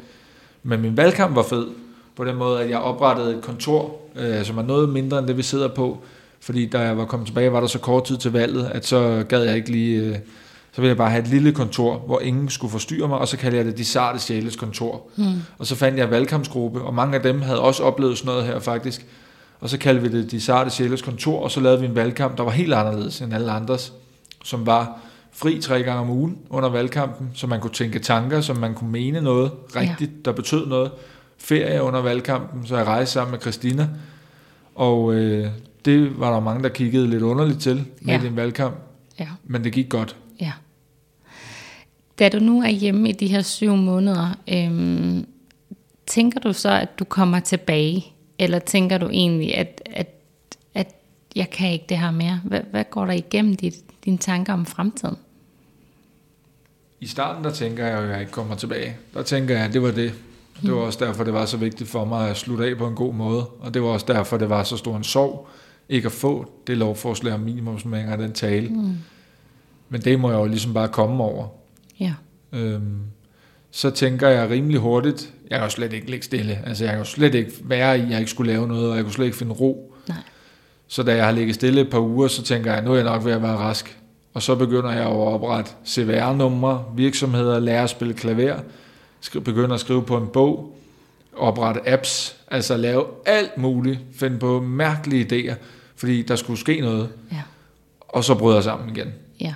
Men 0.64 0.82
min 0.82 0.98
valgkamp 0.98 1.36
var 1.36 1.44
fed, 1.44 1.68
på 2.16 2.26
den 2.26 2.36
måde, 2.36 2.62
at 2.62 2.70
jeg 2.70 2.80
oprettede 2.80 3.36
et 3.36 3.42
kontor, 3.42 3.96
øh, 4.16 4.46
som 4.46 4.58
er 4.58 4.64
noget 4.64 4.90
mindre 4.90 5.20
end 5.20 5.28
det, 5.28 5.38
vi 5.38 5.42
sidder 5.42 5.68
på. 5.68 5.98
Fordi 6.40 6.66
da 6.66 6.80
jeg 6.80 6.98
var 6.98 7.06
kommet 7.06 7.28
tilbage, 7.28 7.52
var 7.52 7.60
der 7.60 7.68
så 7.68 7.80
kort 7.80 8.04
tid 8.04 8.18
til 8.18 8.32
valget, 8.32 8.70
at 8.74 8.86
så 8.86 9.24
gad 9.30 9.44
jeg 9.44 9.56
ikke 9.56 9.72
lige... 9.72 10.02
Øh, 10.02 10.16
så 10.76 10.82
ville 10.82 10.90
jeg 10.90 10.98
bare 10.98 11.10
have 11.10 11.22
et 11.22 11.28
lille 11.28 11.52
kontor, 11.52 11.98
hvor 11.98 12.20
ingen 12.20 12.50
skulle 12.50 12.72
forstyrre 12.72 13.08
mig, 13.08 13.18
og 13.18 13.28
så 13.28 13.38
kaldte 13.38 13.58
jeg 13.58 13.66
det 13.66 13.78
de 13.78 13.86
sarte 13.86 14.20
sjæles 14.20 14.56
kontor. 14.56 15.02
Mm. 15.16 15.26
Og 15.58 15.66
så 15.68 15.76
fandt 15.76 15.98
jeg 15.98 16.06
en 16.06 16.12
valgkampsgruppe, 16.12 16.82
og 16.82 16.94
mange 16.94 17.16
af 17.18 17.24
dem 17.24 17.42
havde 17.42 17.60
også 17.62 17.84
oplevet 17.84 18.18
sådan 18.18 18.28
noget 18.32 18.46
her 18.46 18.60
faktisk. 18.60 19.06
Og 19.60 19.70
så 19.70 19.78
kaldte 19.78 20.02
vi 20.10 20.22
det 20.22 20.32
de 20.32 20.42
sarte 20.42 20.70
sjæles 20.70 21.02
kontor, 21.02 21.44
og 21.44 21.52
så 21.52 21.60
lavede 21.60 21.80
vi 21.80 21.86
en 21.86 21.96
valgkamp, 21.96 22.38
der 22.38 22.44
var 22.44 22.52
helt 22.52 22.74
anderledes 22.74 23.22
end 23.22 23.34
alle 23.34 23.52
andres, 23.52 23.94
som 24.44 24.66
var 24.66 24.98
fri 25.32 25.62
tre 25.62 25.84
gange 25.84 26.02
om 26.02 26.10
ugen 26.10 26.38
under 26.50 26.70
valgkampen, 26.70 27.30
så 27.34 27.48
man 27.48 27.60
kunne 27.60 27.74
tænke 27.74 28.00
tanker, 28.00 28.42
så 28.42 28.54
man 28.54 28.74
kunne 28.74 28.92
mene 28.92 29.22
noget 29.22 29.52
rigtigt, 29.76 30.12
ja. 30.12 30.16
der 30.26 30.32
betød 30.32 30.66
noget. 30.68 30.92
Ferie 31.38 31.82
under 31.84 32.02
valgkampen, 32.02 32.68
så 32.68 32.78
jeg 32.78 32.86
rejste 32.88 33.14
sammen 33.14 33.32
med 33.32 33.40
Christina, 33.42 33.90
og 34.76 35.14
øh, 35.14 35.48
det 35.86 36.20
var 36.20 36.34
der 36.34 36.40
mange, 36.40 36.64
der 36.64 36.70
kiggede 36.70 37.08
lidt 37.08 37.24
underligt 37.24 37.60
til 37.62 37.86
med 38.02 38.20
Ja. 38.22 38.28
en 38.28 38.36
valgkamp, 38.36 38.76
Ja. 39.20 39.28
men 39.44 39.64
det 39.64 39.72
gik 39.74 39.90
godt. 39.90 40.16
Da 42.20 42.30
du 42.30 42.40
nu 42.40 42.62
er 42.62 42.70
hjemme 42.70 43.10
i 43.10 43.12
de 43.12 43.28
her 43.28 43.42
syv 43.42 43.76
måneder, 43.76 44.38
øhm, 44.48 45.26
tænker 46.08 46.40
du 46.40 46.54
så, 46.54 46.70
at 46.70 47.00
du 47.00 47.04
kommer 47.04 47.40
tilbage? 47.40 48.06
Eller 48.40 48.60
tænker 48.60 48.98
du 48.98 49.10
egentlig, 49.10 49.58
at, 49.58 49.82
at, 49.86 50.08
at 50.74 50.96
jeg 51.36 51.50
kan 51.50 51.72
ikke 51.72 51.86
det 51.90 51.98
her 51.98 52.12
mere? 52.12 52.42
Hvad, 52.44 52.62
hvad 52.72 52.84
går 52.90 53.06
der 53.06 53.14
igennem 53.14 53.56
dit, 53.56 53.76
dine 54.06 54.18
tanker 54.18 54.54
om 54.54 54.66
fremtiden? 54.66 55.16
I 57.00 57.08
starten, 57.08 57.44
der 57.44 57.52
tænker 57.52 57.86
jeg 57.86 57.98
jo, 57.98 58.04
at 58.04 58.10
jeg 58.10 58.20
ikke 58.20 58.32
kommer 58.32 58.56
tilbage. 58.56 58.96
Der 59.14 59.24
tænker 59.24 59.56
jeg, 59.56 59.66
at 59.66 59.74
det 59.74 59.82
var 59.82 59.92
det. 59.92 60.14
Det 60.62 60.72
var 60.72 60.80
også 60.80 61.06
derfor, 61.06 61.24
det 61.24 61.34
var 61.34 61.46
så 61.46 61.58
vigtigt 61.58 61.90
for 61.90 62.06
mig 62.06 62.30
at 62.30 62.38
slutte 62.38 62.66
af 62.66 62.78
på 62.78 62.88
en 62.88 62.96
god 62.96 63.14
måde. 63.14 63.46
Og 63.46 63.74
det 63.74 63.82
var 63.82 63.88
også 63.88 64.06
derfor, 64.10 64.38
det 64.38 64.50
var 64.50 64.64
så 64.64 64.78
stor 64.78 64.98
en 64.98 65.04
sorg, 65.04 65.48
ikke 65.90 66.06
at 66.06 66.12
få 66.12 66.52
det 66.68 66.78
lovforslag 66.78 67.34
om 67.34 67.40
minimumsmængder 67.40 68.16
den 68.16 68.34
tale. 68.34 68.70
Mm. 68.70 68.94
Men 69.90 70.02
det 70.02 70.20
må 70.20 70.32
jeg 70.32 70.40
jo 70.40 70.46
ligesom 70.46 70.74
bare 70.74 70.88
komme 70.88 71.24
over. 71.24 71.48
Ja. 72.00 72.14
Øhm, 72.54 73.00
så 73.72 73.90
tænker 73.90 74.28
jeg 74.28 74.50
rimelig 74.50 74.80
hurtigt, 74.80 75.34
jeg 75.50 75.58
kan 75.60 75.66
jo 75.66 75.70
slet 75.70 75.94
ikke 75.94 76.10
ligge 76.10 76.26
stille. 76.26 76.60
Altså 76.66 76.84
jeg 76.84 76.92
kan 76.92 77.00
jo 77.00 77.06
slet 77.06 77.36
ikke 77.36 77.52
være 77.64 78.00
i, 78.00 78.02
at 78.02 78.10
jeg 78.10 78.20
ikke 78.20 78.32
skulle 78.32 78.54
lave 78.54 78.68
noget, 78.68 78.90
og 78.90 78.96
jeg 78.96 79.04
kunne 79.04 79.14
slet 79.14 79.26
ikke 79.26 79.38
finde 79.38 79.54
ro. 79.54 79.94
Nej. 80.08 80.18
Så 80.88 81.04
da 81.04 81.16
jeg 81.16 81.26
har 81.26 81.32
ligget 81.32 81.56
stille 81.56 81.82
et 81.82 81.90
par 81.90 82.00
uger, 82.00 82.28
så 82.28 82.44
tænker 82.44 82.74
jeg, 82.74 82.84
nu 82.84 82.92
er 82.92 82.96
jeg 82.96 83.04
nok 83.04 83.26
ved 83.26 83.32
at 83.32 83.42
være 83.42 83.56
rask. 83.56 84.00
Og 84.34 84.42
så 84.42 84.56
begynder 84.56 84.92
jeg 84.92 85.02
at 85.02 85.16
oprette 85.16 85.72
CVR-numre, 85.86 86.86
virksomheder, 86.96 87.60
lære 87.60 87.84
at 87.84 87.90
spille 87.90 88.14
klaver, 88.14 88.60
begynder 89.34 89.74
at 89.74 89.80
skrive 89.80 90.04
på 90.04 90.18
en 90.18 90.28
bog, 90.28 90.78
oprette 91.38 91.90
apps, 91.90 92.36
altså 92.48 92.78
lave 92.78 93.06
alt 93.26 93.58
muligt, 93.58 94.00
finde 94.16 94.40
på 94.40 94.62
mærkelige 94.62 95.26
idéer, 95.52 95.56
fordi 95.96 96.22
der 96.22 96.36
skulle 96.36 96.60
ske 96.60 96.82
noget. 96.82 97.10
Ja. 97.32 97.42
Og 98.00 98.24
så 98.24 98.36
brød 98.36 98.54
jeg 98.54 98.64
sammen 98.64 98.98
igen. 98.98 99.14
Ja. 99.40 99.54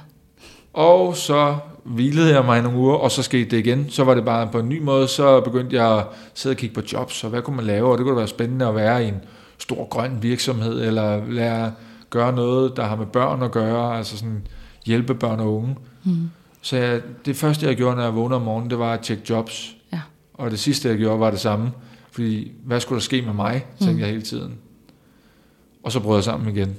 Og 0.73 1.15
så 1.15 1.55
hvilede 1.83 2.33
jeg 2.33 2.45
mig 2.45 2.59
i 2.59 2.61
nogle 2.61 2.77
uger, 2.77 2.95
og 2.95 3.11
så 3.11 3.23
skete 3.23 3.49
det 3.51 3.57
igen. 3.57 3.89
Så 3.89 4.03
var 4.03 4.13
det 4.13 4.25
bare 4.25 4.47
på 4.51 4.59
en 4.59 4.69
ny 4.69 4.81
måde, 4.81 5.07
så 5.07 5.41
begyndte 5.41 5.75
jeg 5.75 5.97
at 5.97 6.05
sidde 6.33 6.53
og 6.53 6.57
kigge 6.57 6.75
på 6.75 6.81
jobs, 6.93 7.23
og 7.23 7.29
hvad 7.29 7.41
kunne 7.41 7.55
man 7.55 7.65
lave, 7.65 7.91
og 7.91 7.97
det 7.97 8.03
kunne 8.03 8.13
da 8.13 8.17
være 8.17 8.27
spændende 8.27 8.67
at 8.67 8.75
være 8.75 9.05
i 9.05 9.07
en 9.07 9.17
stor 9.57 9.87
grøn 9.89 10.17
virksomhed, 10.21 10.81
eller 10.87 11.25
lære 11.29 11.71
gøre 12.09 12.33
noget, 12.33 12.77
der 12.77 12.83
har 12.83 12.95
med 12.95 13.05
børn 13.05 13.43
at 13.43 13.51
gøre, 13.51 13.97
altså 13.97 14.17
sådan 14.17 14.47
hjælpe 14.85 15.15
børn 15.15 15.39
og 15.39 15.55
unge. 15.55 15.75
Mm. 16.03 16.29
Så 16.61 16.77
jeg, 16.77 17.01
det 17.25 17.35
første, 17.35 17.67
jeg 17.67 17.75
gjorde, 17.75 17.95
når 17.95 18.03
jeg 18.03 18.15
vågnede 18.15 18.35
om 18.35 18.41
morgenen, 18.41 18.69
det 18.69 18.79
var 18.79 18.93
at 18.93 18.99
tjekke 18.99 19.23
jobs. 19.29 19.75
Ja. 19.93 19.99
Og 20.33 20.51
det 20.51 20.59
sidste, 20.59 20.89
jeg 20.89 20.97
gjorde, 20.97 21.19
var 21.19 21.31
det 21.31 21.39
samme. 21.39 21.71
Fordi, 22.11 22.51
hvad 22.65 22.79
skulle 22.79 22.99
der 22.99 23.03
ske 23.03 23.21
med 23.21 23.33
mig, 23.33 23.65
tænkte 23.79 23.93
Mm. 23.93 23.99
jeg 23.99 24.07
hele 24.07 24.21
tiden. 24.21 24.53
Og 25.83 25.91
så 25.91 25.99
brød 25.99 26.17
jeg 26.17 26.23
sammen 26.23 26.55
igen. 26.57 26.75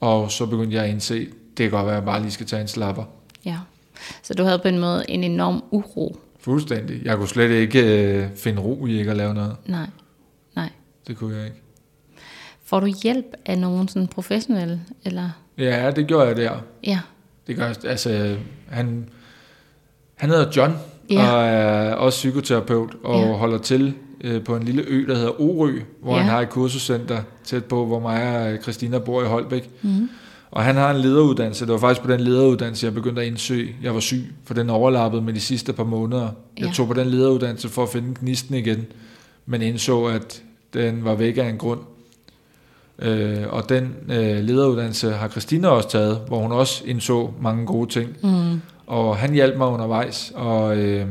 Og 0.00 0.30
så 0.30 0.46
begyndte 0.46 0.76
jeg 0.76 0.84
at 0.84 0.90
indse, 0.90 1.26
det 1.58 1.64
kan 1.64 1.70
godt 1.70 1.86
være, 1.86 1.94
at 1.94 2.00
jeg 2.00 2.04
bare 2.06 2.20
lige 2.20 2.30
skal 2.30 2.46
tage 2.46 2.62
en 2.62 2.68
slapper. 2.68 3.04
Ja. 3.44 3.56
Så 4.22 4.34
du 4.34 4.42
havde 4.44 4.58
på 4.58 4.68
en 4.68 4.78
måde 4.78 5.04
en 5.10 5.24
enorm 5.24 5.64
uro? 5.70 6.16
Fuldstændig. 6.40 7.04
Jeg 7.04 7.16
kunne 7.16 7.28
slet 7.28 7.50
ikke 7.50 8.02
øh, 8.12 8.26
finde 8.36 8.62
ro 8.62 8.86
i 8.86 8.98
ikke 8.98 9.10
at 9.10 9.16
lave 9.16 9.34
noget. 9.34 9.56
Nej. 9.66 9.86
Nej. 10.56 10.68
Det 11.06 11.16
kunne 11.16 11.36
jeg 11.36 11.44
ikke. 11.44 11.56
Får 12.64 12.80
du 12.80 12.86
hjælp 13.02 13.26
af 13.46 13.58
nogen 13.58 13.88
sådan 13.88 14.08
professionelle? 14.08 14.80
Eller? 15.04 15.30
Ja, 15.58 15.90
det 15.90 16.06
gjorde 16.06 16.26
jeg 16.26 16.36
der. 16.36 16.52
Ja. 16.84 17.00
Det 17.46 17.56
gør 17.56 17.66
jeg. 17.66 17.76
Altså, 17.84 18.36
han, 18.68 19.08
han 20.14 20.30
hedder 20.30 20.50
John, 20.56 20.74
Ja. 21.10 21.32
og 21.32 21.46
er 21.46 21.94
også 21.94 22.16
psykoterapeut, 22.16 22.96
og 23.04 23.20
Ja. 23.20 23.32
holder 23.32 23.58
til 23.58 23.94
øh, 24.20 24.44
på 24.44 24.56
en 24.56 24.62
lille 24.62 24.82
ø, 24.86 25.06
der 25.08 25.14
hedder 25.14 25.40
Orø, 25.40 25.72
hvor 26.02 26.14
Ja. 26.14 26.20
han 26.20 26.30
har 26.30 26.40
et 26.40 26.50
kursuscenter 26.50 27.22
tæt 27.44 27.64
på, 27.64 27.86
hvor 27.86 28.00
mig 28.00 28.52
og 28.52 28.62
Christina 28.62 28.98
bor 28.98 29.22
i 29.22 29.26
Holbæk. 29.26 29.70
Mm. 29.82 30.08
Og 30.58 30.64
han 30.64 30.76
har 30.76 30.90
en 30.90 30.96
lederuddannelse. 31.00 31.66
Det 31.66 31.72
var 31.72 31.78
faktisk 31.78 32.02
på 32.06 32.12
den 32.12 32.20
lederuddannelse, 32.20 32.86
jeg 32.86 32.94
begyndte 32.94 33.22
at 33.22 33.26
indsøge. 33.28 33.76
Jeg 33.82 33.94
var 33.94 34.00
syg, 34.00 34.34
for 34.44 34.54
den 34.54 34.70
overlappede 34.70 35.22
med 35.22 35.32
de 35.34 35.40
sidste 35.40 35.72
par 35.72 35.84
måneder. 35.84 36.28
Jeg 36.58 36.66
Ja. 36.66 36.72
tog 36.72 36.86
på 36.88 36.94
den 36.94 37.06
lederuddannelse 37.06 37.68
for 37.68 37.82
at 37.82 37.88
finde 37.88 38.14
gnisten 38.20 38.54
igen, 38.54 38.86
men 39.46 39.62
indså, 39.62 40.04
at 40.04 40.42
den 40.74 41.04
var 41.04 41.14
væk 41.14 41.36
af 41.38 41.44
en 41.48 41.58
grund. 41.58 41.80
Øh, 42.98 43.44
og 43.50 43.68
den 43.68 43.94
øh, 44.10 44.44
lederuddannelse 44.44 45.10
har 45.12 45.28
Christina 45.28 45.68
også 45.68 45.88
taget, 45.90 46.20
hvor 46.28 46.38
hun 46.38 46.52
også 46.52 46.82
indså 46.86 47.30
mange 47.40 47.66
gode 47.66 47.90
ting. 47.90 48.10
Mm. 48.22 48.60
Og 48.86 49.16
han 49.16 49.34
hjalp 49.34 49.56
mig 49.56 49.66
undervejs, 49.66 50.32
og 50.34 50.76
øh, 50.76 51.06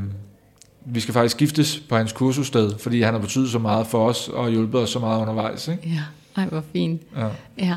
vi 0.85 0.99
skal 0.99 1.13
faktisk 1.13 1.37
giftes 1.37 1.79
på 1.89 1.95
hans 1.95 2.11
kursussted, 2.13 2.71
fordi 2.79 3.01
han 3.01 3.13
har 3.13 3.21
betydet 3.21 3.49
så 3.49 3.59
meget 3.59 3.87
for 3.87 4.09
os 4.09 4.29
og 4.29 4.49
hjulpet 4.49 4.81
os 4.81 4.89
så 4.89 4.99
meget 4.99 5.21
undervejs. 5.21 5.67
Ikke? 5.67 5.89
Ja. 5.89 6.01
Ej, 6.41 6.47
hvor 6.49 6.63
fint. 6.73 7.01
Ja. 7.17 7.27
Ja. 7.57 7.75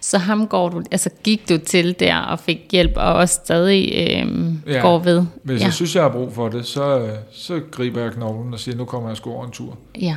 Så 0.00 0.18
ham 0.18 0.46
går 0.46 0.68
du, 0.68 0.82
altså 0.90 1.10
gik 1.24 1.48
du 1.48 1.58
til 1.58 2.00
der 2.00 2.16
og 2.16 2.38
fik 2.38 2.58
hjælp, 2.72 2.92
og 2.96 3.12
også 3.14 3.34
stadig 3.44 3.92
øhm, 4.22 4.62
Ja. 4.66 4.80
går 4.80 4.98
ved? 4.98 5.24
Hvis 5.42 5.60
ja. 5.60 5.64
jeg 5.64 5.72
synes, 5.74 5.94
jeg 5.94 6.02
har 6.02 6.10
brug 6.10 6.32
for 6.32 6.48
det, 6.48 6.66
så, 6.66 6.98
øh, 6.98 7.12
så 7.32 7.60
griber 7.70 8.00
jeg 8.02 8.12
knoglen 8.12 8.52
og 8.52 8.60
siger, 8.60 8.76
nu 8.76 8.84
kommer 8.84 9.08
jeg 9.08 9.16
sgu 9.16 9.30
over 9.32 9.44
en 9.46 9.50
tur. 9.50 9.78
Ja. 10.00 10.16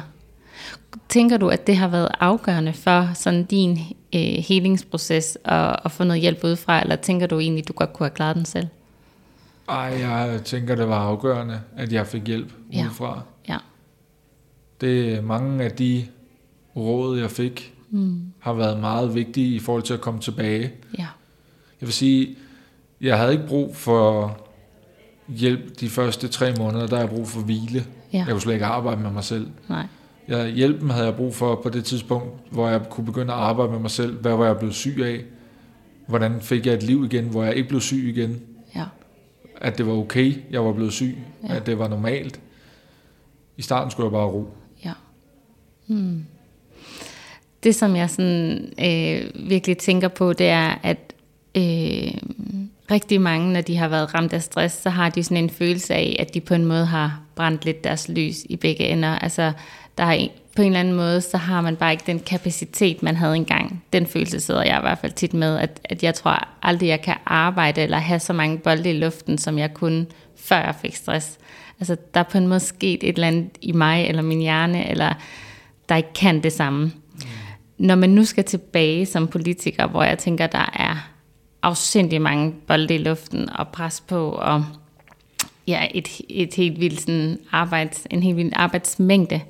Tænker 1.10 1.38
du, 1.38 1.48
at 1.48 1.68
det 1.68 1.78
har 1.78 1.88
været 1.88 2.10
afgørende 2.20 2.74
for 2.74 3.10
sådan 3.14 3.44
din 3.44 3.80
øh, 4.16 4.22
helingsproces 4.22 5.38
at, 5.46 5.76
at 5.86 5.92
få 5.92 6.04
noget 6.04 6.22
hjælp 6.22 6.44
udefra, 6.44 6.82
eller 6.82 6.96
tænker 6.96 7.28
du 7.28 7.40
egentlig, 7.40 7.68
du 7.68 7.74
godt 7.74 7.94
kunne 7.94 8.06
have 8.08 8.16
klaret 8.16 8.36
den 8.36 8.46
selv? 8.46 8.68
Ej, 9.70 9.76
jeg 10.00 10.40
tænker, 10.46 10.76
det 10.76 10.88
var 10.90 11.00
afgørende, 11.00 11.60
at 11.78 11.94
jeg 11.94 12.08
fik 12.08 12.28
hjælp 12.28 12.54
Ja. 12.74 12.84
udefra. 12.86 13.22
Ja. 13.50 13.58
Det 14.82 15.14
er 15.14 15.22
mange 15.22 15.64
af 15.64 15.72
de 15.72 16.06
råd, 16.76 17.20
jeg 17.20 17.32
fik, 17.32 17.73
Mm. 17.94 18.22
har 18.40 18.54
været 18.54 18.80
meget 18.80 19.16
vigtige 19.16 19.56
i 19.56 19.60
forhold 19.60 19.84
til 19.84 19.94
at 19.94 20.02
komme 20.02 20.20
tilbage. 20.20 20.72
Ja. 20.98 21.08
Jeg 21.82 21.88
vil 21.88 21.94
sige, 21.94 22.36
jeg 23.02 23.18
havde 23.18 23.32
ikke 23.32 23.48
brug 23.48 23.76
for 23.76 24.38
hjælp 25.28 25.80
de 25.80 25.90
første 25.90 26.28
tre 26.28 26.54
måneder, 26.58 26.88
der 26.88 26.96
har 26.96 27.04
jeg 27.04 27.10
brug 27.10 27.28
for 27.28 27.42
hvile. 27.42 27.86
Ja. 28.14 28.18
Jeg 28.18 28.28
kunne 28.28 28.42
slet 28.42 28.54
ikke 28.54 28.66
arbejde 28.66 29.02
med 29.02 29.12
mig 29.12 29.24
selv. 29.24 29.48
Nej. 29.70 29.86
Jeg, 30.28 30.50
hjælpen 30.50 30.90
havde 30.90 31.06
jeg 31.06 31.16
brug 31.16 31.36
for 31.36 31.60
på 31.64 31.70
det 31.70 31.86
tidspunkt, 31.86 32.52
hvor 32.52 32.70
jeg 32.70 32.90
kunne 32.90 33.06
begynde 33.06 33.34
at 33.34 33.40
arbejde 33.40 33.72
med 33.72 33.80
mig 33.80 33.92
selv. 33.92 34.18
Hvad 34.22 34.36
var 34.36 34.46
jeg 34.46 34.58
blevet 34.58 34.76
syg 34.76 35.02
af? 35.04 35.24
Hvordan 36.08 36.42
fik 36.42 36.66
jeg 36.66 36.74
et 36.74 36.84
liv 36.84 37.06
igen, 37.06 37.26
hvor 37.26 37.44
jeg 37.44 37.56
ikke 37.56 37.70
blev 37.70 37.82
syg 37.82 38.04
igen? 38.16 38.42
Ja. 38.76 38.86
At 39.62 39.78
det 39.78 39.88
var 39.88 39.94
okay, 39.94 40.34
jeg 40.52 40.66
var 40.66 40.74
blevet 40.74 40.94
syg. 40.94 41.18
Ja. 41.44 41.56
At 41.56 41.66
det 41.66 41.80
var 41.80 41.88
normalt. 41.88 42.40
I 43.58 43.62
starten 43.62 43.92
skulle 43.92 44.06
jeg 44.06 44.12
bare 44.12 44.28
ro. 44.28 44.48
Ja. 44.86 44.94
Hmm. 45.88 46.26
Det, 47.64 47.76
som 47.76 47.96
jeg 47.96 48.10
sådan, 48.10 48.74
øh, 48.80 49.50
virkelig 49.50 49.78
tænker 49.78 50.08
på, 50.08 50.34
det 50.34 50.48
er, 50.48 50.80
at 50.84 51.14
øh, 51.56 52.14
rigtig 52.92 53.22
mange, 53.22 53.54
når 53.54 53.62
de 53.62 53.78
har 53.78 53.88
været 53.88 54.14
ramt 54.14 54.34
af 54.34 54.42
stress, 54.42 54.82
så 54.82 54.90
har 54.90 55.10
de 55.10 55.24
sådan 55.24 55.44
en 55.44 55.50
følelse 55.50 55.94
af, 55.94 56.16
at 56.20 56.34
de 56.34 56.42
på 56.42 56.54
en 56.54 56.66
måde 56.66 56.86
har 56.86 57.22
brændt 57.36 57.66
lidt 57.66 57.84
deres 57.84 58.10
lys 58.10 58.44
i 58.50 58.56
begge 58.56 58.88
ender. 58.88 59.20
Altså, 59.20 59.52
der 59.98 60.04
er 60.04 60.12
en, 60.12 60.30
på 60.56 60.62
en 60.62 60.68
eller 60.68 60.80
anden 60.80 60.94
måde, 60.94 61.22
så 61.22 61.38
har 61.38 61.62
man 61.62 61.76
bare 61.76 61.92
ikke 61.92 62.04
den 62.08 62.20
kapacitet, 62.20 63.04
man 63.04 63.16
havde 63.16 63.36
engang. 63.36 63.84
Den 63.94 64.08
følelse 64.08 64.40
sidder 64.40 64.64
jeg 64.64 64.78
i 64.78 64.82
hvert 64.82 64.98
fald 64.98 65.12
tit 65.12 65.34
med, 65.34 65.58
at, 65.58 65.80
at 65.84 66.04
jeg 66.04 66.14
tror 66.14 66.48
aldrig, 66.62 66.88
jeg 66.88 67.02
kan 67.02 67.16
arbejde 67.26 67.82
eller 67.82 67.98
have 67.98 68.20
så 68.20 68.34
mange 68.34 68.58
bolde 68.58 68.90
i 68.90 68.94
luften, 68.94 69.38
som 69.38 69.58
jeg 69.58 69.74
kunne, 69.74 70.06
før 70.38 70.58
jeg 70.58 70.76
fik 70.82 70.96
stress. 70.96 71.38
Altså, 71.80 71.96
der 72.14 72.20
er 72.20 72.24
på 72.32 72.38
en 72.38 72.48
måde 72.48 72.60
sket 72.60 73.04
et 73.04 73.14
eller 73.14 73.28
andet 73.28 73.50
i 73.62 73.72
mig 73.72 74.06
eller 74.06 74.22
min 74.22 74.40
hjerne, 74.40 74.90
eller 74.90 75.14
der 75.90 75.96
ikke 75.96 76.14
kan 76.14 76.44
det 76.44 76.54
samme. 76.54 76.92
Når 77.78 77.96
man 77.96 78.10
nu 78.10 78.26
skal 78.26 78.44
tilbage 78.44 79.06
som 79.06 79.28
politiker, 79.28 79.88
hvor 79.88 80.04
jeg 80.04 80.18
tænker, 80.18 80.48
der 80.48 80.72
er 80.74 81.10
afsindig 81.62 82.22
mange 82.22 82.54
bolde 82.68 82.96
i 82.96 82.98
luften 82.98 83.50
og 83.50 83.68
pres 83.68 84.02
på, 84.02 84.30
og 84.30 84.66
ja, 85.68 85.88
et, 85.94 86.22
et 86.30 86.54
helt 86.54 86.80
vildt 86.80 87.02
sådan 87.02 87.40
arbejds, 87.52 88.08
en 88.10 88.24
helt 88.24 88.38
vild 88.38 88.52
arbejdsmængde. 88.56 89.42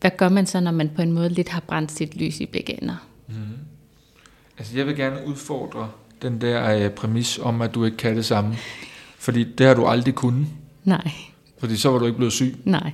Hvad 0.00 0.10
gør 0.16 0.28
man 0.28 0.46
så, 0.46 0.60
når 0.60 0.70
man 0.70 0.90
på 0.96 1.02
en 1.02 1.12
måde 1.12 1.28
lidt 1.28 1.48
har 1.48 1.60
brændt 1.60 1.92
sit 1.92 2.16
lys 2.16 2.40
i 2.40 2.46
begge 2.46 2.82
ender? 2.82 3.06
Mm. 3.28 3.34
Altså, 4.58 4.76
jeg 4.76 4.86
vil 4.86 4.96
gerne 4.96 5.26
udfordre 5.26 5.88
den 6.22 6.40
der 6.40 6.86
uh, 6.86 6.92
præmis 6.92 7.38
om, 7.38 7.62
at 7.62 7.74
du 7.74 7.84
ikke 7.84 7.96
kan 7.96 8.16
det 8.16 8.24
samme. 8.24 8.56
Fordi 9.18 9.44
det 9.44 9.66
har 9.66 9.74
du 9.74 9.86
aldrig 9.86 10.14
kunnet. 10.14 10.46
Nej. 10.84 11.10
Fordi 11.58 11.76
så 11.76 11.90
var 11.90 11.98
du 11.98 12.06
ikke 12.06 12.16
blevet 12.16 12.32
syg. 12.32 12.56
Nej. 12.64 12.92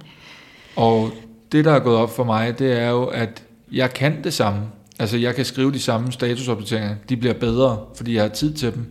Og 0.76 1.10
det, 1.52 1.64
der 1.64 1.72
er 1.72 1.78
gået 1.78 1.96
op 1.96 2.16
for 2.16 2.24
mig, 2.24 2.58
det 2.58 2.80
er 2.80 2.88
jo, 2.88 3.04
at 3.04 3.42
jeg 3.72 3.92
kan 3.92 4.24
det 4.24 4.34
samme. 4.34 4.62
Altså, 4.98 5.16
jeg 5.16 5.34
kan 5.34 5.44
skrive 5.44 5.72
de 5.72 5.80
samme 5.80 6.12
statusopdateringer. 6.12 6.96
De 7.08 7.16
bliver 7.16 7.34
bedre, 7.34 7.84
fordi 7.96 8.14
jeg 8.14 8.22
har 8.22 8.28
tid 8.28 8.54
til 8.54 8.74
dem. 8.74 8.86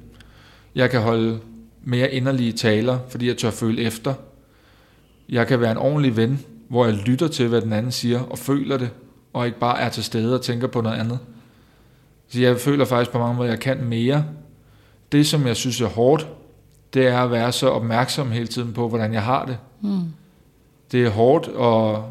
Jeg 0.75 0.89
kan 0.89 1.01
holde 1.01 1.39
mere 1.83 2.11
inderlige 2.11 2.51
taler, 2.51 2.99
fordi 3.09 3.27
jeg 3.27 3.37
tør 3.37 3.51
føle 3.51 3.81
efter. 3.81 4.13
Jeg 5.29 5.47
kan 5.47 5.61
være 5.61 5.71
en 5.71 5.77
ordentlig 5.77 6.17
ven, 6.17 6.45
hvor 6.67 6.85
jeg 6.85 6.93
lytter 6.93 7.27
til, 7.27 7.47
hvad 7.47 7.61
den 7.61 7.73
anden 7.73 7.91
siger, 7.91 8.19
og 8.19 8.37
føler 8.37 8.77
det, 8.77 8.89
og 9.33 9.45
ikke 9.45 9.59
bare 9.59 9.79
er 9.79 9.89
til 9.89 10.03
stede 10.03 10.35
og 10.35 10.41
tænker 10.41 10.67
på 10.67 10.81
noget 10.81 10.97
andet. 10.97 11.19
Så 12.27 12.41
jeg 12.41 12.59
føler 12.59 12.85
faktisk 12.85 13.11
på 13.11 13.19
mange 13.19 13.35
måder, 13.35 13.49
at 13.49 13.51
jeg 13.51 13.59
kan 13.59 13.83
mere. 13.83 14.25
Det, 15.11 15.27
som 15.27 15.47
jeg 15.47 15.55
synes 15.55 15.81
er 15.81 15.87
hårdt, 15.87 16.27
det 16.93 17.07
er 17.07 17.19
at 17.19 17.31
være 17.31 17.51
så 17.51 17.69
opmærksom 17.69 18.31
hele 18.31 18.47
tiden 18.47 18.73
på, 18.73 18.89
hvordan 18.89 19.13
jeg 19.13 19.23
har 19.23 19.45
det. 19.45 19.57
Mm. 19.81 19.99
Det 20.91 21.05
er 21.05 21.09
hårdt 21.09 21.47
at 21.47 22.01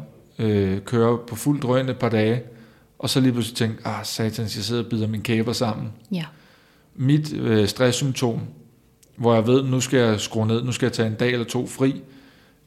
øh, 0.45 0.81
køre 0.81 1.17
på 1.27 1.35
fuld 1.35 1.61
drøn 1.61 1.89
et 1.89 1.97
par 1.97 2.09
dage, 2.09 2.43
og 3.05 3.09
så 3.09 3.19
lige 3.19 3.31
pludselig 3.31 3.57
tænke, 3.57 3.87
ah 3.87 4.05
satans, 4.05 4.55
jeg 4.55 4.63
sidder 4.63 4.83
og 4.83 4.89
bider 4.89 5.07
mine 5.07 5.23
kæber 5.23 5.53
sammen. 5.53 5.91
Ja. 6.11 6.25
Mit 6.95 7.33
øh, 7.33 7.67
stresssymptom, 7.67 8.39
hvor 9.15 9.33
jeg 9.33 9.47
ved, 9.47 9.63
nu 9.63 9.79
skal 9.81 9.99
jeg 9.99 10.19
skrue 10.19 10.47
ned, 10.47 10.63
nu 10.63 10.71
skal 10.71 10.85
jeg 10.85 10.93
tage 10.93 11.07
en 11.07 11.15
dag 11.15 11.31
eller 11.31 11.45
to 11.45 11.67
fri, 11.67 12.01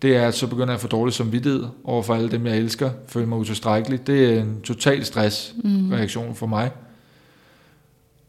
det 0.03 0.16
er, 0.16 0.29
at 0.29 0.35
så 0.35 0.46
begynder 0.46 0.68
jeg 0.68 0.74
at 0.74 0.81
få 0.81 0.88
dårlig 0.88 1.14
samvittighed 1.14 1.64
over 1.85 2.03
for 2.03 2.14
alle 2.14 2.31
dem, 2.31 2.46
jeg 2.46 2.57
elsker, 2.57 2.90
føle 3.09 3.27
mig 3.27 3.38
utilstrækkelig. 3.38 4.07
Det 4.07 4.35
er 4.35 4.40
en 4.40 4.61
total 4.61 5.05
stressreaktion 5.05 6.29
mm. 6.29 6.35
for 6.35 6.46
mig. 6.46 6.70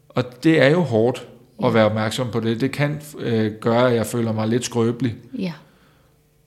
Og 0.08 0.44
det 0.44 0.62
er 0.62 0.68
jo 0.68 0.80
hårdt 0.80 1.26
at 1.64 1.74
være 1.74 1.84
opmærksom 1.84 2.30
på 2.32 2.40
det. 2.40 2.60
Det 2.60 2.72
kan 2.72 3.02
øh, 3.18 3.52
gøre, 3.60 3.90
at 3.90 3.96
jeg 3.96 4.06
føler 4.06 4.32
mig 4.32 4.48
lidt 4.48 4.64
skrøbelig. 4.64 5.14
Ja. 5.38 5.52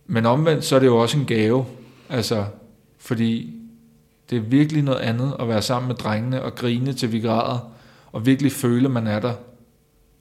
Men 0.07 0.25
omvendt, 0.25 0.65
så 0.65 0.75
er 0.75 0.79
det 0.79 0.87
jo 0.87 0.97
også 0.97 1.17
en 1.17 1.25
gave. 1.25 1.65
Altså, 2.09 2.45
fordi 2.99 3.59
det 4.33 4.41
er 4.41 4.49
virkelig 4.49 4.83
noget 4.83 4.99
andet 4.99 5.35
at 5.39 5.47
være 5.47 5.61
sammen 5.61 5.87
med 5.87 5.95
drengene 5.95 6.41
og 6.41 6.55
grine 6.55 6.93
til 6.93 7.11
vi 7.11 7.19
græder, 7.19 7.71
og 8.11 8.25
virkelig 8.25 8.51
føle, 8.51 8.89
man 8.89 9.07
er 9.07 9.19
der, 9.19 9.33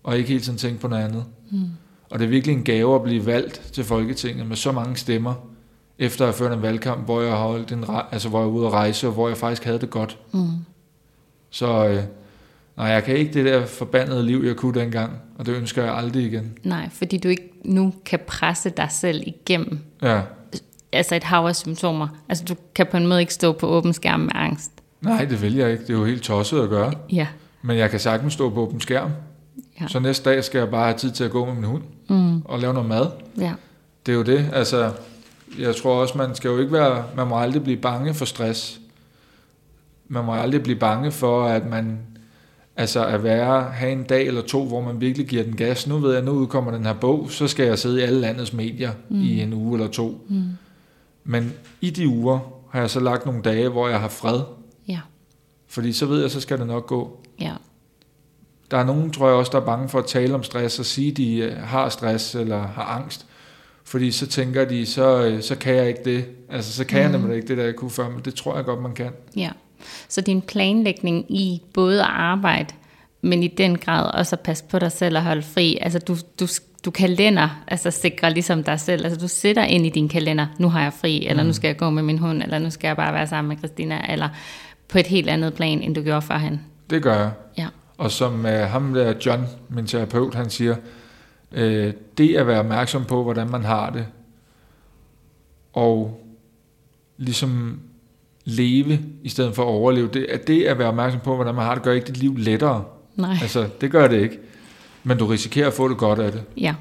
og 0.03 0.19
ikke 0.19 0.29
hele 0.29 0.41
tiden 0.41 0.59
tænke 0.59 0.81
på 0.81 0.89
noget 0.89 1.05
andet. 1.05 1.25
Mm. 1.51 1.67
Og 2.11 2.19
det 2.19 2.25
er 2.25 2.29
virkelig 2.29 2.57
en 2.57 2.65
gave 2.65 2.95
at 2.95 3.03
blive 3.03 3.27
valgt 3.27 3.63
til 3.73 3.85
Folketinget 3.85 4.47
med 4.47 4.57
så 4.57 4.73
mange 4.73 4.97
stemmer, 4.97 5.35
efter 5.99 6.25
at 6.25 6.29
have 6.29 6.39
ført 6.39 6.53
en 6.53 6.63
valgkamp, 6.63 7.05
hvor 7.05 7.21
jeg, 7.21 7.33
holdt 7.33 7.73
en, 7.73 7.85
altså, 8.13 8.29
hvor 8.29 8.39
jeg 8.39 8.47
er 8.47 8.51
ude 8.51 8.67
at 8.67 8.73
rejse, 8.73 9.07
og 9.07 9.13
hvor 9.13 9.29
jeg 9.29 9.37
faktisk 9.37 9.65
havde 9.65 9.79
det 9.79 9.91
godt. 9.91 10.19
Mm. 10.33 10.49
Så 11.51 11.89
øh, 11.89 12.03
nej, 12.77 12.87
jeg 12.87 13.05
kan 13.05 13.17
ikke 13.17 13.33
det 13.33 13.45
der 13.45 13.67
forbandede 13.67 14.27
liv, 14.27 14.43
jeg 14.45 14.57
kunne 14.57 14.81
dengang, 14.81 15.13
og 15.39 15.47
det 15.47 15.57
ønsker 15.57 15.85
jeg 15.85 15.95
aldrig 15.95 16.25
igen. 16.25 16.59
Nej, 16.65 16.89
fordi 16.93 17.19
du 17.19 17.29
ikke 17.29 17.51
nu 17.65 17.95
kan 18.05 18.21
presse 18.27 18.71
dig 18.71 18.89
selv 18.91 19.23
igennem. 19.27 19.79
Ja. 20.03 20.21
Altså 20.93 21.15
et 21.15 21.25
hav 21.25 21.47
af 21.47 21.57
symptomer. 21.57 22.09
Altså 22.29 22.45
du 22.45 22.55
kan 22.75 22.87
på 22.91 22.97
en 22.97 23.07
måde 23.07 23.21
ikke 23.21 23.35
stå 23.35 23.53
på 23.53 23.67
åben 23.67 23.93
skærm 23.93 24.21
med 24.21 24.33
angst. 24.35 24.73
Nej, 25.01 25.25
det 25.25 25.43
vil 25.43 25.55
jeg 25.55 25.73
ikke. 25.73 25.83
Det 25.83 25.91
er 25.91 25.99
jo 25.99 26.05
helt 26.05 26.23
tosset 26.23 26.63
at 26.63 26.69
gøre. 26.69 26.93
Ja. 27.13 27.27
Men 27.63 27.79
jeg 27.79 27.91
kan 27.91 28.01
sagtens 28.01 28.33
stå 28.33 28.51
på 28.51 28.61
åben 28.61 28.81
skærm. 28.81 29.11
Ja. 29.81 29.89
Så 29.89 29.99
næste 29.99 30.31
dag 30.31 30.45
skal 30.45 30.59
jeg 30.59 30.71
bare 30.71 30.85
have 30.85 30.99
tid 30.99 31.11
til 31.11 31.25
at 31.25 31.31
gå 31.31 31.45
med 31.45 31.55
min 31.55 31.65
hund 31.65 31.83
mm. 32.09 32.43
og 32.45 32.59
lave 32.59 32.75
noget 32.75 32.89
mad. 32.89 33.07
Ja. 33.39 33.53
Det 34.07 34.13
er 34.13 34.17
jo 34.17 34.23
det. 34.23 34.51
Altså, 34.53 34.93
jeg 35.59 35.77
tror 35.77 36.01
også, 36.01 36.19
man 36.19 36.35
skal 36.35 36.49
jo 36.49 36.59
ikke 36.59 36.73
være, 36.73 37.05
man 37.17 37.27
må 37.27 37.39
aldrig 37.39 37.63
blive 37.63 37.77
bange 37.77 38.15
for 38.15 38.25
stress. 38.25 38.81
Man 40.09 40.25
må 40.25 40.35
aldrig 40.35 40.63
blive 40.63 40.79
bange 40.79 41.11
for, 41.11 41.45
at 41.45 41.67
man, 41.71 41.99
altså 42.77 43.07
at 43.07 43.25
være, 43.25 43.63
have 43.63 43.93
en 43.93 44.03
dag 44.03 44.27
eller 44.27 44.43
to, 44.43 44.65
hvor 44.65 44.81
man 44.81 45.01
virkelig 45.01 45.27
giver 45.27 45.43
den 45.43 45.57
gas. 45.57 45.87
Nu 45.87 45.99
ved 45.99 46.15
jeg, 46.15 46.23
nu 46.23 46.31
udkommer 46.31 46.71
den 46.71 46.87
her 46.87 46.93
bog, 46.93 47.31
så 47.31 47.49
skal 47.49 47.67
jeg 47.67 47.79
sidde 47.79 48.01
i 48.01 48.03
alle 48.03 48.21
landets 48.21 48.53
medier 48.53 48.93
mm. 49.09 49.21
i 49.23 49.43
en 49.43 49.53
uge 49.53 49.79
eller 49.79 49.91
to. 49.91 50.27
Mm. 50.29 50.43
Men 51.25 51.53
i 51.81 51.91
de 51.91 52.09
uger 52.09 52.39
har 52.71 52.81
jeg 52.81 52.91
så 52.91 53.01
lagt 53.01 53.27
nogle 53.27 53.43
dage, 53.43 53.69
hvor 53.69 53.89
jeg 53.89 54.01
har 54.01 54.09
fred. 54.09 54.41
Ja. 54.89 55.01
Fordi 55.69 55.93
så 55.93 56.07
ved 56.07 56.21
jeg, 56.21 56.31
så 56.31 56.41
skal 56.41 56.59
det 56.59 56.67
nok 56.67 56.87
gå. 56.87 57.21
Ja. 57.41 57.53
Der 58.71 58.79
er 58.79 58.85
nogen, 58.85 59.11
tror 59.11 59.27
jeg 59.27 59.37
også, 59.37 59.53
der 59.53 59.61
er 59.61 59.65
bange 59.65 59.89
for 59.89 59.99
at 59.99 60.07
tale 60.07 60.35
om 60.35 60.43
stress 60.43 60.79
og 60.79 60.85
sige, 60.85 61.11
at 61.11 61.17
de 61.17 61.37
øh, 61.37 61.57
har 61.57 61.89
stress 61.89 62.35
eller 62.35 62.67
har 62.67 62.85
angst. 62.85 63.27
Fordi 63.85 64.11
så 64.11 64.27
tænker 64.27 64.65
de, 64.65 64.87
så, 64.87 65.25
øh, 65.25 65.43
så 65.43 65.57
kan 65.57 65.75
jeg 65.75 65.89
ikke 65.89 66.05
det. 66.05 66.25
Altså, 66.49 66.73
så 66.73 66.85
kan 66.85 66.99
mm. 66.99 67.03
jeg 67.03 67.21
nemlig 67.21 67.37
ikke 67.37 67.49
det, 67.49 67.57
der 67.57 67.65
jeg 67.65 67.77
kunne 67.77 67.91
før, 67.91 68.09
men 68.09 68.21
det 68.25 68.35
tror 68.35 68.57
jeg 68.57 68.65
godt, 68.65 68.83
man 68.83 68.95
kan. 68.95 69.11
Ja, 69.37 69.51
så 70.09 70.21
din 70.21 70.43
planlægning 70.43 71.25
i 71.29 71.63
både 71.75 72.01
at 72.01 72.09
arbejde, 72.11 72.75
men 73.23 73.43
i 73.43 73.49
den 73.49 73.79
grad 73.79 74.15
også 74.15 74.37
at 74.37 74.41
passe 74.41 74.65
på 74.65 74.79
dig 74.79 74.93
selv 74.93 75.17
og 75.17 75.23
holde 75.23 75.43
fri. 75.43 75.79
Altså, 75.81 75.99
du, 75.99 76.17
du, 76.41 76.47
du 76.85 76.91
kalender, 76.91 77.63
altså 77.67 77.91
sikrer 77.91 78.29
ligesom 78.29 78.65
dig 78.65 78.81
selv. 78.81 79.05
Altså, 79.05 79.21
du 79.21 79.29
sætter 79.29 79.65
ind 79.65 79.87
i 79.87 79.89
din 79.89 80.09
kalender, 80.09 80.47
nu 80.59 80.69
har 80.69 80.83
jeg 80.83 80.93
fri, 80.93 81.27
eller 81.27 81.43
mm. 81.43 81.47
nu 81.47 81.53
skal 81.53 81.69
jeg 81.69 81.77
gå 81.77 81.91
med 81.91 82.03
min 82.03 82.19
hund, 82.19 82.43
eller 82.43 82.59
nu 82.59 82.71
skal 82.71 82.89
jeg 82.89 82.97
bare 82.97 83.15
være 83.15 83.27
sammen 83.27 83.49
med 83.49 83.57
Christina, 83.57 84.13
eller 84.13 84.29
på 84.89 84.99
et 84.99 85.07
helt 85.07 85.29
andet 85.29 85.55
plan, 85.55 85.83
end 85.83 85.95
du 85.95 86.03
gjorde 86.03 86.23
førhen. 86.23 86.61
Det 86.91 87.03
gør 87.03 87.19
jeg. 87.19 87.31
Ja. 87.59 87.67
Og 87.99 88.11
som 88.11 88.45
uh, 88.45 88.51
ham 88.51 88.95
der 88.95 89.15
John, 89.27 89.47
min 89.69 89.87
terapeut, 89.87 90.35
han 90.35 90.51
siger, 90.51 90.77
uh, 91.53 91.93
det 92.19 92.37
at 92.37 92.47
være 92.47 92.59
opmærksom 92.59 93.05
på, 93.05 93.23
hvordan 93.23 93.51
man 93.51 93.65
har 93.65 93.91
det, 93.91 94.07
og 95.73 96.25
ligesom 97.17 97.81
leve 98.45 99.01
i 99.23 99.29
stedet 99.29 99.55
for 99.55 99.63
at 99.63 99.69
overleve, 99.69 100.09
det, 100.09 100.27
at 100.29 100.47
det 100.47 100.65
at 100.65 100.79
være 100.79 100.89
opmærksom 100.89 101.21
på, 101.21 101.35
hvordan 101.35 101.55
man 101.55 101.65
har 101.65 101.75
det, 101.75 101.83
gør 101.83 101.93
ikke 101.93 102.07
dit 102.07 102.17
liv 102.17 102.37
lettere. 102.37 102.85
Nej. 103.17 103.37
Altså, 103.43 103.69
det 103.81 103.91
gør 103.91 104.09
det 104.09 104.21
ikke. 104.21 104.39
Men 105.05 105.19
du 105.19 105.27
risikerer 105.27 105.67
at 105.67 105.73
få 105.73 105.89
det 105.89 105.97
godt 105.97 106.19
af 106.19 106.33
det. 106.33 106.43
Ja. 106.57 106.75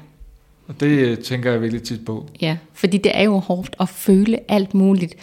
Og 0.68 0.80
det 0.80 0.86
øh, 0.86 1.18
tænker 1.18 1.50
jeg 1.50 1.60
virkelig 1.60 1.82
tit 1.82 2.04
på. 2.04 2.26
Ja, 2.40 2.56
fordi 2.74 2.98
det 2.98 3.12
er 3.14 3.22
jo 3.22 3.38
hårdt 3.38 3.76
at 3.80 3.88
føle 3.88 4.38
alt 4.48 4.74
muligt. 4.74 5.14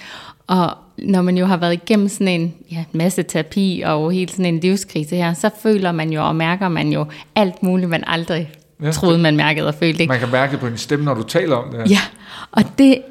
Og 0.47 0.69
når 0.97 1.21
man 1.21 1.37
jo 1.37 1.45
har 1.45 1.57
været 1.57 1.73
igennem 1.73 2.09
sådan 2.09 2.41
en 2.41 2.53
ja, 2.71 2.83
masse 2.91 3.23
terapi 3.23 3.83
og 3.85 4.11
helt 4.11 4.31
sådan 4.31 4.45
en 4.45 4.59
livskrise 4.59 5.15
her, 5.15 5.33
så 5.33 5.49
føler 5.61 5.91
man 5.91 6.09
jo 6.09 6.27
og 6.27 6.35
mærker 6.35 6.69
man 6.69 6.93
jo 6.93 7.05
alt 7.35 7.63
muligt, 7.63 7.89
man 7.89 8.03
aldrig 8.07 8.51
ja, 8.83 8.91
troede, 8.91 9.17
man 9.17 9.35
mærkede 9.35 9.67
og 9.67 9.75
følte. 9.75 10.01
Ikke? 10.01 10.11
Man 10.11 10.19
kan 10.19 10.31
mærke 10.31 10.51
det 10.51 10.59
på 10.59 10.67
en 10.67 10.77
stemme, 10.77 11.05
når 11.05 11.13
du 11.13 11.23
taler 11.23 11.55
om 11.55 11.71
det. 11.71 11.91
Ja, 11.91 12.01
og 12.51 12.63
det 12.77 13.01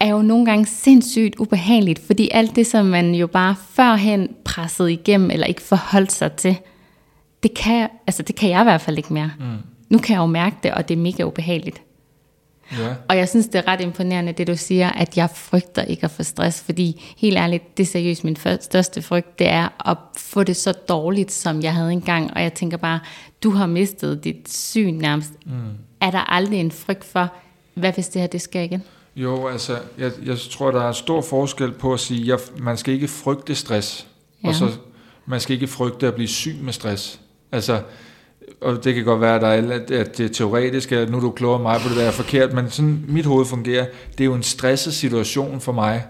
er 0.00 0.08
jo 0.08 0.22
nogle 0.22 0.46
gange 0.46 0.66
sindssygt 0.66 1.36
ubehageligt, 1.38 2.06
fordi 2.06 2.28
alt 2.32 2.56
det, 2.56 2.66
som 2.66 2.86
man 2.86 3.14
jo 3.14 3.26
bare 3.26 3.54
førhen 3.70 4.28
pressede 4.44 4.92
igennem, 4.92 5.30
eller 5.30 5.46
ikke 5.46 5.62
forholdt 5.62 6.12
sig 6.12 6.32
til, 6.32 6.56
det 7.44 7.54
kan, 7.54 7.88
altså 8.06 8.22
det 8.22 8.36
kan 8.36 8.50
jeg 8.50 8.60
i 8.60 8.64
hvert 8.64 8.80
fald 8.80 8.96
ikke 8.96 9.12
mere. 9.12 9.30
Mm. 9.38 9.44
Nu 9.88 9.98
kan 9.98 10.14
jeg 10.14 10.20
jo 10.20 10.26
mærke 10.26 10.56
det, 10.62 10.74
og 10.74 10.88
det 10.88 10.94
er 10.94 10.98
mega 10.98 11.22
ubehageligt. 11.22 11.82
Ja. 12.72 12.94
Og 13.08 13.16
jeg 13.16 13.28
synes, 13.28 13.46
det 13.46 13.58
er 13.58 13.68
ret 13.68 13.80
imponerende, 13.80 14.32
det 14.32 14.46
du 14.46 14.56
siger, 14.56 14.90
at 14.90 15.16
jeg 15.16 15.30
frygter 15.34 15.82
ikke 15.82 16.04
at 16.04 16.10
få 16.10 16.22
stress, 16.22 16.62
fordi 16.62 17.14
helt 17.16 17.36
ærligt, 17.36 17.76
det 17.76 17.82
er 17.82 17.86
seriøst 17.86 18.24
min 18.24 18.36
største 18.60 19.02
frygt, 19.02 19.38
det 19.38 19.48
er 19.48 19.90
at 19.90 19.96
få 20.16 20.42
det 20.42 20.56
så 20.56 20.72
dårligt, 20.72 21.32
som 21.32 21.62
jeg 21.62 21.74
havde 21.74 21.92
engang, 21.92 22.34
og 22.34 22.42
jeg 22.42 22.54
tænker 22.54 22.76
bare, 22.76 23.00
du 23.42 23.50
har 23.50 23.66
mistet 23.66 24.24
dit 24.24 24.52
syn 24.52 24.94
nærmest. 24.94 25.32
Mm. 25.46 25.52
Er 26.00 26.10
der 26.10 26.32
aldrig 26.32 26.60
en 26.60 26.70
frygt 26.70 27.04
for, 27.04 27.32
hvad 27.74 27.92
hvis 27.92 28.08
det 28.08 28.20
her, 28.20 28.26
det 28.26 28.40
sker 28.40 28.60
igen? 28.60 28.82
Jo, 29.16 29.48
altså, 29.48 29.78
jeg, 29.98 30.10
jeg 30.24 30.38
tror, 30.50 30.70
der 30.70 30.82
er 30.82 30.92
stor 30.92 31.20
forskel 31.20 31.72
på 31.72 31.92
at 31.92 32.00
sige, 32.00 32.32
at 32.32 32.52
man 32.58 32.76
skal 32.76 32.94
ikke 32.94 33.08
frygte 33.08 33.54
stress, 33.54 34.06
ja. 34.42 34.48
og 34.48 34.54
så 34.54 34.68
man 35.26 35.40
skal 35.40 35.54
ikke 35.54 35.66
frygte 35.66 36.06
at 36.06 36.14
blive 36.14 36.28
syg 36.28 36.56
med 36.62 36.72
stress. 36.72 37.20
Altså, 37.54 37.80
og 38.60 38.84
det 38.84 38.94
kan 38.94 39.04
godt 39.04 39.20
være, 39.20 39.34
at, 39.34 39.40
der 39.40 39.48
er, 39.48 40.00
at 40.00 40.18
det 40.18 40.24
er 40.24 40.28
teoretisk, 40.28 40.92
at 40.92 41.10
nu 41.10 41.16
er 41.16 41.20
du 41.20 41.30
klogere 41.30 41.62
mig 41.62 41.80
på 41.80 41.88
det, 41.88 41.96
der 41.96 42.02
er 42.02 42.10
forkert, 42.10 42.52
men 42.52 42.70
sådan 42.70 43.04
mit 43.08 43.26
hoved 43.26 43.46
fungerer. 43.46 43.86
Det 44.12 44.20
er 44.20 44.24
jo 44.24 44.34
en 44.34 44.42
stresset 44.42 44.94
situation 44.94 45.60
for 45.60 45.72
mig, 45.72 46.04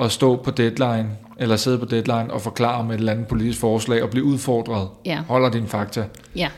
at 0.00 0.12
stå 0.12 0.36
på 0.36 0.50
deadline, 0.50 1.10
eller 1.38 1.56
sidde 1.56 1.78
på 1.78 1.84
deadline 1.84 2.32
og 2.32 2.40
forklare 2.40 2.74
om 2.74 2.90
et 2.90 2.94
eller 2.94 3.12
andet 3.12 3.26
politisk 3.26 3.60
forslag, 3.60 4.02
og 4.02 4.10
blive 4.10 4.24
udfordret. 4.24 4.88
Ja. 5.04 5.22
Holder 5.28 5.50
din 5.50 5.66
fakta. 5.66 6.04
Ja. 6.36 6.48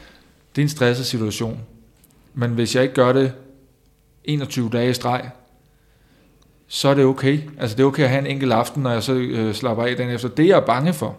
Det 0.56 0.62
er 0.62 0.64
en 0.64 0.68
stresset 0.68 1.06
situation. 1.06 1.60
Men 2.34 2.50
hvis 2.50 2.74
jeg 2.74 2.82
ikke 2.82 2.94
gør 2.94 3.12
det 3.12 3.32
21 4.24 4.70
dage 4.72 4.90
i 4.90 4.92
streg, 4.92 5.30
så 6.68 6.88
er 6.88 6.94
det 6.94 7.04
okay. 7.04 7.40
Altså 7.58 7.76
det 7.76 7.82
er 7.82 7.86
okay 7.86 8.02
at 8.02 8.08
have 8.08 8.20
en 8.20 8.26
enkelt 8.26 8.52
aften, 8.52 8.82
når 8.82 8.90
jeg 8.90 9.02
så 9.02 9.14
øh, 9.14 9.54
slapper 9.54 9.84
af 9.84 9.96
den 9.96 10.10
efter. 10.10 10.28
Det 10.28 10.46
jeg 10.46 10.56
er 10.56 10.66
bange 10.66 10.92
for, 10.92 11.16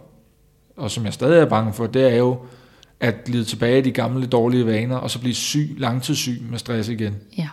og 0.77 0.91
som 0.91 1.05
jeg 1.05 1.13
stadig 1.13 1.41
er 1.41 1.45
bange 1.45 1.73
for, 1.73 1.87
det 1.87 2.13
er 2.13 2.17
jo 2.17 2.37
at 3.03 3.23
glide 3.23 3.43
tilbage 3.43 3.79
i 3.79 3.81
de 3.81 3.91
gamle 3.91 4.25
dårlige 4.25 4.65
vaner, 4.65 4.95
og 4.95 5.11
så 5.11 5.19
blive 5.19 5.33
syg, 5.33 5.75
langtidssyg 5.77 6.41
med 6.49 6.59
stress 6.59 6.89
igen. 6.89 7.15
Ja. 7.37 7.49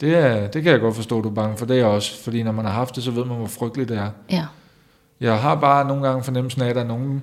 Det, 0.00 0.14
er, 0.14 0.46
det 0.46 0.62
kan 0.62 0.72
jeg 0.72 0.80
godt 0.80 0.96
forstå, 0.96 1.20
du 1.20 1.28
er 1.28 1.34
bange 1.34 1.56
for. 1.56 1.66
Det 1.66 1.80
er 1.80 1.84
også, 1.84 2.22
fordi 2.22 2.42
når 2.42 2.52
man 2.52 2.64
har 2.64 2.72
haft 2.72 2.96
det, 2.96 3.04
så 3.04 3.10
ved 3.10 3.24
man, 3.24 3.36
hvor 3.36 3.46
frygteligt 3.46 3.88
det 3.88 3.98
er. 3.98 4.10
Ja. 4.30 4.46
Jeg 5.20 5.38
har 5.38 5.54
bare 5.54 5.88
nogle 5.88 6.08
gange 6.08 6.24
fornemmelsen 6.24 6.62
af, 6.62 6.68
at 6.68 6.74
der 6.74 6.82
er 6.82 6.86
nogen, 6.86 7.22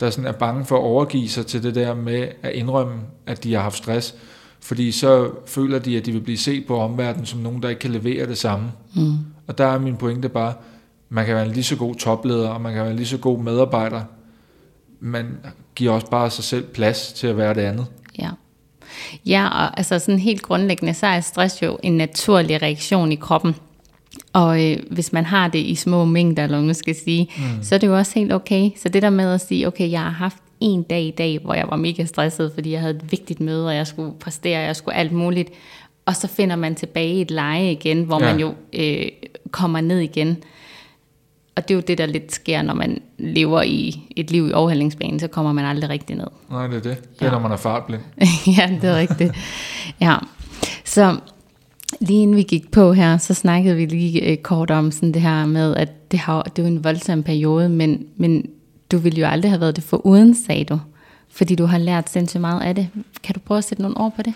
der 0.00 0.10
sådan 0.10 0.26
er 0.26 0.32
bange 0.32 0.64
for 0.64 0.76
at 0.76 0.82
overgive 0.82 1.28
sig 1.28 1.46
til 1.46 1.62
det 1.62 1.74
der 1.74 1.94
med 1.94 2.28
at 2.42 2.52
indrømme, 2.52 3.00
at 3.26 3.44
de 3.44 3.54
har 3.54 3.62
haft 3.62 3.76
stress. 3.76 4.14
Fordi 4.60 4.92
så 4.92 5.30
føler 5.46 5.78
de, 5.78 5.96
at 5.96 6.06
de 6.06 6.12
vil 6.12 6.20
blive 6.20 6.38
set 6.38 6.66
på 6.66 6.78
omverdenen 6.78 7.26
som 7.26 7.40
nogen, 7.40 7.62
der 7.62 7.68
ikke 7.68 7.80
kan 7.80 7.90
levere 7.90 8.26
det 8.26 8.38
samme. 8.38 8.72
Mm. 8.94 9.16
Og 9.46 9.58
der 9.58 9.66
er 9.66 9.78
min 9.78 9.96
pointe 9.96 10.28
bare, 10.28 10.54
man 11.08 11.26
kan 11.26 11.34
være 11.34 11.46
en 11.46 11.52
lige 11.52 11.64
så 11.64 11.76
god 11.76 11.94
topleder, 11.94 12.48
og 12.48 12.60
man 12.60 12.72
kan 12.72 12.82
være 12.82 12.90
en 12.90 12.96
lige 12.96 13.06
så 13.06 13.18
god 13.18 13.38
medarbejder. 13.38 14.02
Man 15.00 15.26
giver 15.74 15.92
også 15.92 16.06
bare 16.06 16.30
sig 16.30 16.44
selv 16.44 16.64
plads 16.64 17.12
til 17.12 17.26
at 17.26 17.36
være 17.36 17.54
det 17.54 17.60
andet. 17.60 17.86
Ja. 18.18 18.30
Ja, 19.26 19.48
og 19.48 19.78
altså 19.78 19.98
sådan 19.98 20.18
helt 20.18 20.42
grundlæggende, 20.42 20.94
så 20.94 21.06
er 21.06 21.20
stress 21.20 21.62
jo 21.62 21.78
en 21.82 21.96
naturlig 21.96 22.62
reaktion 22.62 23.12
i 23.12 23.14
kroppen. 23.14 23.54
Og 24.32 24.70
øh, 24.70 24.78
hvis 24.90 25.12
man 25.12 25.24
har 25.24 25.48
det 25.48 25.58
i 25.58 25.74
små 25.74 26.04
mængder, 26.04 26.44
eller 26.44 26.60
man 26.60 26.74
skal 26.74 26.94
sige, 26.94 27.30
mm. 27.36 27.62
så 27.62 27.74
er 27.74 27.78
det 27.78 27.86
jo 27.86 27.96
også 27.96 28.12
helt 28.14 28.32
okay. 28.32 28.70
Så 28.76 28.88
det 28.88 29.02
der 29.02 29.10
med 29.10 29.34
at 29.34 29.40
sige, 29.40 29.66
okay, 29.66 29.90
jeg 29.90 30.00
har 30.00 30.10
haft 30.10 30.36
en 30.60 30.82
dag 30.82 31.02
i 31.02 31.10
dag, 31.10 31.38
hvor 31.38 31.54
jeg 31.54 31.66
var 31.70 31.76
mega 31.76 32.04
stresset, 32.04 32.52
fordi 32.54 32.72
jeg 32.72 32.80
havde 32.80 32.94
et 32.94 33.12
vigtigt 33.12 33.40
møde, 33.40 33.66
og 33.66 33.74
jeg 33.74 33.86
skulle 33.86 34.12
præstere, 34.20 34.60
jeg 34.60 34.76
skulle 34.76 34.94
alt 34.94 35.12
muligt. 35.12 35.50
Og 36.06 36.16
så 36.16 36.28
finder 36.28 36.56
man 36.56 36.74
tilbage 36.74 37.14
i 37.14 37.20
et 37.20 37.30
leje 37.30 37.72
igen, 37.72 38.02
hvor 38.02 38.24
ja. 38.24 38.30
man 38.30 38.40
jo 38.40 38.54
øh, 38.72 39.08
kommer 39.50 39.80
ned 39.80 39.98
igen. 39.98 40.36
Og 41.56 41.68
det 41.68 41.74
er 41.74 41.78
jo 41.78 41.82
det, 41.86 41.98
der 41.98 42.06
lidt 42.06 42.32
sker, 42.34 42.62
når 42.62 42.74
man 42.74 43.02
lever 43.18 43.62
i 43.62 44.02
et 44.16 44.30
liv 44.30 44.48
i 44.48 44.52
overhældingsbanen, 44.52 45.20
så 45.20 45.28
kommer 45.28 45.52
man 45.52 45.64
aldrig 45.64 45.90
rigtig 45.90 46.16
ned. 46.16 46.26
Nej, 46.50 46.66
det 46.66 46.76
er 46.76 46.80
det. 46.80 46.98
Det 47.18 47.22
er, 47.22 47.26
Ja. 47.26 47.30
når 47.30 47.38
man 47.38 47.52
er 47.52 47.56
fartblind. 47.56 48.02
ja, 48.58 48.78
det 48.82 48.90
er 48.90 48.96
rigtigt. 48.96 49.32
Ja. 50.00 50.16
Så 50.84 51.16
lige 52.00 52.22
inden 52.22 52.36
vi 52.36 52.42
gik 52.42 52.70
på 52.70 52.92
her, 52.92 53.18
så 53.18 53.34
snakkede 53.34 53.76
vi 53.76 53.86
lige 53.86 54.30
øh, 54.30 54.36
kort 54.36 54.70
om 54.70 54.90
sådan 54.90 55.12
det 55.14 55.22
her 55.22 55.46
med, 55.46 55.76
at 55.76 56.10
det, 56.10 56.18
har, 56.18 56.42
det 56.42 56.58
er 56.58 56.62
jo 56.62 56.74
en 56.74 56.84
voldsom 56.84 57.22
periode, 57.22 57.68
men, 57.68 58.06
men 58.16 58.46
du 58.92 58.98
ville 58.98 59.20
jo 59.20 59.26
aldrig 59.26 59.50
have 59.50 59.60
været 59.60 59.76
det 59.76 59.84
for 59.84 60.06
uden, 60.06 60.34
sagde 60.34 60.64
du. 60.64 60.80
Fordi 61.30 61.54
du 61.54 61.64
har 61.66 61.78
lært 61.78 62.10
sindssygt 62.10 62.40
meget 62.40 62.62
af 62.62 62.74
det. 62.74 62.88
Kan 63.22 63.34
du 63.34 63.40
prøve 63.40 63.58
at 63.58 63.64
sætte 63.64 63.82
nogle 63.82 63.96
ord 64.00 64.12
på 64.16 64.22
det? 64.22 64.34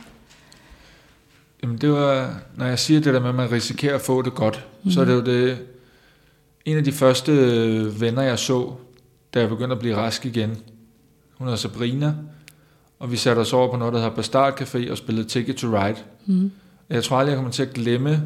Jamen 1.62 1.78
det 1.78 1.90
var, 1.92 2.34
når 2.56 2.66
jeg 2.66 2.78
siger 2.78 3.00
det 3.00 3.14
der 3.14 3.20
med, 3.20 3.28
at 3.28 3.34
man 3.34 3.52
risikerer 3.52 3.94
at 3.94 4.00
få 4.00 4.22
det 4.22 4.34
godt, 4.34 4.64
mm. 4.84 4.90
så 4.90 5.00
er 5.00 5.04
det 5.04 5.12
jo 5.14 5.20
det, 5.24 5.58
en 6.66 6.76
af 6.76 6.84
de 6.84 6.92
første 6.92 7.32
øh, 7.32 8.00
venner, 8.00 8.22
jeg 8.22 8.38
så, 8.38 8.72
da 9.34 9.40
jeg 9.40 9.48
begyndte 9.48 9.72
at 9.72 9.78
blive 9.78 9.96
rask 9.96 10.26
igen, 10.26 10.50
hun 11.38 11.46
hedder 11.46 11.56
Sabrina, 11.56 12.14
og 12.98 13.12
vi 13.12 13.16
satte 13.16 13.40
os 13.40 13.52
over 13.52 13.70
på 13.70 13.76
noget, 13.76 13.94
der 13.94 14.00
hedder 14.00 14.14
Bastard 14.14 14.60
Café 14.60 14.90
og 14.90 14.96
spillede 14.98 15.28
Ticket 15.28 15.56
to 15.56 15.66
Ride. 15.68 15.96
Mm. 16.26 16.50
Jeg 16.90 17.04
tror 17.04 17.16
aldrig, 17.16 17.30
jeg 17.30 17.36
kommer 17.36 17.50
til 17.52 17.62
at 17.62 17.72
glemme 17.72 18.22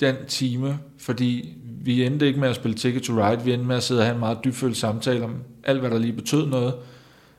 den 0.00 0.14
time, 0.28 0.78
fordi 0.98 1.54
vi 1.84 2.04
endte 2.04 2.26
ikke 2.26 2.40
med 2.40 2.48
at 2.48 2.56
spille 2.56 2.76
Ticket 2.76 3.02
to 3.02 3.12
Ride, 3.12 3.42
vi 3.44 3.52
endte 3.52 3.66
med 3.66 3.76
at 3.76 3.82
sidde 3.82 4.00
og 4.00 4.04
have 4.04 4.14
en 4.14 4.20
meget 4.20 4.38
dybfølt 4.44 4.76
samtale 4.76 5.24
om 5.24 5.34
alt, 5.64 5.80
hvad 5.80 5.90
der 5.90 5.98
lige 5.98 6.12
betød 6.12 6.46
noget. 6.46 6.74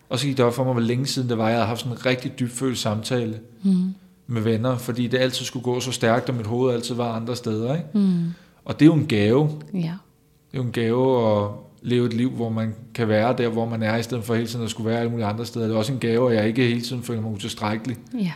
Og 0.09 0.19
så 0.19 0.25
gik 0.27 0.37
det 0.37 0.45
op 0.45 0.53
for 0.53 0.63
mig, 0.63 0.73
hvor 0.73 0.81
længe 0.81 1.05
siden 1.05 1.29
det 1.29 1.37
var, 1.37 1.47
jeg 1.47 1.55
havde 1.55 1.67
haft 1.67 1.79
sådan 1.79 1.97
en 1.97 2.05
rigtig 2.05 2.39
dybfølt 2.39 2.77
samtale 2.77 3.39
Mm. 3.63 3.93
med 4.27 4.41
venner, 4.41 4.77
fordi 4.77 5.07
det 5.07 5.17
altid 5.17 5.45
skulle 5.45 5.63
gå 5.63 5.79
så 5.79 5.91
stærkt, 5.91 6.29
og 6.29 6.35
mit 6.35 6.47
hoved 6.47 6.73
altid 6.73 6.95
var 6.95 7.13
andre 7.13 7.35
steder. 7.35 7.73
Ikke? 7.75 7.87
Mm. 7.93 8.25
Og 8.65 8.79
det 8.79 8.85
er 8.85 8.87
jo 8.87 8.93
en 8.93 9.07
gave. 9.07 9.49
Ja. 9.73 9.93
Det 10.51 10.57
er 10.57 10.61
jo 10.61 10.67
en 10.67 10.71
gave 10.71 11.41
at 11.43 11.49
leve 11.81 12.05
et 12.07 12.13
liv, 12.13 12.29
hvor 12.31 12.49
man 12.49 12.75
kan 12.95 13.07
være 13.07 13.35
der, 13.37 13.47
hvor 13.47 13.65
man 13.65 13.83
er, 13.83 13.95
i 13.97 14.03
stedet 14.03 14.23
for 14.23 14.35
hele 14.35 14.47
tiden 14.47 14.65
at 14.65 14.71
skulle 14.71 14.89
være 14.89 14.99
alle 14.99 15.11
mulige 15.11 15.25
andre 15.25 15.45
steder. 15.45 15.65
Det 15.67 15.73
er 15.73 15.77
også 15.77 15.93
en 15.93 15.99
gave, 15.99 16.31
at 16.31 16.37
jeg 16.37 16.47
ikke 16.47 16.63
hele 16.67 16.81
tiden 16.81 17.03
føler 17.03 17.21
mig 17.21 17.31
utilstrækkelig 17.31 17.97
Ja. 18.19 18.31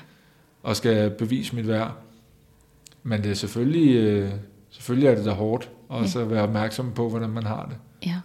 og 0.63 0.75
skal 0.75 1.09
bevise 1.09 1.55
mit 1.55 1.67
værd. 1.67 1.91
Men 3.03 3.23
det 3.23 3.31
er 3.31 3.35
selvfølgelig, 3.35 3.95
øh, 3.95 4.29
selvfølgelig 4.71 5.07
er 5.09 5.15
det 5.15 5.25
da 5.25 5.31
hårdt, 5.31 5.69
og 5.89 6.07
så 6.07 6.25
være 6.25 6.41
opmærksom 6.43 6.91
på, 6.91 7.09
hvordan 7.09 7.29
man 7.29 7.43
har 7.45 7.65
det. 7.69 7.77
Ja. 8.09 8.15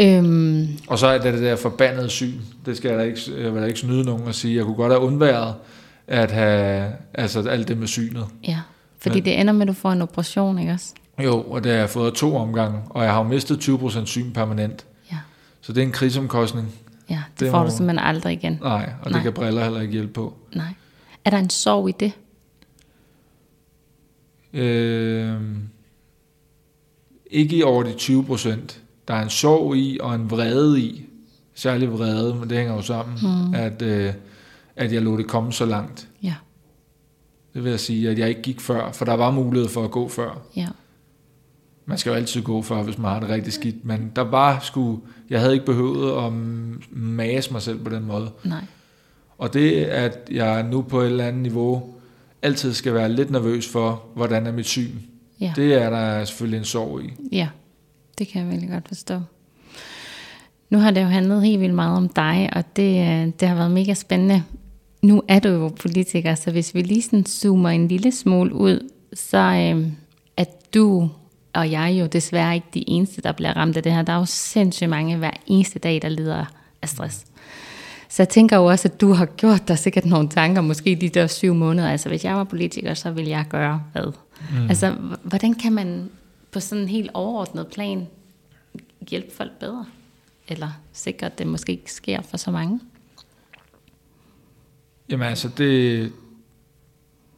Øhm, 0.00 0.66
Og 0.88 0.98
så 0.98 1.06
er 1.06 1.18
det 1.18 1.34
det 1.34 1.42
der 1.42 1.56
forbandede 1.56 2.08
syn. 2.08 2.40
Det 2.66 2.76
skal 2.76 2.88
jeg 2.88 2.98
da 2.98 3.04
ikke, 3.04 3.20
jeg 3.42 3.54
vil 3.54 3.62
da 3.62 3.66
ikke 3.66 3.78
snyde 3.80 4.04
nogen 4.04 4.28
at 4.28 4.34
sige. 4.34 4.56
Jeg 4.56 4.64
kunne 4.64 4.76
godt 4.76 4.92
have 4.92 5.02
undværet 5.02 5.54
at 6.06 6.30
have 6.30 6.92
altså 7.14 7.48
alt 7.48 7.68
det 7.68 7.78
med 7.78 7.86
synet. 7.86 8.24
ja. 8.48 8.60
Fordi 8.98 9.14
Men- 9.18 9.24
det 9.24 9.40
ender 9.40 9.52
med, 9.52 9.62
at 9.62 9.68
du 9.68 9.72
får 9.72 9.92
en 9.92 10.02
operation, 10.02 10.58
ikke 10.58 10.72
også? 10.72 10.94
Jo, 11.24 11.42
og 11.42 11.64
det 11.64 11.72
har 11.72 11.78
jeg 11.78 11.90
fået 11.90 12.14
to 12.14 12.36
omgange, 12.36 12.78
og 12.90 13.04
jeg 13.04 13.12
har 13.12 13.18
jo 13.18 13.28
mistet 13.28 13.58
20% 13.68 14.04
syn 14.06 14.32
permanent. 14.32 14.86
Ja. 15.12 15.16
Så 15.60 15.72
det 15.72 15.82
er 15.82 15.86
en 15.86 15.92
krigsomkostning. 15.92 16.74
Ja, 17.10 17.22
det, 17.34 17.40
Det 17.40 17.50
får 17.50 17.58
må- 17.58 17.64
du 17.64 17.70
simpelthen 17.70 17.98
aldrig 18.06 18.32
igen. 18.32 18.58
Nej, 18.62 18.90
og 19.00 19.04
det 19.04 19.12
Nej. 19.12 19.22
kan 19.22 19.32
briller 19.32 19.62
heller 19.64 19.80
ikke 19.80 19.92
hjælpe 19.92 20.12
på. 20.12 20.34
Nej. 20.54 20.74
Er 21.24 21.30
der 21.30 21.38
en 21.38 21.50
sorg 21.50 21.88
i 21.88 21.92
det? 22.00 22.12
Øh, 24.52 25.40
ikke 27.30 27.56
i 27.56 27.62
over 27.62 27.82
de 27.82 27.92
20%. 27.92 28.80
Der 29.08 29.14
er 29.14 29.22
en 29.22 29.30
sorg 29.30 29.76
i, 29.76 29.98
og 30.02 30.14
en 30.14 30.30
vrede 30.30 30.80
i. 30.80 31.02
Særlig 31.54 31.92
vrede, 31.92 32.34
men 32.34 32.50
det 32.50 32.58
hænger 32.58 32.74
jo 32.74 32.82
sammen, 32.82 33.18
mm. 33.22 33.54
at, 33.54 33.82
øh, 33.82 34.12
at 34.76 34.92
jeg 34.92 35.02
lod 35.02 35.18
det 35.18 35.26
komme 35.28 35.52
så 35.52 35.66
langt. 35.66 36.08
Ja. 36.22 36.34
Det 37.54 37.64
vil 37.64 37.70
jeg 37.70 37.80
sige, 37.80 38.10
at 38.10 38.18
jeg 38.18 38.28
ikke 38.28 38.42
gik 38.42 38.60
før, 38.60 38.92
for 38.92 39.04
der 39.04 39.14
var 39.14 39.30
mulighed 39.30 39.68
for 39.68 39.84
at 39.84 39.90
gå 39.90 40.08
før. 40.08 40.38
Ja. 40.56 40.66
Man 41.86 41.98
skal 41.98 42.10
jo 42.10 42.16
altid 42.16 42.42
gå 42.42 42.62
før, 42.62 42.82
hvis 42.82 42.98
man 42.98 43.10
har 43.12 43.20
det 43.20 43.28
rigtig 43.28 43.52
skidt, 43.52 43.84
men 43.84 44.12
der 44.16 44.22
var 44.22 44.58
sgu, 44.62 45.00
jeg 45.30 45.40
havde 45.40 45.52
ikke 45.52 45.66
behøvet 45.66 46.24
at 46.26 46.32
mase 46.90 47.52
mig 47.52 47.62
selv 47.62 47.78
på 47.78 47.90
den 47.90 48.04
måde. 48.04 48.30
Nej. 48.44 48.60
Og 49.38 49.54
det, 49.54 49.72
at 49.84 50.18
jeg 50.30 50.62
nu 50.62 50.82
på 50.82 51.00
et 51.00 51.06
eller 51.06 51.24
andet 51.26 51.42
niveau 51.42 51.94
altid 52.42 52.72
skal 52.72 52.94
være 52.94 53.12
lidt 53.12 53.30
nervøs 53.30 53.68
for, 53.68 54.02
hvordan 54.14 54.46
er 54.46 54.52
mit 54.52 54.66
syn, 54.66 54.90
Ja. 55.40 55.52
det 55.56 55.74
er 55.82 55.90
der 55.90 56.24
selvfølgelig 56.24 56.58
en 56.58 56.64
sorg 56.64 57.02
i. 57.04 57.12
Ja, 57.32 57.48
det 58.18 58.28
kan 58.28 58.42
jeg 58.42 58.50
virkelig 58.50 58.70
godt 58.70 58.88
forstå. 58.88 59.20
Nu 60.70 60.78
har 60.78 60.90
det 60.90 61.00
jo 61.02 61.06
handlet 61.06 61.42
helt 61.42 61.60
vildt 61.60 61.74
meget 61.74 61.96
om 61.96 62.08
dig, 62.08 62.50
og 62.52 62.76
det, 62.76 63.00
øh, 63.00 63.32
det 63.40 63.48
har 63.48 63.54
været 63.54 63.70
mega 63.70 63.94
spændende. 63.94 64.42
Nu 65.02 65.22
er 65.28 65.38
du 65.38 65.48
jo 65.48 65.68
politiker, 65.68 66.34
så 66.34 66.50
hvis 66.50 66.74
vi 66.74 66.82
lige 66.82 67.02
sådan 67.02 67.26
zoomer 67.26 67.68
en 67.68 67.88
lille 67.88 68.12
smule 68.12 68.54
ud, 68.54 68.90
så 69.14 69.38
øh, 69.38 69.86
er 70.36 70.44
du 70.74 71.08
og 71.56 71.70
jeg 71.70 71.96
jo 72.00 72.06
desværre 72.06 72.54
ikke 72.54 72.66
de 72.74 72.90
eneste, 72.90 73.22
der 73.22 73.32
bliver 73.32 73.56
ramt 73.56 73.76
af 73.76 73.82
det 73.82 73.92
her. 73.92 74.02
Der 74.02 74.12
er 74.12 74.18
jo 74.18 74.24
sindssygt 74.24 74.90
mange 74.90 75.16
hver 75.16 75.30
eneste 75.46 75.78
dag, 75.78 76.02
der 76.02 76.08
lider 76.08 76.44
af 76.82 76.88
stress. 76.88 77.24
Så 78.08 78.22
jeg 78.22 78.28
tænker 78.28 78.56
jo 78.56 78.64
også, 78.64 78.88
at 78.88 79.00
du 79.00 79.12
har 79.12 79.26
gjort 79.26 79.68
dig 79.68 79.78
sikkert 79.78 80.04
nogle 80.04 80.28
tanker, 80.28 80.60
måske 80.60 80.98
de 81.00 81.08
der 81.08 81.26
syv 81.26 81.54
måneder. 81.54 81.90
Altså 81.90 82.08
hvis 82.08 82.24
jeg 82.24 82.34
var 82.36 82.44
politiker, 82.44 82.94
så 82.94 83.10
ville 83.10 83.30
jeg 83.30 83.44
gøre 83.48 83.82
hvad? 83.92 84.12
Mm. 84.52 84.68
Altså 84.68 84.90
hvordan 85.22 85.54
kan 85.54 85.72
man 85.72 86.10
på 86.50 86.60
sådan 86.60 86.82
en 86.82 86.88
helt 86.88 87.10
overordnet 87.14 87.66
plan 87.66 88.06
hjælpe 89.08 89.34
folk 89.36 89.52
bedre? 89.60 89.86
Eller 90.48 90.68
sikre, 90.92 91.26
at 91.26 91.38
det 91.38 91.46
måske 91.46 91.72
ikke 91.72 91.92
sker 91.92 92.22
for 92.22 92.36
så 92.36 92.50
mange? 92.50 92.80
Jamen 95.10 95.26
altså, 95.26 95.48
det, 95.48 96.12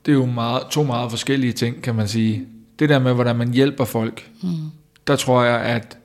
det 0.07 0.13
er 0.13 0.17
jo 0.17 0.27
meget, 0.27 0.63
to 0.71 0.83
meget 0.83 1.11
forskellige 1.11 1.53
ting, 1.53 1.83
kan 1.83 1.95
man 1.95 2.09
sige. 2.09 2.47
Det 2.79 2.89
der 2.89 2.99
med, 2.99 3.15
hvordan 3.15 3.37
man 3.37 3.53
hjælper 3.53 3.85
folk, 3.85 4.31
mm. 4.43 4.49
der 5.07 5.17
tror 5.17 5.43
jeg, 5.43 5.61
at 5.61 5.99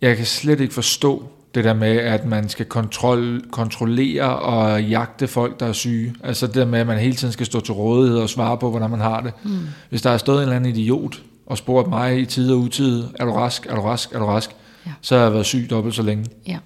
jeg 0.00 0.16
kan 0.16 0.26
slet 0.26 0.60
ikke 0.60 0.74
forstå 0.74 1.28
det 1.54 1.64
der 1.64 1.74
med, 1.74 1.96
at 1.96 2.26
man 2.26 2.48
skal 2.48 2.66
kontrol, 2.66 3.50
kontrollere 3.50 4.36
og 4.38 4.84
jagte 4.84 5.26
folk, 5.26 5.60
der 5.60 5.66
er 5.66 5.72
syge. 5.72 6.14
Altså 6.22 6.46
det 6.46 6.54
der 6.54 6.64
med, 6.64 6.78
at 6.78 6.86
man 6.86 6.98
hele 6.98 7.14
tiden 7.14 7.32
skal 7.32 7.46
stå 7.46 7.60
til 7.60 7.74
rådighed 7.74 8.18
og 8.18 8.30
svare 8.30 8.58
på, 8.58 8.70
hvordan 8.70 8.90
man 8.90 9.00
har 9.00 9.20
det. 9.20 9.32
Mm. 9.44 9.58
Hvis 9.90 10.02
der 10.02 10.10
er 10.10 10.18
stået 10.18 10.36
en 10.36 10.42
eller 10.42 10.56
anden 10.56 10.72
idiot 10.72 11.22
og 11.46 11.58
spurgt 11.58 11.88
mig 11.88 12.18
i 12.18 12.24
tid 12.24 12.52
og 12.52 12.58
utid, 12.58 13.04
er 13.14 13.24
du 13.24 13.32
rask, 13.32 13.66
er 13.66 13.74
du 13.74 13.80
rask, 13.80 14.12
er 14.12 14.18
du 14.18 14.24
rask, 14.26 14.50
Ja. 14.86 14.92
så 15.00 15.16
har 15.16 15.22
jeg 15.22 15.32
været 15.32 15.46
syg 15.46 15.66
dobbelt 15.70 15.94
så 15.94 16.02
længe. 16.02 16.26
Ja. 16.46 16.58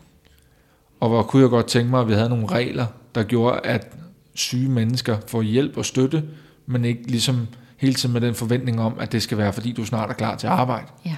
Og 1.00 1.08
hvor 1.08 1.22
kunne 1.22 1.42
jeg 1.42 1.50
godt 1.50 1.66
tænke 1.66 1.90
mig, 1.90 2.00
at 2.00 2.08
vi 2.08 2.12
havde 2.12 2.28
nogle 2.28 2.46
regler, 2.46 2.86
der 3.14 3.22
gjorde, 3.22 3.60
at 3.64 3.92
syge 4.34 4.68
mennesker 4.68 5.16
får 5.26 5.42
hjælp 5.42 5.76
og 5.76 5.84
støtte, 5.84 6.22
men 6.66 6.84
ikke 6.84 7.10
ligesom 7.10 7.46
hele 7.78 7.94
tiden 7.94 8.12
med 8.12 8.20
den 8.20 8.34
forventning 8.34 8.80
om, 8.80 8.94
at 9.00 9.12
det 9.12 9.22
skal 9.22 9.38
være, 9.38 9.52
fordi 9.52 9.72
du 9.72 9.84
snart 9.84 10.10
er 10.10 10.14
klar 10.14 10.36
til 10.36 10.46
arbejde. 10.46 10.86
Ja. 11.06 11.16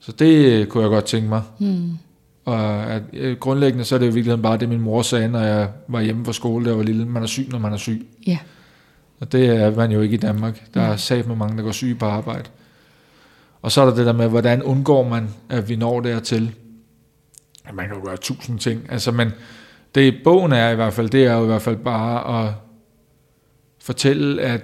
Så 0.00 0.12
det 0.12 0.68
kunne 0.68 0.82
jeg 0.82 0.90
godt 0.90 1.04
tænke 1.04 1.28
mig. 1.28 1.42
Hmm. 1.58 1.98
Og 2.44 2.84
at, 2.84 3.02
øh, 3.12 3.36
grundlæggende 3.36 3.84
så 3.84 3.94
er 3.94 3.98
det 3.98 4.06
jo 4.06 4.10
i 4.10 4.14
virkeligheden 4.14 4.42
bare 4.42 4.56
det, 4.56 4.68
min 4.68 4.80
mor 4.80 5.02
sagde, 5.02 5.28
når 5.28 5.40
jeg 5.40 5.68
var 5.88 6.00
hjemme 6.00 6.24
fra 6.24 6.32
skole, 6.32 6.64
da 6.64 6.70
jeg 6.70 6.78
var 6.78 6.84
lille. 6.84 7.06
Man 7.06 7.22
er 7.22 7.26
syg, 7.26 7.48
når 7.50 7.58
man 7.58 7.72
er 7.72 7.76
syg. 7.76 8.08
Ja. 8.26 8.38
Og 9.20 9.32
det 9.32 9.48
er 9.48 9.76
man 9.76 9.92
jo 9.92 10.00
ikke 10.00 10.14
i 10.14 10.18
Danmark. 10.18 10.74
Der 10.74 10.80
er 10.80 10.96
sat 10.96 11.26
med 11.26 11.36
mange, 11.36 11.56
der 11.56 11.62
går 11.62 11.72
syge 11.72 11.94
på 11.94 12.06
arbejde. 12.06 12.48
Og 13.62 13.72
så 13.72 13.80
er 13.80 13.84
der 13.84 13.94
det 13.94 14.06
der 14.06 14.12
med, 14.12 14.28
hvordan 14.28 14.62
undgår 14.62 15.08
man, 15.08 15.28
at 15.48 15.68
vi 15.68 15.76
når 15.76 16.00
dertil. 16.00 16.54
Ja, 17.66 17.72
Man 17.72 17.88
kan 17.88 17.96
jo 17.96 18.04
gøre 18.04 18.16
tusind 18.16 18.58
ting. 18.58 18.86
Altså, 18.88 19.12
men 19.12 19.32
det 19.94 20.14
bogen 20.24 20.52
er 20.52 20.70
i 20.70 20.74
hvert 20.74 20.92
fald, 20.92 21.08
det 21.08 21.26
er 21.26 21.34
jo 21.34 21.42
i 21.42 21.46
hvert 21.46 21.62
fald 21.62 21.76
bare 21.76 22.42
at 22.42 22.54
fortælle, 23.80 24.42
at 24.42 24.60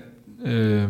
øh, 0.47 0.89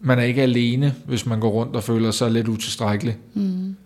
man 0.00 0.18
er 0.18 0.22
ikke 0.22 0.42
alene, 0.42 0.94
hvis 1.06 1.26
man 1.26 1.40
går 1.40 1.50
rundt 1.50 1.76
og 1.76 1.82
føler 1.82 2.10
sig 2.10 2.30
lidt 2.30 2.48
utilstrækkelig. 2.48 3.16
Mm. 3.34 3.76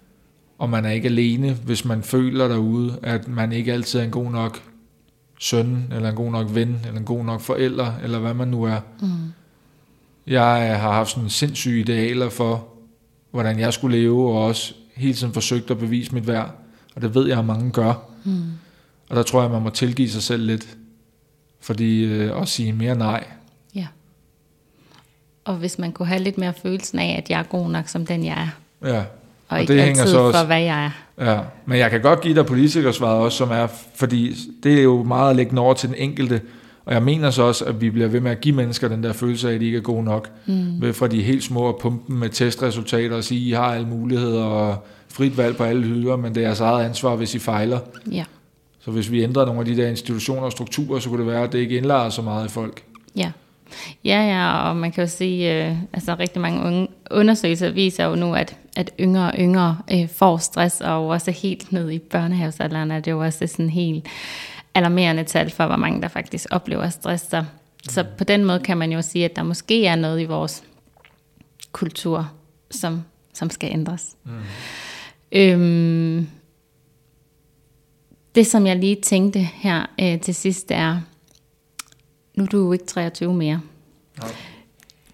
Og 0.58 0.70
man 0.70 0.84
er 0.84 0.90
ikke 0.90 1.08
alene, 1.08 1.52
hvis 1.64 1.84
man 1.84 2.02
føler 2.02 2.48
derude, 2.48 2.98
at 3.02 3.28
man 3.28 3.52
ikke 3.52 3.72
altid 3.72 4.00
er 4.00 4.04
en 4.04 4.10
god 4.10 4.30
nok 4.30 4.62
søn, 5.40 5.92
eller 5.92 6.08
en 6.08 6.14
god 6.14 6.30
nok 6.30 6.54
ven, 6.54 6.80
eller 6.86 6.98
en 6.98 7.04
god 7.04 7.24
nok 7.24 7.40
forælder, 7.40 7.92
eller 8.02 8.18
hvad 8.18 8.34
man 8.34 8.48
nu 8.48 8.64
er. 8.64 8.80
Mm. 9.00 9.08
Jeg 10.26 10.80
har 10.80 10.92
haft 10.92 11.10
sådan 11.10 11.30
sindssyge 11.30 11.80
idealer 11.80 12.28
for, 12.28 12.68
hvordan 13.30 13.58
jeg 13.58 13.72
skulle 13.72 13.98
leve, 13.98 14.28
og 14.28 14.44
også 14.44 14.74
hele 14.94 15.14
tiden 15.14 15.32
forsøgt 15.32 15.70
at 15.70 15.78
bevise 15.78 16.14
mit 16.14 16.26
værd. 16.26 16.54
Og 16.94 17.02
det 17.02 17.14
ved 17.14 17.28
jeg, 17.28 17.38
at 17.38 17.44
mange 17.44 17.70
gør. 17.70 17.94
Mm. 18.24 18.42
Og 19.08 19.16
der 19.16 19.22
tror 19.22 19.42
jeg, 19.42 19.50
man 19.50 19.62
må 19.62 19.70
tilgive 19.70 20.10
sig 20.10 20.22
selv 20.22 20.46
lidt. 20.46 20.76
Fordi 21.60 22.04
øh, 22.04 22.40
at 22.42 22.48
sige 22.48 22.72
mere 22.72 22.94
nej. 22.94 23.24
Og 25.44 25.54
hvis 25.54 25.78
man 25.78 25.92
kunne 25.92 26.06
have 26.08 26.22
lidt 26.22 26.38
mere 26.38 26.52
følelsen 26.62 26.98
af, 26.98 27.14
at 27.24 27.30
jeg 27.30 27.38
er 27.38 27.42
god 27.42 27.70
nok 27.70 27.88
som 27.88 28.06
den, 28.06 28.24
jeg 28.24 28.32
er. 28.82 28.88
Ja. 28.88 28.98
Og, 28.98 29.04
Og 29.48 29.60
ikke 29.60 29.72
det 29.72 29.82
hænger 29.82 30.00
altid 30.02 30.12
så 30.14 30.18
også- 30.20 30.38
for, 30.40 30.46
hvad 30.46 30.60
jeg 30.62 30.84
er. 30.84 30.90
Ja, 31.32 31.40
men 31.66 31.78
jeg 31.78 31.90
kan 31.90 32.00
godt 32.00 32.20
give 32.20 32.34
dig 32.34 32.46
politikersvaret 32.46 33.18
også, 33.18 33.38
som 33.38 33.50
er, 33.50 33.66
fordi 33.94 34.36
det 34.62 34.78
er 34.78 34.82
jo 34.82 35.02
meget 35.02 35.30
at 35.30 35.36
lægge 35.36 35.60
over 35.60 35.74
til 35.74 35.88
den 35.88 35.96
enkelte, 35.98 36.40
og 36.84 36.94
jeg 36.94 37.02
mener 37.02 37.30
så 37.30 37.42
også, 37.42 37.64
at 37.64 37.80
vi 37.80 37.90
bliver 37.90 38.08
ved 38.08 38.20
med 38.20 38.30
at 38.30 38.40
give 38.40 38.54
mennesker 38.54 38.88
den 38.88 39.02
der 39.02 39.12
følelse 39.12 39.50
af, 39.50 39.54
at 39.54 39.60
de 39.60 39.66
ikke 39.66 39.78
er 39.78 39.82
gode 39.82 40.04
nok, 40.04 40.28
Mm. 40.46 40.80
ved 40.80 40.92
fra 40.92 41.06
de 41.06 41.22
helt 41.22 41.44
små 41.44 41.68
at 41.68 41.78
pumpe 41.78 42.04
dem 42.08 42.16
med 42.16 42.28
testresultater 42.28 43.16
og 43.16 43.24
sige, 43.24 43.48
I 43.48 43.52
har 43.52 43.64
alle 43.74 43.86
muligheder 43.86 44.44
og 44.44 44.86
frit 45.08 45.36
valg 45.36 45.56
på 45.56 45.64
alle 45.64 45.82
hylder, 45.82 46.16
men 46.16 46.34
det 46.34 46.40
er 46.42 46.46
jeres 46.46 46.60
eget 46.60 46.84
ansvar, 46.84 47.16
hvis 47.16 47.34
I 47.34 47.38
fejler. 47.38 47.78
Ja. 48.12 48.24
Så 48.80 48.90
hvis 48.90 49.10
vi 49.10 49.22
ændrer 49.22 49.44
nogle 49.44 49.60
af 49.60 49.66
de 49.66 49.76
der 49.76 49.88
institutioner 49.88 50.42
og 50.42 50.52
strukturer, 50.52 50.98
så 51.00 51.08
kunne 51.08 51.24
det 51.24 51.32
være, 51.32 51.42
at 51.44 51.52
det 51.52 51.58
ikke 51.58 51.76
indlader 51.76 52.08
så 52.08 52.22
meget 52.22 52.46
i 52.46 52.50
folk. 52.50 52.82
Ja. 53.16 53.30
Ja, 54.04 54.22
ja, 54.22 54.68
og 54.68 54.76
man 54.76 54.92
kan 54.92 55.04
jo 55.04 55.10
sige, 55.10 55.66
øh, 55.66 55.76
altså 55.92 56.16
rigtig 56.18 56.42
mange 56.42 56.62
unge 56.62 56.88
undersøgelser 57.10 57.70
viser 57.70 58.04
jo 58.04 58.14
nu, 58.14 58.34
at, 58.34 58.56
at 58.76 58.90
yngre 59.00 59.26
og 59.26 59.34
yngre 59.38 59.78
øh, 59.92 60.08
får 60.08 60.36
stress, 60.36 60.80
og 60.80 61.08
også 61.08 61.30
helt 61.30 61.72
ned 61.72 61.90
i 61.90 61.98
børnehavsalderen 61.98 62.90
er 62.90 63.00
det 63.00 63.10
jo 63.10 63.24
også 63.24 63.46
sådan 63.46 63.70
helt 63.70 64.06
alarmerende 64.74 65.24
tal 65.24 65.50
for, 65.50 65.66
hvor 65.66 65.76
mange 65.76 66.02
der 66.02 66.08
faktisk 66.08 66.46
oplever 66.50 66.88
stress. 66.88 67.30
Så, 67.30 67.44
så 67.88 68.04
på 68.18 68.24
den 68.24 68.44
måde 68.44 68.60
kan 68.60 68.78
man 68.78 68.92
jo 68.92 69.02
sige, 69.02 69.24
at 69.24 69.36
der 69.36 69.42
måske 69.42 69.86
er 69.86 69.96
noget 69.96 70.20
i 70.20 70.24
vores 70.24 70.64
kultur, 71.72 72.30
som, 72.70 73.02
som 73.32 73.50
skal 73.50 73.70
ændres. 73.72 74.16
Mm. 74.24 74.32
Øhm, 75.32 76.28
det, 78.34 78.46
som 78.46 78.66
jeg 78.66 78.76
lige 78.76 78.96
tænkte 79.02 79.38
her 79.38 79.86
øh, 80.00 80.20
til 80.20 80.34
sidst, 80.34 80.70
er, 80.70 81.00
nu 82.34 82.42
er 82.44 82.48
du 82.48 82.58
jo 82.58 82.72
ikke 82.72 82.84
23 82.86 83.34
mere, 83.34 83.60
Nej. 84.20 84.30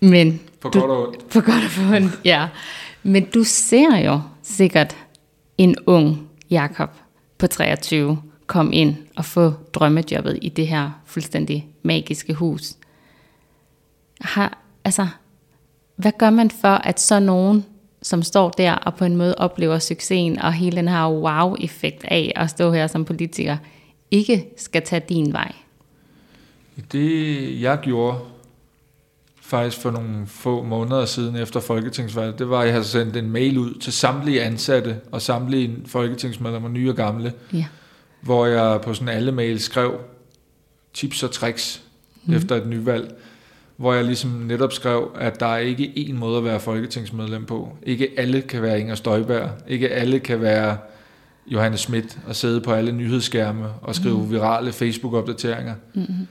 men 0.01 0.41
For 0.63 0.69
Du- 0.71 0.81
godt 0.81 0.91
og 0.91 1.09
ondt. 1.09 1.29
på 1.29 1.41
godt 1.41 1.65
og 1.65 1.71
på 1.77 1.95
ondt, 1.97 2.21
ja. 2.25 2.49
Men 3.03 3.25
du 3.25 3.45
ser 3.45 3.97
jo 3.99 4.21
sikkert 4.43 4.97
en 5.59 5.77
ung 5.87 6.29
Jakob 6.51 6.91
på 7.39 7.47
23 7.47 8.23
komme 8.47 8.75
ind 8.75 8.97
og 9.17 9.25
få 9.25 9.53
drømmejobbet 9.73 10.39
i 10.43 10.49
det 10.49 10.67
her 10.67 10.91
fuldstændig 11.07 11.69
magiske 11.83 12.35
hus. 12.35 12.73
Har, 14.21 14.59
altså, 14.85 15.07
hvad 15.97 16.13
gør 16.19 16.31
man 16.31 16.51
for, 16.51 16.69
at 16.69 17.01
så 17.01 17.21
nogen, 17.21 17.65
som 18.03 18.23
står 18.23 18.49
der 18.51 18.73
og 18.75 18.95
på 18.95 19.05
en 19.05 19.17
måde 19.17 19.35
oplever 19.35 19.79
succesen 19.79 20.39
og 20.39 20.53
hele 20.53 20.77
den 20.77 20.89
her 20.89 21.09
wow-effekt 21.11 22.05
af 22.05 22.33
at 22.37 22.51
stå 22.51 22.73
her 22.73 22.87
som 22.87 23.05
politiker, 23.05 23.57
ikke 24.11 24.47
skal 24.57 24.83
tage 24.83 25.03
din 25.09 25.33
vej? 25.33 25.53
Det 26.93 27.61
jeg 27.61 27.79
gjorde 27.83 28.19
faktisk 29.41 29.83
for 29.83 29.91
nogle 29.91 30.27
få 30.27 30.63
måneder 30.63 31.05
siden 31.05 31.37
efter 31.37 31.61
folketingsvalget, 31.61 32.39
det 32.39 32.51
var, 32.51 32.59
at 32.61 32.65
jeg 32.65 32.75
havde 32.75 32.85
sendt 32.85 33.17
en 33.17 33.31
mail 33.31 33.59
ud 33.59 33.75
til 33.75 33.93
samtlige 33.93 34.43
ansatte 34.43 34.97
og 35.13 35.23
samtlige 35.23 35.77
folketingsmedlemmer, 35.87 36.69
nye 36.69 36.91
og 36.91 36.97
gamle, 36.97 37.33
Ja. 37.53 37.67
hvor 38.21 38.47
jeg 38.47 38.81
på 38.81 38.95
sådan 38.95 39.09
alle 39.09 39.33
mails 39.33 39.63
skrev 39.63 40.01
tips 40.95 41.23
og 41.23 41.31
tricks 41.31 41.83
mm. 42.25 42.35
efter 42.35 42.57
et 42.57 42.67
nyvalg, 42.67 43.15
hvor 43.77 43.95
jeg 43.95 44.05
ligesom 44.05 44.31
netop 44.31 44.73
skrev, 44.73 45.11
at 45.15 45.41
der 45.41 45.47
er 45.47 45.59
ikke 45.59 45.93
én 45.97 46.13
måde 46.13 46.39
at 46.39 46.45
være 46.45 46.61
folketingsmedlem 46.61 47.47
på. 47.47 47.77
Ikke 47.83 48.09
alle 48.17 48.43
kan 48.43 48.63
være 48.63 48.81
Inger 48.81 48.95
Støjberg. 48.95 49.51
Ikke 49.69 49.89
alle 49.89 50.19
kan 50.19 50.41
være 50.41 50.77
Johannes 51.47 51.81
Schmidt 51.81 52.19
og 52.27 52.37
sidde 52.37 52.61
på 52.61 52.73
alle 52.73 52.93
nyhedsskærme 52.93 53.67
og 53.83 53.95
skrive 53.95 54.19
mm. 54.19 54.31
virale 54.31 54.73
Facebook-opdateringer. 54.73 55.75
Mm-hmm. 55.95 56.27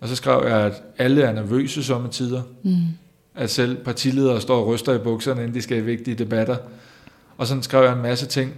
Og 0.00 0.08
så 0.08 0.16
skrev 0.16 0.42
jeg, 0.48 0.60
at 0.60 0.82
alle 0.98 1.22
er 1.22 1.32
nervøse 1.32 1.82
sommetider. 1.82 2.42
Mm. 2.62 2.76
At 3.34 3.50
selv 3.50 3.84
partiledere 3.84 4.40
står 4.40 4.60
og 4.60 4.66
ryster 4.66 4.94
i 4.94 4.98
bukserne, 4.98 5.40
inden 5.40 5.54
de 5.54 5.62
skal 5.62 5.78
i 5.78 5.80
vigtige 5.80 6.14
debatter. 6.14 6.56
Og 7.36 7.46
sådan 7.46 7.62
skrev 7.62 7.84
jeg 7.84 7.92
en 7.92 8.02
masse 8.02 8.26
ting, 8.26 8.52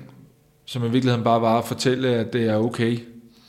som 0.65 0.83
i 0.85 0.91
virkeligheden 0.91 1.25
bare 1.25 1.41
var 1.41 1.59
at 1.59 1.65
fortælle, 1.65 2.09
at 2.09 2.33
det 2.33 2.45
er 2.45 2.57
okay 2.57 2.99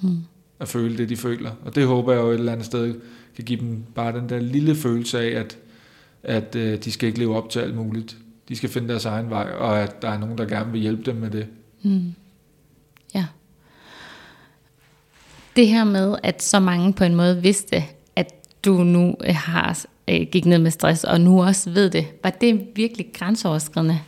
Mm. 0.01 0.17
at 0.59 0.67
føle 0.67 0.97
det, 0.97 1.09
de 1.09 1.17
føler. 1.17 1.51
Og 1.65 1.75
det 1.75 1.85
håber 1.87 2.13
jeg 2.13 2.21
jo 2.21 2.29
et 2.29 2.33
eller 2.39 2.51
andet 2.51 2.65
sted 2.65 2.95
kan 3.35 3.45
give 3.45 3.59
dem 3.59 3.83
bare 3.95 4.19
den 4.19 4.29
der 4.29 4.39
lille 4.39 4.75
følelse 4.75 5.19
af, 5.19 5.39
at, 5.39 5.57
at 6.23 6.55
øh, 6.55 6.77
de 6.83 6.91
skal 6.91 7.07
ikke 7.07 7.19
leve 7.19 7.35
op 7.37 7.49
til 7.49 7.59
alt 7.59 7.75
muligt. 7.75 8.17
De 8.49 8.55
skal 8.55 8.69
finde 8.69 8.87
deres 8.87 9.05
egen 9.05 9.29
vej, 9.29 9.51
og 9.51 9.81
at 9.83 10.01
der 10.01 10.09
er 10.09 10.17
nogen, 10.19 10.37
der 10.37 10.45
gerne 10.45 10.71
vil 10.71 10.81
hjælpe 10.81 11.03
dem 11.03 11.15
med 11.15 11.29
det. 11.29 11.47
Mm. 11.83 12.13
Ja. 13.15 13.25
Det 15.55 15.67
her 15.67 15.83
med, 15.83 16.15
at 16.23 16.43
så 16.43 16.59
mange 16.59 16.93
på 16.93 17.03
en 17.03 17.15
måde 17.15 17.41
vidste, 17.41 17.83
at 18.15 18.33
du 18.65 18.73
nu 18.73 19.15
øh, 19.25 19.35
har 19.35 19.79
øh, 20.09 20.21
gik 20.31 20.45
ned 20.45 20.59
med 20.59 20.71
stress, 20.71 21.03
og 21.03 21.21
nu 21.21 21.43
også 21.43 21.69
ved 21.69 21.89
det, 21.89 22.05
var 22.23 22.29
det 22.29 22.67
virkelig 22.75 23.05
grænseoverskridende? 23.13 23.99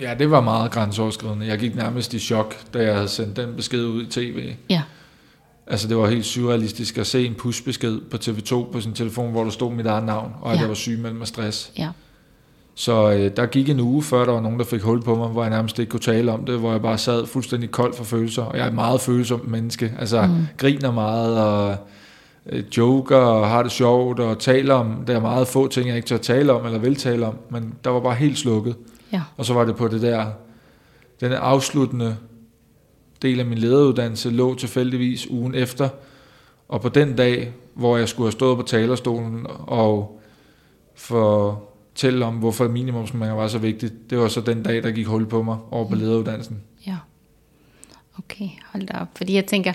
Ja, 0.00 0.14
det 0.18 0.30
var 0.30 0.40
meget 0.40 0.70
grænseoverskridende. 0.70 1.46
Jeg 1.46 1.58
gik 1.58 1.74
nærmest 1.76 2.14
i 2.14 2.18
chok, 2.18 2.72
da 2.74 2.82
jeg 2.82 2.94
havde 2.94 3.08
sendt 3.08 3.36
den 3.36 3.54
besked 3.56 3.84
ud 3.84 4.02
i 4.02 4.06
tv. 4.06 4.52
Ja. 4.70 4.82
Altså, 5.66 5.88
det 5.88 5.96
var 5.96 6.08
helt 6.08 6.26
surrealistisk 6.26 6.98
at 6.98 7.06
se 7.06 7.26
en 7.26 7.34
pushbesked 7.34 8.00
på 8.10 8.16
TV2 8.16 8.72
på 8.72 8.80
sin 8.80 8.92
telefon, 8.92 9.30
hvor 9.30 9.44
der 9.44 9.50
stod 9.50 9.72
mit 9.72 9.86
eget 9.86 10.04
navn, 10.04 10.32
og 10.40 10.50
at 10.50 10.56
Ja. 10.56 10.60
jeg 10.60 10.68
var 10.68 10.74
syg 10.74 10.98
med 10.98 11.26
stress. 11.26 11.72
Ja. 11.78 11.88
Så 12.78 13.12
øh, 13.12 13.30
der 13.36 13.46
gik 13.46 13.68
en 13.68 13.80
uge, 13.80 14.02
før 14.02 14.24
der 14.24 14.32
var 14.32 14.40
nogen, 14.40 14.58
der 14.58 14.64
fik 14.64 14.82
hul 14.82 15.02
på 15.02 15.14
mig, 15.14 15.28
hvor 15.28 15.42
jeg 15.42 15.50
nærmest 15.50 15.78
ikke 15.78 15.90
kunne 15.90 16.00
tale 16.00 16.32
om 16.32 16.44
det, 16.44 16.58
hvor 16.58 16.70
jeg 16.72 16.82
bare 16.82 16.98
sad 16.98 17.26
fuldstændig 17.26 17.70
kold 17.70 17.94
for 17.94 18.04
følelser. 18.04 18.42
Og 18.42 18.56
jeg 18.56 18.62
er 18.64 18.68
et 18.68 18.74
meget 18.74 19.00
følsomt 19.00 19.48
menneske. 19.50 19.94
Altså, 19.98 20.22
Mm. 20.26 20.46
griner 20.56 20.92
meget 20.92 21.38
og 21.40 21.76
øh, 22.46 22.64
joker 22.76 23.16
og 23.16 23.48
har 23.48 23.62
det 23.62 23.72
sjovt 23.72 24.20
og 24.20 24.38
taler 24.38 24.74
om, 24.74 25.04
der 25.06 25.16
er 25.16 25.20
meget 25.20 25.48
få 25.48 25.68
ting, 25.68 25.88
jeg 25.88 25.96
ikke 25.96 26.08
tør 26.08 26.16
tale 26.16 26.52
om 26.52 26.66
eller 26.66 26.78
vil 26.78 26.96
tale 26.96 27.26
om, 27.26 27.34
men 27.50 27.74
der 27.84 27.90
var 27.90 28.00
bare 28.00 28.14
helt 28.14 28.38
slukket. 28.38 28.76
Ja. 29.12 29.22
Og 29.36 29.44
så 29.44 29.54
var 29.54 29.64
det 29.64 29.76
på 29.76 29.88
det 29.88 30.02
der, 30.02 30.26
den 31.20 31.32
afsluttende 31.32 32.16
del 33.22 33.40
af 33.40 33.46
min 33.46 33.58
lederuddannelse 33.58 34.30
lå 34.30 34.54
tilfældigvis 34.54 35.30
ugen 35.30 35.54
efter, 35.54 35.88
og 36.68 36.80
på 36.80 36.88
den 36.88 37.16
dag, 37.16 37.52
hvor 37.74 37.96
jeg 37.96 38.08
skulle 38.08 38.26
have 38.26 38.32
stået 38.32 38.56
på 38.56 38.62
talerstolen 38.62 39.46
og 39.66 40.20
fortælle 41.96 42.24
om, 42.24 42.34
hvorfor 42.34 42.68
minimumsnormeringer 42.68 43.36
var 43.36 43.48
så 43.48 43.58
vigtigt, 43.58 44.10
det 44.10 44.18
var 44.18 44.28
så 44.28 44.40
den 44.40 44.62
dag, 44.62 44.82
der 44.82 44.90
gik 44.90 45.06
hul 45.06 45.26
på 45.26 45.42
mig 45.42 45.56
over 45.70 45.88
på 45.88 45.94
Mm. 45.94 46.00
lederuddannelsen. 46.00 46.60
Ja. 46.86 46.96
Okay, 48.18 48.48
hold 48.72 48.86
da 48.86 48.98
op. 48.98 49.08
Fordi 49.16 49.34
jeg 49.34 49.46
tænker, 49.46 49.72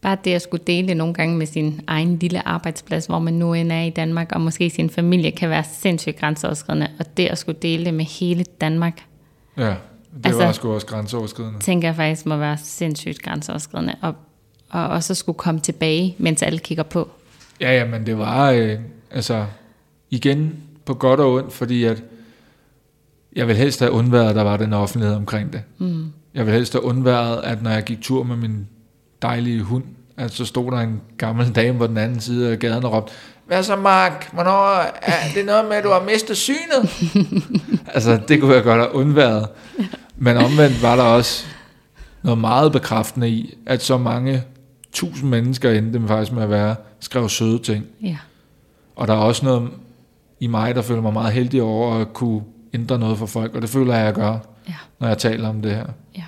bare 0.00 0.16
det 0.24 0.32
at 0.32 0.42
skulle 0.42 0.64
dele 0.66 0.94
nogle 0.94 1.14
gange 1.14 1.36
med 1.36 1.46
sin 1.46 1.80
egen 1.86 2.18
lille 2.18 2.48
arbejdsplads, 2.48 3.06
hvor 3.06 3.18
man 3.18 3.34
nu 3.34 3.54
end 3.54 3.72
er 3.72 3.82
i 3.82 3.90
Danmark, 3.90 4.32
og 4.32 4.40
måske 4.40 4.70
sin 4.70 4.90
familie, 4.90 5.30
kan 5.30 5.50
være 5.50 5.64
sindssygt 5.72 6.16
grænseoverskridende. 6.18 6.88
Og 6.98 7.16
det 7.16 7.26
at 7.26 7.38
skulle 7.38 7.58
dele 7.62 7.84
det 7.84 7.94
med 7.94 8.04
hele 8.04 8.44
Danmark, 8.60 9.04
Ja, 9.56 9.62
det 9.64 9.76
Altså- 10.24 10.44
var 10.44 10.52
sgu 10.52 10.72
også 10.74 10.86
grænseoverskridende. 10.86 11.60
tænker 11.60 11.88
jeg 11.88 11.96
faktisk 11.96 12.26
må 12.26 12.36
være 12.36 12.58
sindssygt 12.58 13.22
grænseoverskridende. 13.22 13.94
Og, 14.02 14.14
og 14.70 14.88
også 14.88 15.14
skulle 15.14 15.36
komme 15.38 15.60
tilbage, 15.60 16.14
mens 16.18 16.42
alle 16.42 16.58
kigger 16.58 16.84
på. 16.84 17.08
Ja, 17.60 17.72
ja, 17.78 17.84
men 17.84 18.06
det 18.06 18.18
var 18.18 18.50
øh, 18.50 18.78
altså 19.10 19.46
igen 20.10 20.56
på 20.88 20.94
godt 20.94 21.20
og 21.20 21.32
ondt, 21.32 21.52
fordi 21.52 21.84
at 21.84 22.02
jeg 23.36 23.48
vil 23.48 23.56
helst 23.56 23.80
have 23.80 23.92
undværet, 23.92 24.28
at 24.28 24.36
der 24.36 24.42
var 24.42 24.56
den 24.56 24.72
offentlighed 24.72 25.16
omkring 25.16 25.52
det. 25.52 25.62
Mm. 25.78 26.12
Jeg 26.34 26.46
vil 26.46 26.54
helst 26.54 26.72
have 26.72 26.84
undværet, 26.84 27.40
at 27.44 27.62
når 27.62 27.70
jeg 27.70 27.84
gik 27.84 28.00
tur 28.00 28.22
med 28.22 28.36
min 28.36 28.68
dejlige 29.22 29.62
hund, 29.62 29.84
at 30.16 30.30
så 30.30 30.44
stod 30.44 30.70
der 30.72 30.78
en 30.78 31.00
gammel 31.18 31.54
dame 31.54 31.78
på 31.78 31.86
den 31.86 31.96
anden 31.96 32.20
side 32.20 32.50
af 32.50 32.58
gaden 32.58 32.84
og 32.84 32.92
råbte, 32.92 33.12
hvad 33.46 33.62
så 33.62 33.76
Mark, 33.76 34.32
hvornår 34.32 34.66
er 35.02 35.32
det 35.34 35.46
noget 35.46 35.64
med, 35.68 35.76
at 35.76 35.84
du 35.84 35.88
har 35.88 36.04
mistet 36.04 36.36
synet? 36.36 36.90
altså, 37.94 38.20
det 38.28 38.40
kunne 38.40 38.54
jeg 38.54 38.62
godt 38.62 38.80
have 38.80 38.94
undværet. 38.94 39.48
Men 40.16 40.36
omvendt 40.36 40.82
var 40.82 40.96
der 40.96 41.02
også 41.02 41.44
noget 42.22 42.38
meget 42.38 42.72
bekræftende 42.72 43.28
i, 43.28 43.54
at 43.66 43.82
så 43.82 43.98
mange 43.98 44.42
tusind 44.92 45.30
mennesker 45.30 45.70
endte 45.70 45.98
med 45.98 46.08
faktisk 46.08 46.32
med 46.32 46.42
at 46.42 46.50
være, 46.50 46.76
skrev 47.00 47.28
søde 47.28 47.58
ting. 47.58 47.84
Ja. 48.02 48.16
Og 48.96 49.08
der 49.08 49.14
er 49.14 49.18
også 49.18 49.44
noget 49.44 49.70
i 50.40 50.46
mig, 50.46 50.74
der 50.74 50.82
føler 50.82 51.02
mig 51.02 51.12
meget 51.12 51.32
heldig 51.32 51.62
over 51.62 51.94
at 52.00 52.12
kunne 52.12 52.42
ændre 52.74 52.98
noget 52.98 53.18
for 53.18 53.26
folk, 53.26 53.54
og 53.54 53.62
det 53.62 53.70
føler 53.70 53.92
jeg, 53.94 54.00
at 54.00 54.06
jeg 54.06 54.14
gør, 54.14 54.38
Ja. 54.68 54.74
når 55.00 55.08
jeg 55.08 55.18
taler 55.18 55.48
om 55.48 55.62
det 55.62 55.74
her. 55.74 55.86
Ja. 56.16 56.22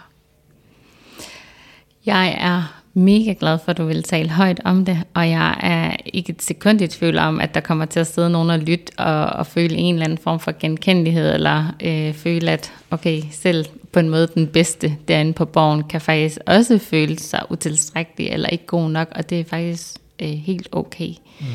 Jeg 2.07 2.37
er 2.41 2.81
mega 2.95 3.35
glad 3.41 3.59
for, 3.65 3.71
at 3.71 3.79
du 3.79 3.85
vil 3.85 4.03
tale 4.03 4.31
højt 4.31 4.61
om 4.65 4.85
det, 4.85 4.99
og 5.15 5.31
jeg 5.31 5.57
er 5.63 5.97
ikke 6.07 6.31
et 6.33 6.43
sekund 6.43 6.81
i 6.81 6.87
tvivl 6.87 7.19
om, 7.19 7.41
at 7.41 7.55
der 7.55 7.61
kommer 7.61 7.85
til 7.85 8.01
at 8.01 8.07
sidde 8.07 8.31
nogen 8.31 8.51
og 8.51 8.59
lytte 8.59 8.93
og, 8.99 9.25
og 9.27 9.47
føle 9.47 9.77
en 9.77 9.95
eller 9.95 10.05
anden 10.05 10.19
form 10.19 10.41
for 10.41 10.53
genkendelighed, 10.61 11.35
eller 11.35 11.75
øh, 11.83 12.15
føle, 12.15 12.51
at 12.51 12.73
okay, 12.91 13.23
selv 13.31 13.67
på 13.93 14.01
en 14.01 14.09
måde 14.11 14.29
den 14.35 14.47
bedste 14.47 14.97
derinde 15.09 15.33
på 15.33 15.45
borgen, 15.45 15.83
kan 15.83 16.01
faktisk 16.01 16.39
også 16.47 16.79
føle 16.79 17.19
sig 17.19 17.43
utilstrækkelig 17.51 18.29
eller 18.29 18.49
ikke 18.49 18.67
god 18.67 18.91
nok, 18.91 19.09
og 19.15 19.31
det 19.31 19.41
er 19.41 19.45
faktisk 19.45 19.95
øh, 20.23 20.29
helt 20.29 20.69
okay. 20.73 21.09
Mm. 21.41 21.47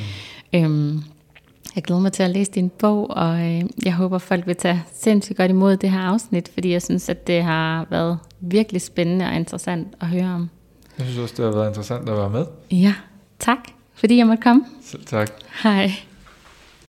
Øhm, 0.54 1.04
jeg 1.76 1.84
glæder 1.84 2.02
mig 2.02 2.12
til 2.14 2.24
at 2.24 2.30
læse 2.30 2.52
din 2.52 2.70
bog, 2.70 3.10
og 3.10 3.40
øh, 3.40 3.64
jeg 3.86 3.94
håber, 3.94 4.18
folk 4.18 4.48
vil 4.48 4.56
tage 4.56 4.84
sindssygt 4.94 5.38
godt 5.38 5.52
imod 5.52 5.78
det 5.78 5.92
her 5.92 6.00
afsnit, 6.00 6.52
fordi 6.54 6.72
jeg 6.72 6.82
synes, 6.82 7.10
at 7.10 7.28
det 7.28 7.44
har 7.44 7.88
været 7.90 8.20
virkelig 8.40 8.82
spændende 8.82 9.26
og 9.26 9.36
interessant 9.36 9.88
at 10.02 10.08
høre 10.08 10.34
om. 10.34 10.50
Jeg 10.98 11.06
synes 11.06 11.20
også, 11.20 11.36
det 11.38 11.46
har 11.46 11.52
været 11.52 11.68
interessant 11.70 12.10
at 12.10 12.18
være 12.18 12.30
med. 12.30 12.46
Ja, 12.72 12.94
tak, 13.40 13.60
fordi 13.94 14.18
jeg 14.18 14.28
måtte 14.28 14.44
komme. 14.44 14.66
Selv 14.82 15.06
tak. 15.06 15.30
Hej. 15.64 15.92